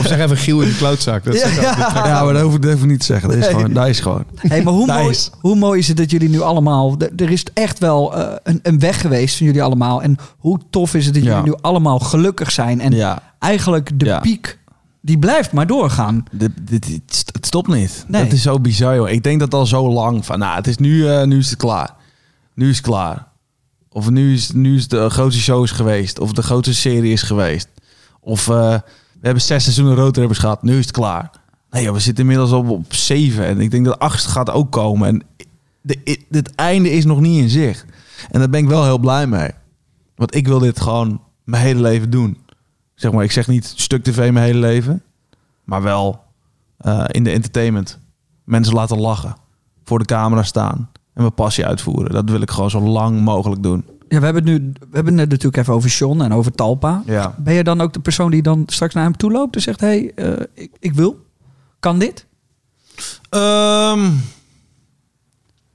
[0.00, 1.24] Of zeg even Giel in de cloudzak.
[1.24, 3.28] Dat is Ja, maar dat hoef ik niet te zeggen.
[3.28, 3.72] Dat is gewoon.
[3.72, 4.24] Dat is gewoon.
[4.36, 5.30] Hey, maar hoe mooi, Nice.
[5.40, 6.96] hoe mooi is het dat jullie nu allemaal...
[7.16, 10.02] Er is echt wel eh, een, een weg geweest van jullie allemaal.
[10.02, 11.28] En hoe tof is het dat Ja.
[11.36, 12.80] jullie nu allemaal gelukkig zijn.
[12.80, 13.22] En Ja.
[13.38, 14.18] eigenlijk de Ja.
[14.20, 14.58] piek,
[15.00, 16.24] die blijft maar doorgaan.
[16.32, 18.04] Dit, dit, dit- het stopt niet.
[18.08, 18.22] Nee.
[18.22, 19.08] Dat is zo bizar, joh.
[19.10, 21.58] Ik denk dat al zo lang van, nou, het is nu, eh, nu is het
[21.58, 21.90] klaar.
[22.54, 23.26] Nu is het klaar.
[23.92, 26.18] Of nu is, nu is de grootste show is geweest.
[26.18, 27.68] Of de grootste serie is geweest.
[28.28, 28.74] Of eh,
[29.12, 30.62] we hebben zes seizoenen roodribbers gehad.
[30.62, 31.30] Nu is het klaar.
[31.70, 33.44] Nee, we zitten inmiddels op, op zeven.
[33.44, 35.08] En ik denk dat achtste gaat ook komen.
[35.08, 35.22] En
[35.80, 37.84] de, het einde is nog niet in zicht.
[38.30, 39.50] En daar ben ik wel heel blij mee.
[40.16, 42.38] Want ik wil dit gewoon mijn hele leven doen.
[42.94, 45.02] Zeg maar, ik zeg niet stuk tv mijn hele leven.
[45.64, 46.20] Maar wel
[46.76, 47.98] eh, in de entertainment.
[48.44, 49.36] Mensen laten lachen.
[49.84, 50.90] Voor de camera staan.
[50.92, 52.12] En mijn passie uitvoeren.
[52.12, 53.84] Dat wil ik gewoon zo lang mogelijk doen.
[54.08, 57.02] Ja, we hebben het nu we hebben het natuurlijk even over John en over Talpa.
[57.06, 57.34] Ja.
[57.38, 59.80] Ben je dan ook de persoon die dan straks naar hem toe loopt en zegt:
[59.80, 61.26] hey, eh, ik, ik wil?
[61.80, 62.26] Kan dit?
[63.30, 64.10] Ehm,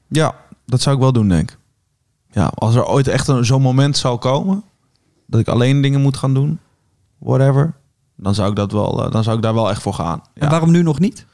[0.07, 1.57] ja, dat zou ik wel doen, denk ik.
[2.31, 4.63] Ja, als er ooit echt een- zo'n moment zou komen...
[5.27, 6.59] dat ik alleen dingen moet gaan doen...
[7.17, 7.73] whatever...
[8.15, 10.19] dan zou ik, dat wel, eh, dan zou ik daar wel echt voor gaan.
[10.33, 10.49] En Ja.
[10.49, 11.25] waarom nu nog niet?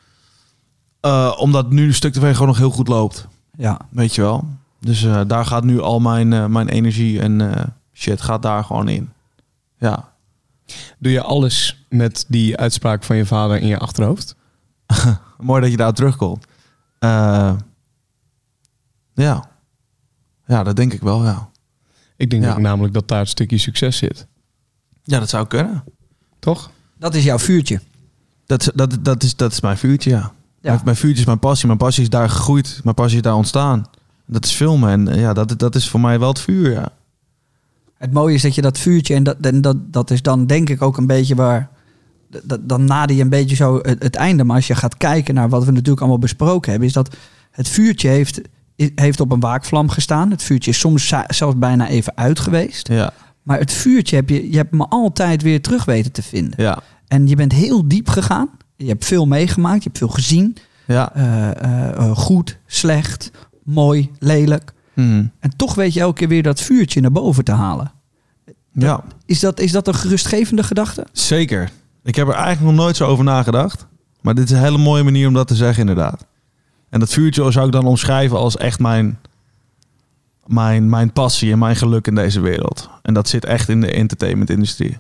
[1.00, 3.28] Eh, omdat nu een stuk tv gewoon nog heel goed loopt.
[3.58, 3.80] Ja.
[3.90, 4.48] Weet je wel.
[4.80, 7.64] Dus eh, daar gaat nu al mijn, eh, mijn energie en eh,
[7.94, 9.10] shit gaat daar gewoon in.
[9.78, 10.14] Ja.
[11.00, 14.36] Doe je alles met die uitspraak van je vader in je achterhoofd?
[15.38, 16.46] Mooi dat je daar terugkomt.
[17.00, 17.54] Eh,
[19.14, 19.50] ja.
[20.46, 21.50] Ja, dat denk ik wel, ja.
[22.18, 22.52] Ik denk Ja.
[22.52, 24.28] ook namelijk dat daar het stukje succes zit.
[25.04, 25.84] Ja, dat zou kunnen.
[26.40, 26.70] Toch?
[26.98, 27.82] Dat is jouw vuurtje.
[28.46, 30.18] Dat, is- dat, dat, is, dat is mijn vuurtje, ja.
[30.62, 30.72] Ja.
[30.72, 31.68] Mijn, mijn vuurtje is mijn passie.
[31.68, 32.80] Mijn passie is daar gegroeid.
[32.84, 33.86] Mijn passie is daar ontstaan.
[34.32, 34.90] Dat is filmen.
[34.90, 36.90] En ja, dat, dat is voor mij wel het vuur, ja.
[37.98, 40.70] Het mooie is dat je dat vuurtje, en dat, en dat, dat is dan denk
[40.70, 41.70] ik ook een beetje waar.
[42.44, 44.44] Dat, dan nader je een beetje zo het, het einde.
[44.44, 47.16] Maar als je gaat kijken naar wat we natuurlijk allemaal besproken hebben, is dat
[47.52, 48.42] het vuurtje heeft,
[48.96, 50.32] heeft op een waakvlam gestaan.
[50.32, 52.88] Het vuurtje is soms zelfs bijna even uit geweest.
[52.88, 53.14] Ja,
[53.44, 56.64] Maar het vuurtje heb je, je hebt me altijd weer terug weten te vinden.
[56.64, 58.50] ja, En je bent heel diep gegaan.
[58.76, 60.58] Je hebt veel meegemaakt, je hebt veel gezien.
[60.88, 61.16] ja.
[61.16, 63.32] Eh, eh, eh, goed, slecht,
[63.74, 64.74] mooi, lelijk.
[64.94, 65.26] Mhm.
[65.40, 67.92] En toch weet je elke keer weer dat vuurtje naar boven te halen.
[68.74, 71.06] Ja, Is dat, is dat een gerustgevende gedachte?
[71.12, 71.70] zeker.
[72.04, 73.88] Ik heb er eigenlijk nog nooit zo over nagedacht.
[74.22, 76.26] Maar dit is een hele mooie manier om dat te zeggen, inderdaad.
[76.90, 79.20] En dat vuurtje zou ik dan omschrijven als echt mijn,
[80.46, 82.90] mijn, mijn passie en mijn geluk in deze wereld.
[83.02, 84.98] En dat zit echt in de entertainmentindustrie.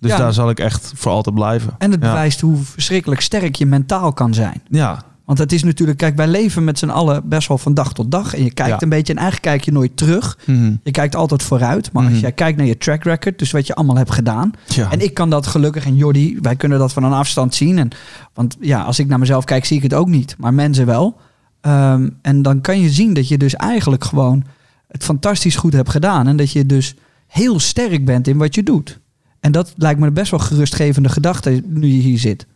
[0.00, 0.16] Dus Ja.
[0.16, 1.74] daar zal ik echt voor altijd blijven.
[1.78, 2.08] En het Ja.
[2.08, 4.62] bewijst hoe verschrikkelijk sterk je mentaal kan zijn.
[4.70, 7.92] Ja, Want het is natuurlijk, kijk, wij leven met z'n allen best wel van dag
[7.92, 8.34] tot dag.
[8.34, 8.82] En je kijkt Ja.
[8.82, 10.38] een beetje en eigenlijk kijk je nooit terug.
[10.46, 10.72] Mhm.
[10.82, 11.92] Je kijkt altijd vooruit.
[11.92, 12.20] Maar als Mhm.
[12.20, 14.50] jij kijkt naar je track record, dus wat je allemaal hebt gedaan.
[14.66, 14.90] Ja.
[14.90, 17.78] En ik kan dat gelukkig, en Jordi, wij kunnen dat van een afstand zien.
[17.78, 17.88] En,
[18.34, 20.34] want ja, als ik naar mezelf kijk, zie ik het ook niet.
[20.38, 21.20] Maar mensen wel.
[21.60, 24.44] Ehm, en dan kan je zien dat je dus eigenlijk gewoon
[24.88, 26.26] het fantastisch goed hebt gedaan.
[26.28, 26.94] En dat je dus
[27.26, 28.98] heel sterk bent in wat je doet.
[29.40, 32.46] En dat lijkt me een best wel gerustgevende gedachte nu je hier zit.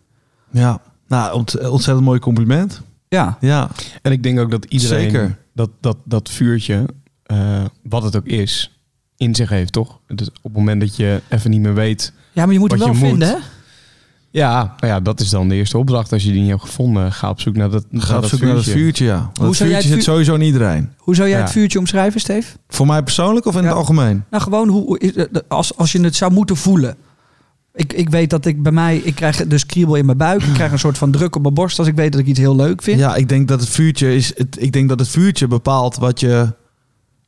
[0.51, 0.81] ja.
[1.13, 2.81] Nou, ont- ontzettend mooi compliment.
[3.09, 3.69] Ja, Ja.
[4.03, 5.39] En ik denk ook dat iedereen Zeker.
[5.55, 6.85] Dat, dat, dat vuurtje,
[7.23, 8.79] eh, wat het ook is,
[9.17, 9.99] in zich heeft, toch?
[10.09, 12.13] Dus op het moment dat je even niet meer weet...
[12.33, 12.99] ja maar je moet het wel moet.
[12.99, 13.35] vinden, hè?
[14.31, 16.13] Ja, nou ja, dat is dan de eerste opdracht.
[16.13, 18.55] Als je die niet hebt gevonden, ga op zoek naar dat, Ga op zoek naar
[18.55, 19.19] dat vuurtje, ja.
[19.19, 20.91] Want Hoe het zou jij vuurtje zit vuur- sowieso in iedereen.
[20.97, 21.43] Hoe zou jij Ja.
[21.45, 22.57] het vuurtje omschrijven, Steve?
[22.69, 23.69] Voor mij persoonlijk of in Ja.
[23.69, 24.25] het algemeen?
[24.31, 26.97] Nou, gewoon hoe, is- eh, als, als je het zou moeten voelen.
[27.75, 30.43] Ik, ik weet dat ik bij mij, ik krijg dus kriebel in mijn buik.
[30.43, 32.39] Ik krijg een soort van druk op mijn borst als ik weet dat ik iets
[32.39, 32.99] heel leuk vind.
[32.99, 34.37] Ja, ik denk dat het vuurtje is.
[34.37, 36.55] Het, ik denk dat het vuurtje bepaalt wat je,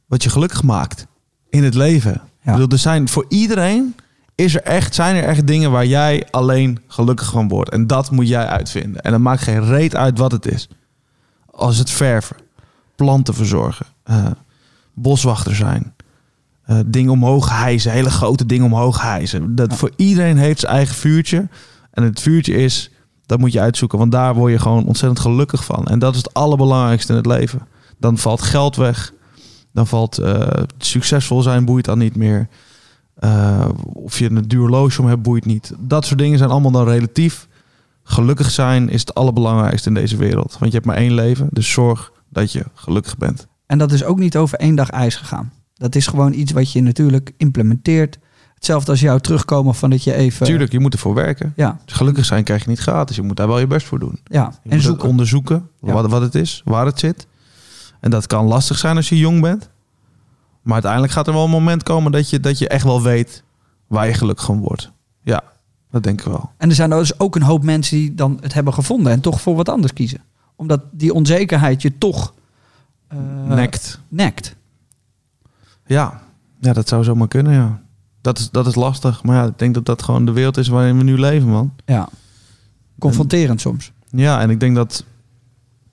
[0.07, 1.07] wat je gelukkig maakt
[1.49, 2.15] in het leven.
[2.15, 3.95] Ik bedoel, er zijn voor iedereen
[4.35, 7.71] is er echt, zijn er echt dingen waar jij alleen gelukkig van wordt.
[7.71, 9.03] En dat moet jij uitvinden.
[9.03, 10.69] En dat maakt geen reet uit wat het is.
[11.51, 12.37] Als het verven,
[12.97, 14.27] planten verzorgen, eh,
[14.95, 15.94] boswachter zijn,
[16.65, 19.55] eh, dingen omhoog hijsen, hele grote dingen omhoog hijsen.
[19.55, 21.49] Dat voor iedereen heeft zijn eigen vuurtje.
[21.91, 22.91] En het vuurtje is,
[23.27, 25.85] dat moet je uitzoeken, want daar word je gewoon ontzettend gelukkig van.
[25.85, 27.61] En dat is het allerbelangrijkste in het leven.
[27.99, 29.13] Dan valt geld weg.
[29.73, 32.49] Dan valt eh, succesvol zijn boeit dan niet meer.
[33.15, 35.73] Eh, of je een duur horloge om hebt boeit niet.
[35.79, 37.49] Dat soort dingen zijn allemaal dan relatief.
[38.03, 40.57] Gelukkig zijn is het allerbelangrijkste in deze wereld.
[40.59, 43.47] Want je hebt maar één leven, dus zorg dat je gelukkig bent.
[43.67, 45.53] En dat is ook niet over één dag ijs gegaan.
[45.75, 48.19] Dat is gewoon iets wat je natuurlijk implementeert.
[48.55, 50.47] Hetzelfde als jou terugkomen van dat je even...
[50.47, 51.53] Tuurlijk, je moet ervoor werken.
[51.57, 53.17] Ja, gelukkig zijn krijg je niet gratis.
[53.17, 54.19] Je moet daar wel je best voor doen.
[54.25, 54.53] ja.
[54.63, 55.09] Je en zoeken.
[55.09, 55.93] onderzoeken Ja.
[55.93, 57.27] wat, wat het is, waar het zit.
[58.01, 59.71] En dat kan lastig zijn als je jong bent.
[60.63, 63.43] Maar uiteindelijk gaat er wel een moment komen dat je, dat je echt wel weet
[63.87, 64.93] waar je gelukkig van wordt.
[65.23, 65.43] Ja,
[65.91, 66.51] dat denk ik wel.
[66.57, 69.41] En er zijn dus ook een hoop mensen die dan het hebben gevonden en toch
[69.41, 70.21] voor wat anders kiezen.
[70.57, 72.35] Omdat die onzekerheid je toch
[73.09, 74.01] eh, Nekt.
[74.09, 74.57] nekt.
[75.87, 76.23] Ja.
[76.61, 77.83] ja, dat zou zomaar kunnen, ja.
[78.21, 79.23] Dat is, dat is lastig.
[79.23, 81.75] Maar ja, ik denk dat dat gewoon de wereld is waarin we nu leven, man.
[81.85, 82.09] Ja.
[82.99, 83.93] Confronterend soms.
[84.11, 85.05] Ja, en ik denk dat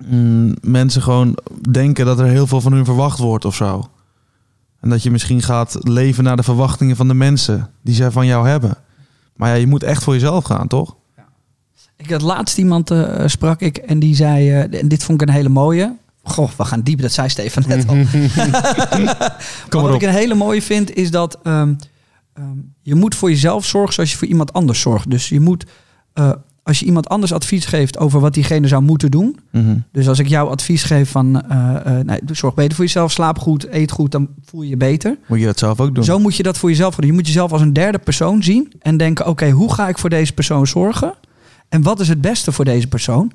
[0.07, 1.37] mm, mensen gewoon
[1.71, 3.89] denken dat er heel veel van hun verwacht wordt of zo.
[4.79, 8.25] En dat je misschien gaat leven naar de verwachtingen van de mensen die zij van
[8.25, 8.77] jou hebben.
[9.35, 10.95] Maar ja, je moet echt voor jezelf gaan, toch?
[11.97, 15.27] Ik had laatst iemand eh, sprak ik en die zei, eh, en dit vond ik
[15.27, 15.95] een hele mooie.
[16.23, 17.95] Goh, we gaan diep, dat zei Stefan net al.
[19.69, 21.73] Kom wat ik een hele mooie vind is dat ehm,
[22.33, 22.45] ehm,
[22.81, 25.09] je moet voor jezelf zorgen zoals je voor iemand anders zorgt.
[25.09, 25.65] Dus je moet,
[26.13, 26.31] eh,
[26.63, 29.39] als je iemand anders advies geeft over wat diegene zou moeten doen.
[29.51, 29.77] Mhm.
[29.91, 31.31] Dus als ik jou advies geef van,
[32.05, 35.17] nee, zorg beter voor jezelf, slaap goed, eet goed, dan voel je je beter.
[35.27, 36.03] Moet je dat zelf ook doen?
[36.03, 37.05] Zo moet je dat voor jezelf doen.
[37.05, 40.09] Je moet jezelf als een derde persoon zien en denken: oké, hoe ga ik voor
[40.09, 41.13] deze persoon zorgen?
[41.69, 43.31] En wat is het beste voor deze persoon?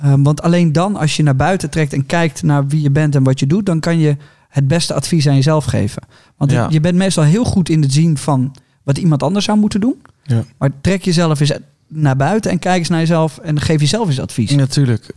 [0.00, 3.14] Ehm, want alleen dan, als je naar buiten trekt en kijkt naar wie je bent
[3.14, 4.16] en wat je doet, dan kan je
[4.48, 6.02] het beste advies aan jezelf geven.
[6.36, 6.66] Want Ja.
[6.70, 10.02] je bent meestal heel goed in het zien van wat iemand anders zou moeten doen.
[10.22, 10.44] Ja.
[10.58, 11.52] Maar trek jezelf eens
[11.88, 14.50] naar buiten en kijk eens naar jezelf en geef jezelf eens advies.
[14.50, 15.12] Natuurlijk.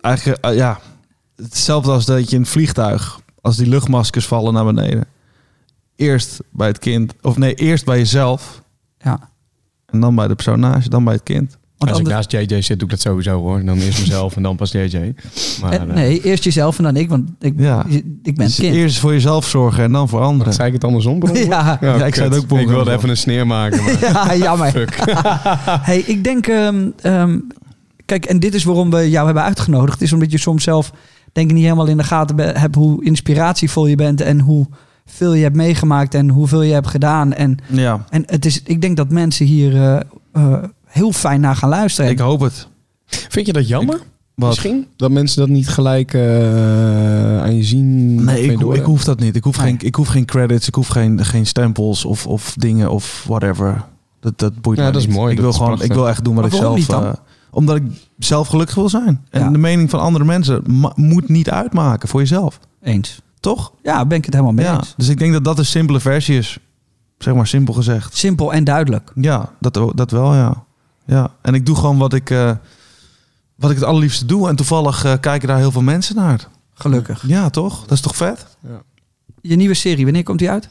[0.00, 0.78] Eigenlijk, eh, ja.
[1.36, 5.04] Hetzelfde als dat je in het vliegtuig, als die luchtmaskers vallen naar beneden.
[5.96, 8.62] Eerst bij het kind, of nee, eerst bij jezelf.
[8.98, 9.30] Ja.
[9.86, 11.56] En dan bij de personage, dan bij het kind.
[11.78, 13.64] Want Als ik naast JJ zit, doe ik dat sowieso hoor.
[13.64, 15.14] Dan eerst mezelf en dan pas JJ.
[15.60, 17.84] Maar, Eh, eh, nee, eerst jezelf en dan ik, want ik, Ja.
[17.88, 18.74] ik ben het Dus kind.
[18.74, 20.52] eerst voor jezelf zorgen en dan voor anderen.
[20.52, 21.22] zei ik het andersom?
[21.34, 21.78] Ja.
[21.80, 23.82] Ja, ik zei het ook Ik wilde even een sneer maken.
[23.84, 24.00] Maar...
[24.12, 24.98] Ja, jammer.
[25.82, 27.38] Hey, ik denk, ehm, ehm,
[28.06, 30.00] kijk, en dit is waarom we jou hebben uitgenodigd.
[30.02, 30.92] Is omdat je soms zelf,
[31.32, 34.66] denk ik, niet helemaal in de gaten hebt hoe inspiratievol je bent en hoe
[35.06, 37.32] veel je hebt meegemaakt en hoeveel je hebt gedaan.
[37.32, 40.00] En, Ja, en het is, ik denk dat mensen hier eh,
[40.32, 40.52] eh,
[40.88, 42.10] heel fijn naar gaan luisteren.
[42.10, 42.68] ik hoop het.
[43.06, 44.00] Vind je dat jammer?
[44.34, 44.48] Wat?
[44.48, 44.86] Misschien?
[44.96, 46.22] Dat mensen dat niet gelijk eh,
[47.42, 48.24] aan je zien?
[48.24, 49.36] Nee, ik, ik hoef dat niet.
[49.36, 49.66] Ik hoef, Nee.
[49.66, 53.84] geen, ik hoef geen credits, ik hoef geen, geen stempels of, of dingen of whatever.
[54.20, 55.16] Dat, dat boeit Ja, mij dat is niet.
[55.16, 55.90] mooi, Ik dat wil is gewoon, prachtig.
[55.90, 56.76] ik wil echt doen wat Maar ik zelf.
[56.76, 57.04] niet dan?
[57.04, 57.12] eh,
[57.50, 57.82] omdat ik
[58.18, 59.24] zelf gelukkig wil zijn.
[59.30, 59.50] En Ja.
[59.50, 60.62] de mening van andere mensen
[60.94, 62.60] moet niet uitmaken voor jezelf.
[62.82, 63.20] Eens.
[63.40, 63.72] Toch?
[63.82, 64.76] Ja, ben ik het helemaal mee Ja.
[64.76, 64.94] eens.
[64.96, 66.58] Dus ik denk dat dat een simpele versie is.
[67.18, 68.16] Zeg maar simpel gezegd.
[68.16, 69.12] Simpel en duidelijk.
[69.14, 70.64] Ja, dat, dat wel, ja.
[71.08, 71.30] Ja.
[71.42, 72.52] En ik doe gewoon wat ik, eh,
[73.54, 74.48] wat ik het allerliefste doe.
[74.48, 76.48] En toevallig eh, kijken daar heel veel mensen naar.
[76.74, 77.24] Gelukkig.
[77.26, 77.80] Ja, toch?
[77.80, 78.46] Dat is toch vet?
[79.40, 80.68] Je nieuwe serie, wanneer komt die uit?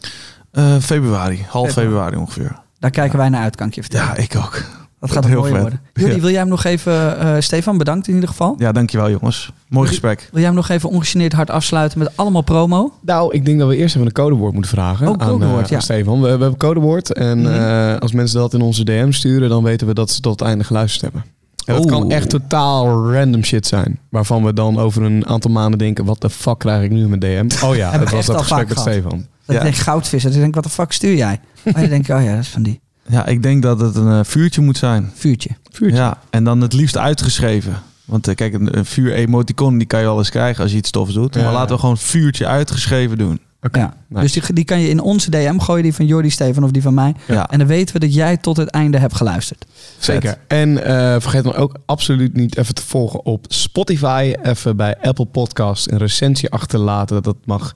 [0.51, 1.71] Eh, februari, half Februari.
[1.73, 2.59] februari ongeveer.
[2.79, 4.07] Daar kijken wij naar uit, kan ik je vertellen.
[4.07, 4.63] Ja, ik ook.
[4.99, 5.61] Dat gaat Heel mooie vet.
[5.61, 5.81] worden.
[5.93, 6.21] Jordi, Ja.
[6.21, 7.19] wil jij hem nog even...
[7.19, 8.55] eh, Stefan, bedankt in ieder geval.
[8.57, 9.51] Ja, dankjewel jongens.
[9.69, 10.19] Mooi gesprek.
[10.21, 12.93] Wil jij hem nog even ongegeneerd hard afsluiten met allemaal promo?
[13.01, 15.69] Nou, ik denk dat we eerst even een codewoord moeten vragen Oh, aan, codewoord, eh,
[15.69, 15.75] ja.
[15.75, 16.15] aan Stefan.
[16.17, 17.47] We, we hebben een codewoord en Mhm.
[17.53, 20.47] eh, als mensen dat in onze DM sturen, dan weten we dat ze tot het
[20.49, 21.23] einde geluisterd hebben.
[21.65, 21.93] En dat Oeh.
[21.99, 23.99] kan echt totaal random shit zijn.
[24.09, 27.09] Waarvan we dan over een aantal maanden denken, wat de fuck krijg ik nu in
[27.09, 27.19] mijn
[27.49, 27.65] DM?
[27.65, 28.93] Oh ja, dat was dat gesprek met gehad.
[28.93, 29.25] Stefan.
[29.45, 29.55] Dat Ja.
[29.55, 30.29] ik denk goudvissen.
[30.31, 31.39] Dan denk ik, wat de fuck stuur jij?
[31.63, 32.79] En dan denk ik, oh ja, dat is van die.
[33.09, 35.11] Ja, ik denk dat het een eh, vuurtje moet zijn.
[35.15, 35.49] Vuurtje.
[35.79, 37.81] Ja, en dan het liefst uitgeschreven.
[38.05, 40.89] Want eh, kijk, een, een vuur-emoticon die kan je wel eens krijgen als je iets
[40.89, 41.35] stofs doet.
[41.35, 41.43] Ja.
[41.43, 43.39] Maar laten we gewoon vuurtje uitgeschreven doen.
[43.71, 43.93] Ja.
[44.07, 44.21] nice.
[44.21, 46.81] Dus die, die kan je in onze DM gooien, die van Jordi, Stefan of die
[46.81, 47.15] van mij.
[47.27, 49.65] Ja, En dan weten we dat jij tot het einde hebt geluisterd.
[49.97, 50.37] Zeker.
[50.47, 54.33] En eh, vergeet dan ook absoluut niet even te volgen op Spotify.
[54.41, 57.23] Even bij Apple Podcast een recensie achterlaten.
[57.23, 57.75] Dat mag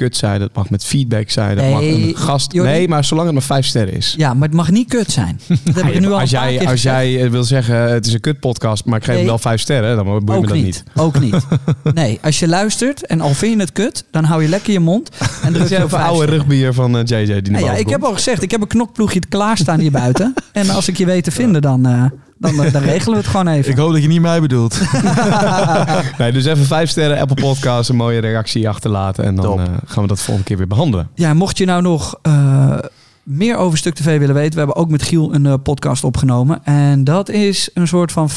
[0.00, 1.56] kut zijn, dat mag met feedback zijn.
[1.56, 2.52] Dat mag Nee, een gast...
[2.52, 2.70] Jordi.
[2.70, 4.14] Nee, maar zolang het maar vijf sterren is.
[4.16, 5.40] Ja, maar het mag niet kut zijn.
[5.64, 8.12] Dat heb ik nu al als een jij, als jij eh, wil zeggen, het is
[8.12, 9.18] een kut podcast, maar ik geef Nee.
[9.22, 10.64] hem wel vijf sterren, dan boeit me dat niet.
[10.64, 10.84] niet.
[10.94, 11.34] Ook niet.
[11.94, 14.80] Nee, als je luistert en al vind je het kut, dan hou je lekker je
[14.80, 15.10] mond.
[15.42, 17.88] En Dat druk is vijf oude rugbier van eh, JJ die naar Nou ja, ik
[17.88, 20.34] heb al gezegd, ik heb een knokploegje klaarstaan hier buiten.
[20.52, 22.04] En als ik je weet te vinden, dan, eh,
[22.40, 23.70] dan, dan regelen we het gewoon even.
[23.70, 24.80] ik hoop dat je niet mij bedoelt.
[26.18, 29.24] Nee, dus even vijf sterren, Apple Podcast, een mooie reactie achterlaten.
[29.24, 31.08] En dan eh, gaan we dat volgende keer weer behandelen.
[31.14, 32.78] Ja, mocht je nou nog eh,
[33.22, 36.64] meer over Stuk TV willen weten, we hebben ook met Giel een eh, podcast opgenomen.
[36.64, 38.32] En dat is een soort van 50%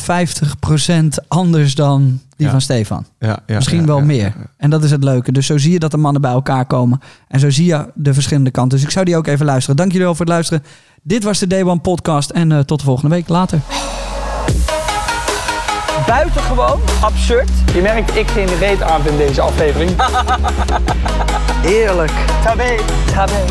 [1.27, 2.51] anders dan die Ja.
[2.51, 3.05] van Stefan.
[3.19, 4.23] Ja, ja, Misschien ja, wel ja, meer.
[4.23, 4.33] ja.
[4.57, 5.31] En dat is het leuke.
[5.31, 6.99] Dus zo zie je dat de mannen bij elkaar komen.
[7.27, 8.77] En zo zie je de verschillende kanten.
[8.77, 9.75] Dus ik zou die ook even luisteren.
[9.75, 10.63] Dank jullie wel voor het luisteren.
[11.05, 12.29] Dit was de Day One podcast.
[12.29, 13.27] En eh, tot de volgende week.
[13.27, 13.59] Later.
[16.07, 17.49] Buitengewoon absurd.
[17.73, 19.91] Je merkt, ik geen reet aan in deze aflevering.
[21.65, 22.11] Eerlijk.
[22.43, 22.75] Tabé.
[23.13, 23.45] Tabé.